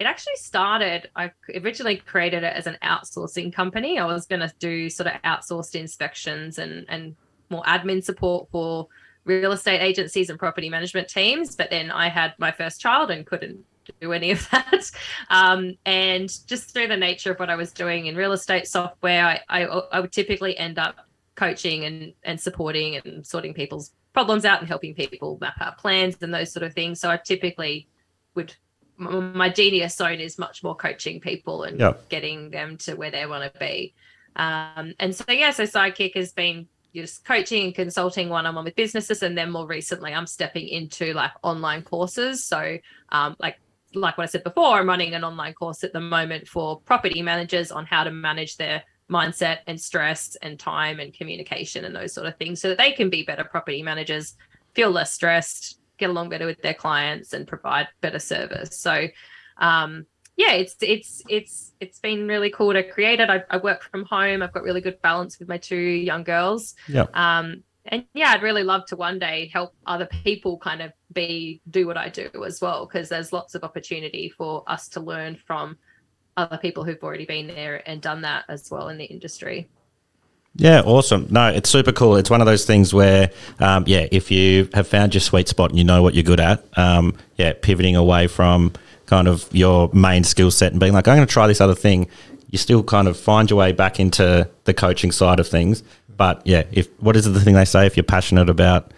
it 0.00 0.04
actually 0.04 0.36
started 0.36 1.08
i 1.14 1.30
originally 1.62 1.96
created 1.96 2.42
it 2.42 2.52
as 2.56 2.66
an 2.66 2.78
outsourcing 2.82 3.52
company. 3.52 3.98
I 3.98 4.06
was 4.06 4.26
going 4.26 4.40
to 4.40 4.52
do 4.58 4.88
sort 4.90 5.06
of 5.08 5.20
outsourced 5.22 5.74
inspections 5.74 6.58
and 6.58 6.86
and 6.88 7.14
more 7.50 7.62
admin 7.64 8.02
support 8.02 8.48
for 8.50 8.88
real 9.24 9.52
estate 9.52 9.80
agencies 9.80 10.30
and 10.30 10.38
property 10.38 10.68
management 10.68 11.08
teams. 11.08 11.54
But 11.54 11.70
then 11.70 11.90
i 11.90 12.08
had 12.08 12.34
my 12.38 12.50
first 12.50 12.80
child 12.80 13.10
and 13.10 13.26
couldn't 13.26 13.64
do 14.00 14.12
any 14.12 14.30
of 14.30 14.48
that. 14.52 14.90
Um, 15.30 15.76
and 15.84 16.28
just 16.46 16.72
through 16.72 16.88
the 16.88 16.96
nature 16.96 17.32
of 17.32 17.38
what 17.38 17.50
I 17.50 17.56
was 17.56 17.72
doing 17.72 18.06
in 18.06 18.16
real 18.16 18.32
estate 18.32 18.66
software, 18.66 19.24
I, 19.24 19.40
I, 19.48 19.64
I 19.64 20.00
would 20.00 20.12
typically 20.12 20.56
end 20.56 20.78
up 20.78 20.96
coaching 21.34 21.84
and, 21.84 22.12
and 22.22 22.40
supporting 22.40 22.96
and 22.96 23.26
sorting 23.26 23.54
people's 23.54 23.92
problems 24.12 24.44
out 24.44 24.60
and 24.60 24.68
helping 24.68 24.94
people 24.94 25.38
map 25.40 25.60
out 25.60 25.78
plans 25.78 26.16
and 26.20 26.32
those 26.32 26.52
sort 26.52 26.62
of 26.62 26.72
things. 26.72 27.00
So 27.00 27.10
I 27.10 27.16
typically 27.16 27.88
would, 28.34 28.54
my 28.96 29.48
genius 29.48 29.96
zone 29.96 30.20
is 30.20 30.38
much 30.38 30.62
more 30.62 30.76
coaching 30.76 31.20
people 31.20 31.64
and 31.64 31.80
Yep. 31.80 32.08
getting 32.08 32.50
them 32.50 32.76
to 32.78 32.94
where 32.94 33.10
they 33.10 33.26
want 33.26 33.52
to 33.52 33.58
be. 33.58 33.94
Um, 34.36 34.94
and 35.00 35.14
so, 35.14 35.24
yeah, 35.28 35.50
so 35.50 35.64
Sidekick 35.64 36.14
has 36.14 36.32
been 36.32 36.68
just 36.94 37.24
coaching 37.24 37.64
and 37.64 37.74
consulting 37.74 38.28
one 38.28 38.46
on 38.46 38.54
one 38.54 38.64
with 38.64 38.76
businesses. 38.76 39.22
And 39.22 39.36
then 39.36 39.50
more 39.50 39.66
recently, 39.66 40.14
I'm 40.14 40.26
stepping 40.28 40.68
into 40.68 41.12
like 41.12 41.32
online 41.42 41.82
courses. 41.82 42.44
So, 42.44 42.78
um, 43.10 43.34
like, 43.40 43.56
like 43.94 44.18
what 44.18 44.24
I 44.24 44.26
said 44.26 44.44
before, 44.44 44.78
I'm 44.78 44.88
running 44.88 45.14
an 45.14 45.24
online 45.24 45.54
course 45.54 45.84
at 45.84 45.92
the 45.92 46.00
moment 46.00 46.48
for 46.48 46.80
property 46.80 47.22
managers 47.22 47.70
on 47.70 47.86
how 47.86 48.04
to 48.04 48.10
manage 48.10 48.56
their 48.56 48.82
mindset 49.10 49.58
and 49.66 49.80
stress 49.80 50.36
and 50.42 50.58
time 50.58 51.00
and 51.00 51.12
communication 51.12 51.84
and 51.84 51.94
those 51.94 52.12
sort 52.12 52.26
of 52.26 52.36
things 52.36 52.60
so 52.60 52.68
that 52.68 52.78
they 52.78 52.92
can 52.92 53.10
be 53.10 53.22
better 53.22 53.44
property 53.44 53.82
managers, 53.82 54.34
feel 54.74 54.90
less 54.90 55.12
stressed, 55.12 55.78
get 55.98 56.10
along 56.10 56.28
better 56.28 56.46
with 56.46 56.60
their 56.62 56.74
clients 56.74 57.32
and 57.32 57.46
provide 57.46 57.88
better 58.00 58.18
service. 58.18 58.78
So, 58.78 59.08
um, 59.58 60.06
yeah, 60.36 60.52
it's 60.52 60.74
it's 60.80 61.22
it's 61.28 61.72
it's 61.78 62.00
been 62.00 62.26
really 62.26 62.50
cool 62.50 62.72
to 62.72 62.82
create 62.82 63.20
it. 63.20 63.30
I, 63.30 63.44
I, 63.50 63.58
work 63.58 63.84
from 63.84 64.04
home. 64.04 64.42
I've 64.42 64.52
got 64.52 64.64
really 64.64 64.80
good 64.80 65.00
balance 65.00 65.38
with 65.38 65.48
my 65.48 65.58
two 65.58 65.76
young 65.76 66.24
girls. 66.24 66.74
Yeah. 66.88 67.06
Um, 67.14 67.62
and 67.86 68.04
yeah, 68.14 68.32
I'd 68.32 68.42
really 68.42 68.64
love 68.64 68.86
to 68.86 68.96
one 68.96 69.18
day 69.18 69.50
help 69.52 69.74
other 69.86 70.06
people 70.06 70.58
kind 70.58 70.82
of 70.82 70.92
be 71.12 71.60
do 71.70 71.86
what 71.86 71.96
I 71.96 72.08
do 72.08 72.30
as 72.46 72.60
well, 72.60 72.86
because 72.86 73.08
there's 73.08 73.32
lots 73.32 73.54
of 73.54 73.64
opportunity 73.64 74.32
for 74.36 74.64
us 74.66 74.88
to 74.90 75.00
learn 75.00 75.36
from 75.46 75.76
other 76.36 76.58
people 76.58 76.84
who've 76.84 77.02
already 77.02 77.26
been 77.26 77.46
there 77.46 77.88
and 77.88 78.00
done 78.00 78.22
that 78.22 78.44
as 78.48 78.70
well 78.70 78.88
in 78.88 78.98
the 78.98 79.04
industry. 79.04 79.68
Yeah, 80.56 80.82
awesome. 80.82 81.26
No, 81.30 81.48
it's 81.48 81.68
super 81.68 81.90
cool. 81.90 82.16
It's 82.16 82.30
one 82.30 82.40
of 82.40 82.46
those 82.46 82.64
things 82.64 82.94
where, 82.94 83.30
um, 83.58 83.84
yeah, 83.88 84.06
if 84.12 84.30
you 84.30 84.68
have 84.72 84.86
found 84.86 85.12
your 85.12 85.20
sweet 85.20 85.48
spot 85.48 85.70
and 85.70 85.78
you 85.78 85.84
know 85.84 86.00
what 86.02 86.14
you're 86.14 86.22
good 86.22 86.38
at, 86.38 86.64
um, 86.78 87.16
yeah, 87.36 87.54
pivoting 87.60 87.96
away 87.96 88.28
from 88.28 88.72
kind 89.06 89.26
of 89.26 89.48
your 89.52 89.90
main 89.92 90.22
skill 90.22 90.50
set 90.52 90.70
and 90.70 90.80
being 90.80 90.92
like, 90.92 91.08
I'm 91.08 91.16
going 91.16 91.26
to 91.26 91.32
try 91.32 91.48
this 91.48 91.60
other 91.60 91.74
thing, 91.74 92.08
you 92.50 92.58
still 92.58 92.84
kind 92.84 93.08
of 93.08 93.18
find 93.18 93.50
your 93.50 93.58
way 93.58 93.72
back 93.72 93.98
into 93.98 94.48
the 94.62 94.72
coaching 94.72 95.10
side 95.10 95.40
of 95.40 95.48
things. 95.48 95.82
But 96.16 96.42
yeah, 96.46 96.64
if 96.72 96.88
what 97.00 97.16
is 97.16 97.24
the 97.24 97.40
thing 97.40 97.54
they 97.54 97.64
say? 97.64 97.86
If 97.86 97.96
you're 97.96 98.04
passionate 98.04 98.48
about 98.48 98.92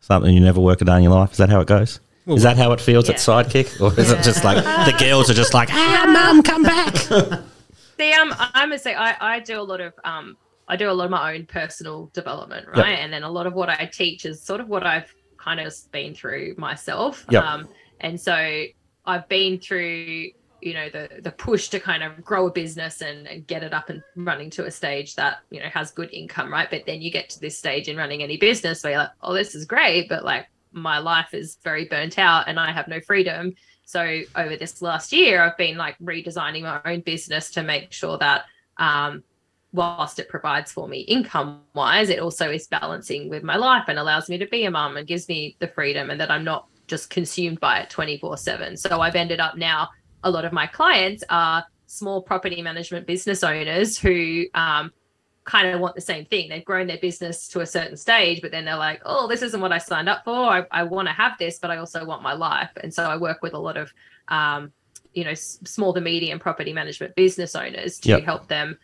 something, 0.00 0.32
you 0.32 0.40
never 0.40 0.60
work 0.60 0.80
a 0.80 0.84
day 0.84 0.96
in 0.96 1.02
your 1.02 1.12
life. 1.12 1.32
Is 1.32 1.38
that 1.38 1.48
how 1.48 1.60
it 1.60 1.66
goes? 1.66 2.00
Well, 2.26 2.36
is 2.36 2.42
that 2.42 2.56
how 2.56 2.72
it 2.72 2.80
feels 2.80 3.08
yeah. 3.08 3.14
at 3.14 3.20
Sidekick, 3.20 3.80
or 3.82 3.98
is 3.98 4.10
yeah. 4.10 4.18
it 4.18 4.22
just 4.22 4.44
like 4.44 4.56
the 4.56 4.96
girls 4.98 5.30
are 5.30 5.34
just 5.34 5.54
like, 5.54 5.68
ah, 5.72 6.04
mum, 6.12 6.42
come 6.42 6.62
back? 6.62 6.96
See, 7.98 8.12
um, 8.12 8.34
I'm 8.38 8.68
gonna 8.68 8.78
say 8.78 8.94
I, 8.94 9.36
I 9.36 9.40
do 9.40 9.60
a 9.60 9.62
lot 9.62 9.80
of 9.80 9.92
um, 10.04 10.36
I 10.70 10.76
do 10.76 10.88
a 10.88 10.92
lot 10.92 11.06
of 11.06 11.10
my 11.10 11.34
own 11.34 11.46
personal 11.46 12.10
development, 12.12 12.68
right? 12.68 12.90
Yep. 12.90 12.98
And 13.00 13.12
then 13.12 13.24
a 13.24 13.30
lot 13.30 13.48
of 13.48 13.54
what 13.54 13.68
I 13.68 13.90
teach 13.92 14.24
is 14.24 14.40
sort 14.40 14.60
of 14.60 14.68
what 14.68 14.86
I've 14.86 15.12
kind 15.36 15.58
of 15.58 15.74
been 15.90 16.14
through 16.14 16.54
myself. 16.58 17.26
Yep. 17.28 17.42
Um, 17.42 17.68
and 17.98 18.20
so 18.20 18.64
I've 19.04 19.28
been 19.28 19.58
through, 19.58 20.30
you 20.62 20.74
know, 20.74 20.88
the 20.88 21.20
the 21.22 21.30
push 21.30 21.68
to 21.68 21.80
kind 21.80 22.02
of 22.02 22.24
grow 22.24 22.46
a 22.46 22.50
business 22.50 23.00
and, 23.00 23.26
and 23.26 23.46
get 23.46 23.62
it 23.62 23.72
up 23.72 23.90
and 23.90 24.02
running 24.16 24.50
to 24.50 24.66
a 24.66 24.70
stage 24.70 25.14
that, 25.16 25.38
you 25.50 25.60
know, 25.60 25.68
has 25.68 25.90
good 25.90 26.10
income, 26.12 26.52
right? 26.52 26.70
But 26.70 26.86
then 26.86 27.02
you 27.02 27.10
get 27.10 27.30
to 27.30 27.40
this 27.40 27.58
stage 27.58 27.88
in 27.88 27.96
running 27.96 28.22
any 28.22 28.36
business 28.36 28.82
where 28.82 28.92
you're 28.92 29.02
like, 29.02 29.10
oh, 29.22 29.34
this 29.34 29.54
is 29.54 29.64
great, 29.64 30.08
but 30.08 30.24
like 30.24 30.48
my 30.72 30.98
life 30.98 31.34
is 31.34 31.58
very 31.62 31.86
burnt 31.86 32.18
out 32.18 32.48
and 32.48 32.58
I 32.58 32.72
have 32.72 32.88
no 32.88 33.00
freedom. 33.00 33.54
So 33.84 34.22
over 34.36 34.56
this 34.56 34.80
last 34.82 35.12
year, 35.12 35.42
I've 35.42 35.56
been 35.56 35.76
like 35.76 35.98
redesigning 35.98 36.62
my 36.62 36.80
own 36.84 37.00
business 37.00 37.50
to 37.52 37.62
make 37.62 37.92
sure 37.92 38.18
that 38.18 38.44
um, 38.76 39.24
whilst 39.72 40.18
it 40.18 40.28
provides 40.28 40.72
for 40.72 40.88
me 40.88 41.00
income 41.00 41.62
wise, 41.74 42.08
it 42.08 42.20
also 42.20 42.50
is 42.50 42.66
balancing 42.66 43.28
with 43.28 43.42
my 43.42 43.56
life 43.56 43.84
and 43.88 43.98
allows 43.98 44.28
me 44.28 44.38
to 44.38 44.46
be 44.46 44.64
a 44.64 44.70
mum 44.70 44.96
and 44.96 45.06
gives 45.06 45.28
me 45.28 45.56
the 45.58 45.68
freedom 45.68 46.10
and 46.10 46.20
that 46.20 46.30
I'm 46.30 46.44
not 46.44 46.68
just 46.86 47.08
consumed 47.08 47.60
by 47.60 47.80
it 47.80 47.90
24 47.90 48.36
7. 48.36 48.76
So 48.76 49.00
I've 49.00 49.14
ended 49.14 49.40
up 49.40 49.56
now, 49.56 49.88
a 50.24 50.30
lot 50.30 50.44
of 50.44 50.52
my 50.52 50.66
clients 50.66 51.24
are 51.28 51.64
small 51.86 52.22
property 52.22 52.62
management 52.62 53.06
business 53.06 53.42
owners 53.42 53.98
who 53.98 54.44
um, 54.54 54.92
kind 55.44 55.68
of 55.68 55.80
want 55.80 55.94
the 55.94 56.00
same 56.00 56.24
thing. 56.24 56.48
They've 56.48 56.64
grown 56.64 56.86
their 56.86 56.98
business 56.98 57.48
to 57.48 57.60
a 57.60 57.66
certain 57.66 57.96
stage, 57.96 58.40
but 58.40 58.50
then 58.50 58.64
they're 58.64 58.76
like, 58.76 59.02
oh, 59.04 59.26
this 59.26 59.42
isn't 59.42 59.60
what 59.60 59.72
I 59.72 59.78
signed 59.78 60.08
up 60.08 60.24
for. 60.24 60.32
I, 60.32 60.66
I 60.70 60.82
want 60.84 61.08
to 61.08 61.12
have 61.12 61.36
this, 61.38 61.58
but 61.58 61.70
I 61.70 61.78
also 61.78 62.04
want 62.04 62.22
my 62.22 62.34
life. 62.34 62.70
And 62.82 62.92
so 62.92 63.04
I 63.04 63.16
work 63.16 63.42
with 63.42 63.54
a 63.54 63.58
lot 63.58 63.76
of, 63.76 63.92
um, 64.28 64.72
you 65.14 65.24
know, 65.24 65.30
s- 65.30 65.58
small 65.64 65.92
to 65.94 66.00
medium 66.00 66.38
property 66.38 66.72
management 66.72 67.16
business 67.16 67.56
owners 67.56 67.98
to 68.00 68.10
yep. 68.10 68.22
help 68.22 68.46
them 68.48 68.78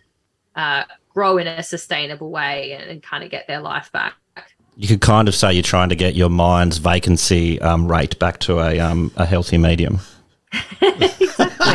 uh, 0.56 0.84
grow 1.08 1.38
in 1.38 1.46
a 1.46 1.62
sustainable 1.62 2.30
way 2.30 2.72
and, 2.72 2.90
and 2.90 3.02
kind 3.02 3.22
of 3.22 3.30
get 3.30 3.46
their 3.46 3.60
life 3.60 3.92
back 3.92 4.14
you 4.76 4.86
could 4.86 5.00
kind 5.00 5.26
of 5.26 5.34
say 5.34 5.52
you're 5.54 5.62
trying 5.62 5.88
to 5.88 5.96
get 5.96 6.14
your 6.14 6.28
mind's 6.28 6.76
vacancy 6.78 7.60
um, 7.62 7.90
rate 7.90 8.18
back 8.18 8.38
to 8.40 8.60
a, 8.60 8.78
um, 8.78 9.10
a 9.16 9.24
healthy 9.24 9.56
medium. 9.56 10.00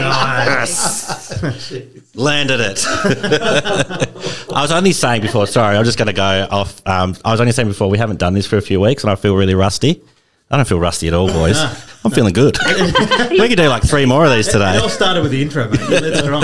Yes. 0.02 1.42
Landed 2.16 2.60
it. 2.60 2.86
I 4.54 4.62
was 4.62 4.72
only 4.72 4.92
saying 4.92 5.22
before, 5.22 5.48
sorry, 5.48 5.78
I'm 5.78 5.86
just 5.86 5.98
going 5.98 6.08
to 6.08 6.14
go 6.14 6.48
off. 6.52 6.82
Um, 6.86 7.16
I 7.24 7.32
was 7.32 7.40
only 7.40 7.54
saying 7.54 7.68
before, 7.68 7.90
we 7.90 7.98
haven't 7.98 8.20
done 8.20 8.34
this 8.34 8.46
for 8.46 8.58
a 8.58 8.62
few 8.62 8.80
weeks 8.80 9.04
and 9.04 9.12
I 9.12 9.16
feel 9.16 9.36
really 9.36 9.56
rusty. 9.56 10.02
I 10.50 10.58
don't 10.58 10.68
feel 10.68 10.80
rusty 10.80 11.08
at 11.08 11.14
all, 11.14 11.28
boys. 11.28 11.58
I'm 12.04 12.12
feeling 12.12 12.34
good. 12.34 12.58
we 13.30 13.48
could 13.48 13.58
do 13.58 13.68
like 13.70 13.84
three 13.84 14.06
more 14.06 14.26
of 14.26 14.32
these 14.32 14.48
today. 14.48 14.76
It 14.76 14.82
all 14.82 14.90
started 14.90 15.22
with 15.24 15.32
the 15.32 15.42
intro, 15.42 15.70
mate. 15.70 15.80
Let's 15.90 16.22
go 16.22 16.44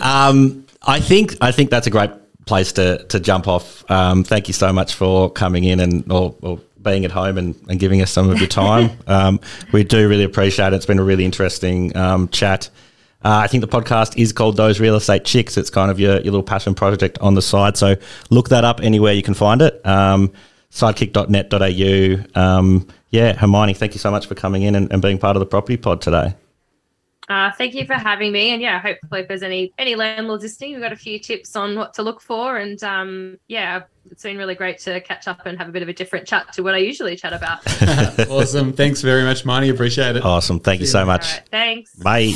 um, 0.00 0.66
I 0.82 1.00
think 1.00 1.36
I 1.40 1.50
think 1.50 1.70
that's 1.70 1.86
a 1.88 1.90
great 1.90 2.10
place 2.46 2.72
to 2.72 3.02
to 3.04 3.18
jump 3.18 3.48
off. 3.48 3.88
Um, 3.90 4.22
thank 4.22 4.46
you 4.48 4.54
so 4.54 4.72
much 4.72 4.94
for 4.94 5.30
coming 5.30 5.64
in 5.64 5.80
and 5.80 6.10
or, 6.12 6.36
or 6.42 6.60
being 6.84 7.04
at 7.04 7.10
home 7.10 7.38
and, 7.38 7.54
and, 7.68 7.80
giving 7.80 8.02
us 8.02 8.10
some 8.10 8.30
of 8.30 8.38
your 8.38 8.48
time. 8.48 8.90
um, 9.06 9.40
we 9.72 9.82
do 9.82 10.08
really 10.08 10.24
appreciate 10.24 10.72
it. 10.72 10.76
It's 10.76 10.86
been 10.86 10.98
a 10.98 11.04
really 11.04 11.24
interesting 11.24 11.96
um, 11.96 12.28
chat. 12.28 12.68
Uh, 13.24 13.40
I 13.42 13.46
think 13.46 13.62
the 13.62 13.68
podcast 13.68 14.16
is 14.18 14.32
called 14.32 14.56
Those 14.56 14.78
Real 14.78 14.96
Estate 14.96 15.24
Chicks. 15.24 15.56
It's 15.56 15.70
kind 15.70 15.90
of 15.90 15.98
your, 15.98 16.16
your 16.16 16.24
little 16.24 16.42
passion 16.42 16.74
project 16.74 17.18
on 17.18 17.34
the 17.34 17.42
side. 17.42 17.76
So 17.76 17.96
look 18.28 18.50
that 18.50 18.64
up 18.64 18.80
anywhere 18.82 19.14
you 19.14 19.22
can 19.22 19.34
find 19.34 19.62
it. 19.62 19.84
Um, 19.86 20.30
sidekick.net.au. 20.70 22.40
Um, 22.40 22.86
yeah, 23.10 23.32
Hermione, 23.32 23.74
thank 23.74 23.94
you 23.94 23.98
so 23.98 24.10
much 24.10 24.26
for 24.26 24.34
coming 24.34 24.62
in 24.62 24.74
and, 24.74 24.92
and 24.92 25.00
being 25.00 25.18
part 25.18 25.36
of 25.36 25.40
the 25.40 25.46
property 25.46 25.78
pod 25.78 26.02
today. 26.02 26.34
Uh, 27.28 27.50
thank 27.52 27.74
you 27.74 27.86
for 27.86 27.94
having 27.94 28.32
me. 28.32 28.50
And 28.50 28.60
yeah, 28.60 28.78
hopefully 28.80 29.22
if 29.22 29.28
there's 29.28 29.42
any 29.42 29.72
any 29.78 29.94
landlords 29.94 30.42
listening, 30.42 30.72
we've 30.72 30.82
got 30.82 30.92
a 30.92 30.96
few 30.96 31.18
tips 31.18 31.56
on 31.56 31.76
what 31.76 31.94
to 31.94 32.02
look 32.02 32.20
for. 32.20 32.58
And 32.58 32.82
um, 32.84 33.38
yeah, 33.48 33.84
it's 34.10 34.22
been 34.22 34.36
really 34.36 34.54
great 34.54 34.78
to 34.80 35.00
catch 35.00 35.26
up 35.26 35.46
and 35.46 35.58
have 35.58 35.68
a 35.68 35.72
bit 35.72 35.82
of 35.82 35.88
a 35.88 35.92
different 35.92 36.26
chat 36.26 36.52
to 36.52 36.62
what 36.62 36.74
I 36.74 36.78
usually 36.78 37.16
chat 37.16 37.32
about. 37.32 37.60
awesome. 38.30 38.72
Thanks 38.72 39.00
very 39.02 39.24
much, 39.24 39.44
Marnie. 39.44 39.72
Appreciate 39.72 40.16
it. 40.16 40.24
Awesome. 40.24 40.60
Thank 40.60 40.80
you 40.80 40.86
so 40.86 41.04
much. 41.04 41.32
Right, 41.32 41.42
thanks. 41.50 41.94
Bye. 41.96 42.34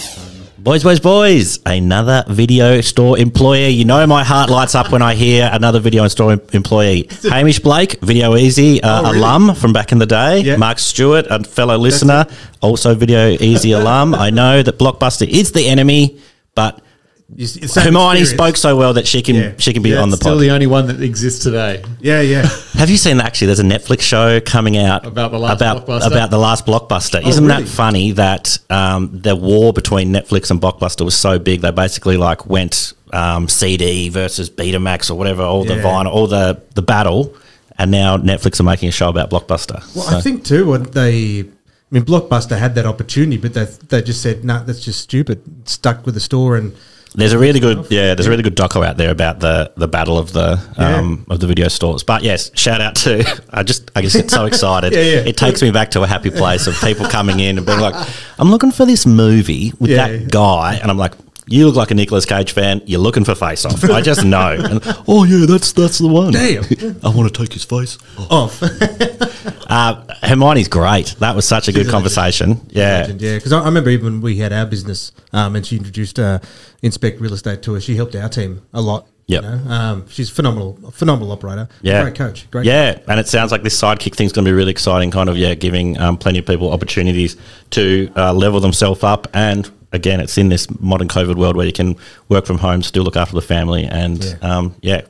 Boys, 0.59 0.83
boys, 0.83 0.99
boys, 0.99 1.61
another 1.67 2.25
video 2.29 2.81
store 2.81 3.17
employee. 3.17 3.69
You 3.69 3.85
know 3.85 4.05
my 4.09 4.25
heart 4.25 4.51
lights 4.51 4.75
up 4.75 4.91
when 4.91 5.03
I 5.03 5.15
hear 5.15 5.49
another 5.53 5.79
video 5.79 6.09
store 6.09 6.33
employee. 6.53 7.09
Hamish 7.23 7.61
Blake, 7.61 8.01
Video 8.01 8.33
Ezy 8.33 8.83
uh, 8.83 9.03
oh, 9.05 9.05
really? 9.05 9.19
alum 9.19 9.55
from 9.55 9.73
back 9.73 9.93
in 9.93 9.99
the 9.99 10.07
day. 10.07 10.41
Yeah. 10.41 10.57
Mark 10.57 10.81
Stewart, 10.81 11.27
a 11.31 11.45
fellow 11.45 11.77
listener, 11.77 12.27
also 12.61 12.95
Video 12.97 13.37
Ezy 13.37 13.79
alum. 13.79 14.15
I 14.17 14.31
know 14.31 14.63
that 14.63 14.79
Blockbuster 14.79 15.29
is 15.29 15.53
the 15.53 15.69
enemy, 15.69 16.19
but 16.57 16.83
Hermione 17.31 18.21
experience. 18.21 18.31
spoke 18.31 18.57
so 18.57 18.77
well 18.77 18.95
that 18.95 19.07
she 19.07 19.21
can 19.21 19.35
yeah. 19.35 19.53
she 19.59 19.75
can 19.75 19.83
be 19.83 19.91
yeah, 19.91 20.01
on 20.01 20.09
the 20.09 20.17
still 20.17 20.33
pod. 20.33 20.41
the 20.41 20.51
only 20.51 20.67
one 20.67 20.87
that 20.87 21.03
exists 21.03 21.45
today. 21.45 21.85
Yeah, 22.01 22.23
yeah. 22.23 22.43
Have 22.73 22.89
you 22.89 22.97
seen 22.97 23.21
actually? 23.21 23.49
There's 23.49 23.61
a 23.61 23.65
Netflix 23.65 24.01
show 24.01 24.41
coming 24.41 24.79
out 24.79 25.05
about 25.05 25.33
the 25.33 25.39
last 25.39 25.61
about, 25.61 25.87
blockbuster. 25.87 26.07
about 26.07 26.31
the 26.31 26.39
last 26.39 26.65
blockbuster. 26.65 27.21
Oh, 27.23 27.29
Isn't 27.29 27.47
really? 27.47 27.65
that 27.65 27.69
funny 27.69 28.13
that 28.13 28.59
um, 28.71 29.11
the 29.13 29.37
war 29.37 29.75
between 29.75 30.11
Netflix 30.11 30.51
and 30.51 30.59
Blockbuster 30.59 31.05
was 31.05 31.15
so 31.15 31.39
big? 31.39 31.61
They 31.61 31.71
basically 31.71 32.17
like 32.17 32.47
went 32.47 32.95
um, 33.13 33.47
CD 33.47 34.09
versus 34.09 34.49
Betamax 34.49 35.11
or 35.11 35.15
whatever, 35.17 35.43
all 35.43 35.67
yeah. 35.67 35.75
the 35.75 35.83
vinyl, 35.83 36.07
all 36.07 36.29
the 36.29 36.63
the 36.75 36.83
battle, 36.83 37.37
and 37.77 37.91
now 37.91 38.17
Netflix 38.17 38.59
are 38.59 38.65
making 38.65 38.89
a 38.89 38.93
show 38.93 39.11
about 39.11 39.29
Blockbuster. 39.29 39.81
Well, 39.95 40.07
so. 40.07 40.17
I 40.17 40.23
think 40.23 40.45
too 40.45 40.65
what 40.65 40.93
they 40.93 41.41
I 41.41 41.45
mean, 41.91 42.05
Blockbuster 42.05 42.59
had 42.59 42.75
that 42.77 42.87
opportunity, 42.87 43.37
but 43.37 43.53
they 43.53 43.65
they 43.65 44.01
just 44.01 44.23
said, 44.23 44.45
"No, 44.45 44.59
nah, 44.59 44.63
that's 44.63 44.81
just 44.81 45.01
stupid." 45.01 45.69
Stuck 45.69 46.07
with 46.07 46.15
the 46.15 46.21
store 46.21 46.57
and 46.57 46.75
there's 47.15 47.33
a 47.33 47.39
really 47.39 47.61
good, 47.61 47.87
yeah. 47.91 48.15
There's 48.15 48.27
a 48.27 48.31
really 48.31 48.43
good 48.43 48.57
doco 48.57 48.87
out 48.87 48.97
there 48.97 49.11
about 49.11 49.41
the 49.41 49.73
the 49.77 49.89
battle 49.89 50.19
of 50.19 50.33
the 50.33 50.53
um, 50.77 51.25
yeah. 51.27 51.35
of 51.35 51.41
the 51.41 51.47
video 51.47 51.69
stores. 51.69 52.03
But 52.03 52.23
yes, 52.23 52.51
shout 52.55 52.81
out 52.81 52.97
to 52.97 53.43
I 53.51 53.63
just 53.63 53.91
I 53.97 54.03
just 54.03 54.17
get 54.17 54.31
so 54.31 54.45
excited. 54.47 54.93
yeah, 54.95 55.01
yeah. 55.01 55.19
It 55.21 55.37
takes 55.37 55.63
me 55.63 55.71
back 55.71 55.91
to 55.93 56.03
a 56.03 56.07
happy 56.07 56.31
place 56.31 56.67
of 56.67 56.75
people 56.81 57.07
coming 57.07 57.41
in 57.41 57.59
and 57.59 57.67
being 57.67 57.81
like, 57.81 57.95
I'm 58.39 58.51
looking 58.51 58.73
for 58.73 58.85
this 58.85 59.07
movie 59.07 59.73
with 59.79 59.91
that 59.91 60.31
guy, 60.31 60.77
and 60.77 60.91
I'm 60.91 60.99
like, 60.99 61.13
you 61.49 61.67
look 61.67 61.77
like 61.77 61.91
a 61.91 61.95
Nicolas 61.95 62.27
Cage 62.27 62.53
fan. 62.53 62.83
You're 62.87 63.01
looking 63.01 63.25
for 63.25 63.35
face 63.35 63.65
off. 63.65 63.83
I 63.85 64.01
just 64.01 64.25
know. 64.25 64.53
And, 64.53 64.81
oh 65.07 65.25
yeah, 65.25 65.47
that's 65.47 65.73
that's 65.73 65.99
the 65.99 66.09
one. 66.09 66.33
Damn. 66.33 66.65
I 67.03 67.09
want 67.15 67.33
to 67.33 67.43
take 67.43 67.53
his 67.53 67.65
face 67.65 67.99
off. 68.31 68.63
uh, 69.71 70.05
Hermione's 70.23 70.69
great. 70.69 71.17
That 71.19 71.35
was 71.35 71.47
such 71.47 71.69
a 71.69 71.73
She's 71.73 71.83
good 71.83 71.89
a 71.89 71.91
conversation. 71.91 72.51
Legend. 72.51 72.73
Yeah, 72.73 72.99
legend, 72.99 73.23
yeah. 73.23 73.35
Because 73.37 73.53
I, 73.53 73.61
I, 73.61 73.65
remember 73.65 73.91
even 73.91 74.05
when 74.05 74.21
we 74.21 74.37
had 74.37 74.53
our 74.53 74.67
business, 74.67 75.13
um, 75.33 75.57
and 75.57 75.67
she 75.67 75.77
introduced 75.77 76.19
uh, 76.19 76.41
Inspect 76.83 77.21
Real 77.21 77.33
Estate 77.33 77.63
to 77.63 77.77
us. 77.77 77.83
She 77.83 77.97
helped 77.97 78.15
our 78.15 78.29
team 78.29 78.63
a 78.73 78.81
lot. 78.81 79.07
Yeah, 79.27 79.41
you 79.41 79.43
know? 79.43 79.71
um, 79.71 80.09
she's 80.09 80.31
phenomenal, 80.31 80.79
phenomenal 80.91 81.33
operator. 81.33 81.69
Yeah, 81.83 82.03
great 82.03 82.15
coach. 82.15 82.51
Great. 82.51 82.65
Yeah, 82.65 82.95
coach. 82.95 83.05
and 83.09 83.21
it 83.21 83.29
sounds 83.29 83.53
like 83.53 83.63
this 83.63 83.79
sidekick 83.79 84.15
thing's 84.15 84.33
going 84.33 84.45
to 84.45 84.49
be 84.49 84.55
really 84.55 84.71
exciting. 84.71 85.11
Kind 85.11 85.29
of 85.29 85.37
yeah, 85.37 85.55
giving 85.55 85.99
um, 85.99 86.17
plenty 86.17 86.39
of 86.39 86.47
people 86.47 86.73
opportunities 86.73 87.37
to 87.71 88.11
uh, 88.17 88.33
level 88.33 88.61
themselves 88.61 89.05
up 89.05 89.29
and 89.35 89.71
again, 89.93 90.21
it's 90.21 90.39
in 90.39 90.49
this 90.49 90.69
modern 90.81 91.09
COVID 91.09 91.37
world 91.37 91.57
where 91.57 91.67
you 91.67 91.73
can 91.73 91.97
work 92.29 92.47
from 92.47 92.59
home, 92.59 92.83
still 92.83 93.05
look 93.05 93.17
after 93.17 93.35
the 93.35 93.43
family, 93.43 93.85
and 93.85 94.25
yeah, 94.25 94.37
um, 94.43 94.75
yeah 94.81 95.03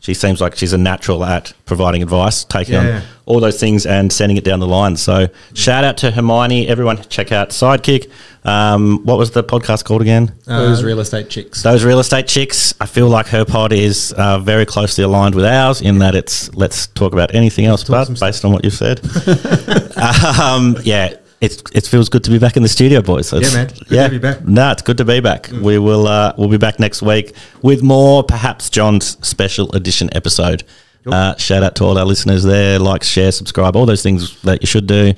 she 0.00 0.14
seems 0.14 0.40
like 0.40 0.54
she's 0.56 0.72
a 0.72 0.78
natural 0.78 1.24
at 1.24 1.52
providing 1.66 2.02
advice, 2.02 2.44
taking 2.44 2.74
Yeah. 2.74 2.96
on 2.96 3.02
all 3.26 3.40
those 3.40 3.58
things 3.58 3.84
and 3.84 4.12
sending 4.12 4.36
it 4.36 4.44
down 4.44 4.60
the 4.60 4.66
line. 4.66 4.96
So 4.96 5.28
shout 5.54 5.84
out 5.84 5.96
to 5.98 6.12
Hermione. 6.12 6.68
Everyone 6.68 6.98
check 7.08 7.32
out 7.32 7.50
Sidekick. 7.50 8.08
Um, 8.44 9.00
what 9.04 9.18
was 9.18 9.32
the 9.32 9.42
podcast 9.42 9.84
called 9.84 10.00
again? 10.00 10.32
Those 10.46 10.84
real 10.84 11.00
estate 11.00 11.28
chicks. 11.28 11.62
Those 11.62 11.84
real 11.84 11.98
estate 11.98 12.28
chicks. 12.28 12.72
I 12.80 12.86
feel 12.86 13.08
like 13.08 13.26
her 13.28 13.44
pod 13.44 13.72
is 13.72 14.12
uh, 14.16 14.38
very 14.38 14.64
closely 14.64 15.02
aligned 15.04 15.34
with 15.34 15.44
ours 15.44 15.80
in 15.82 15.98
that 15.98 16.14
it's 16.14 16.54
let's 16.54 16.86
talk 16.86 17.12
about 17.12 17.34
anything 17.34 17.66
else, 17.66 17.82
but 17.84 18.04
some 18.04 18.14
based 18.14 18.44
on 18.44 18.52
what 18.52 18.64
you've 18.64 18.72
said, 18.74 19.00
um, 20.40 20.76
yeah, 20.84 21.14
it's 21.40 21.62
it 21.72 21.86
feels 21.86 22.08
good 22.08 22.24
to 22.24 22.30
be 22.30 22.38
back 22.38 22.56
in 22.56 22.62
the 22.62 22.68
studio, 22.68 23.00
boys. 23.02 23.32
It's- 23.32 23.54
man. 23.54 23.68
Good 23.88 24.04
to 24.04 24.08
be 24.10 24.18
back. 24.18 24.44
No, 24.46 24.70
it's 24.72 24.82
good 24.82 24.98
to 24.98 25.04
be 25.04 25.20
back. 25.20 25.48
We 25.52 25.78
will 25.78 26.06
uh, 26.06 26.34
we'll 26.36 26.48
be 26.48 26.58
back 26.58 26.78
next 26.80 27.02
week 27.02 27.34
with 27.62 27.82
more, 27.82 28.22
perhaps 28.24 28.70
John's 28.70 29.16
special 29.26 29.70
edition 29.74 30.08
episode. 30.14 30.64
Uh, 31.06 31.34
shout 31.36 31.62
out 31.62 31.74
to 31.76 31.84
all 31.84 31.96
our 31.96 32.04
listeners 32.04 32.42
there. 32.44 32.78
Like, 32.78 33.02
share, 33.02 33.32
subscribe, 33.32 33.76
all 33.76 33.86
those 33.86 34.02
things 34.02 34.42
that 34.42 34.60
you 34.60 34.66
should 34.66 34.86
do. 34.86 35.14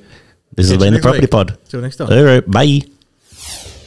This 0.55 0.69
has 0.69 0.71
Catch 0.71 0.73
you 0.73 0.79
been 0.79 0.95
the 0.95 1.01
Property 1.01 1.23
week. 1.23 1.31
Pod. 1.31 1.59
Till 1.69 1.81
next 1.81 1.97
time. 1.97 2.13
All 2.13 2.23
right, 2.25 2.49
bye. 2.49 2.81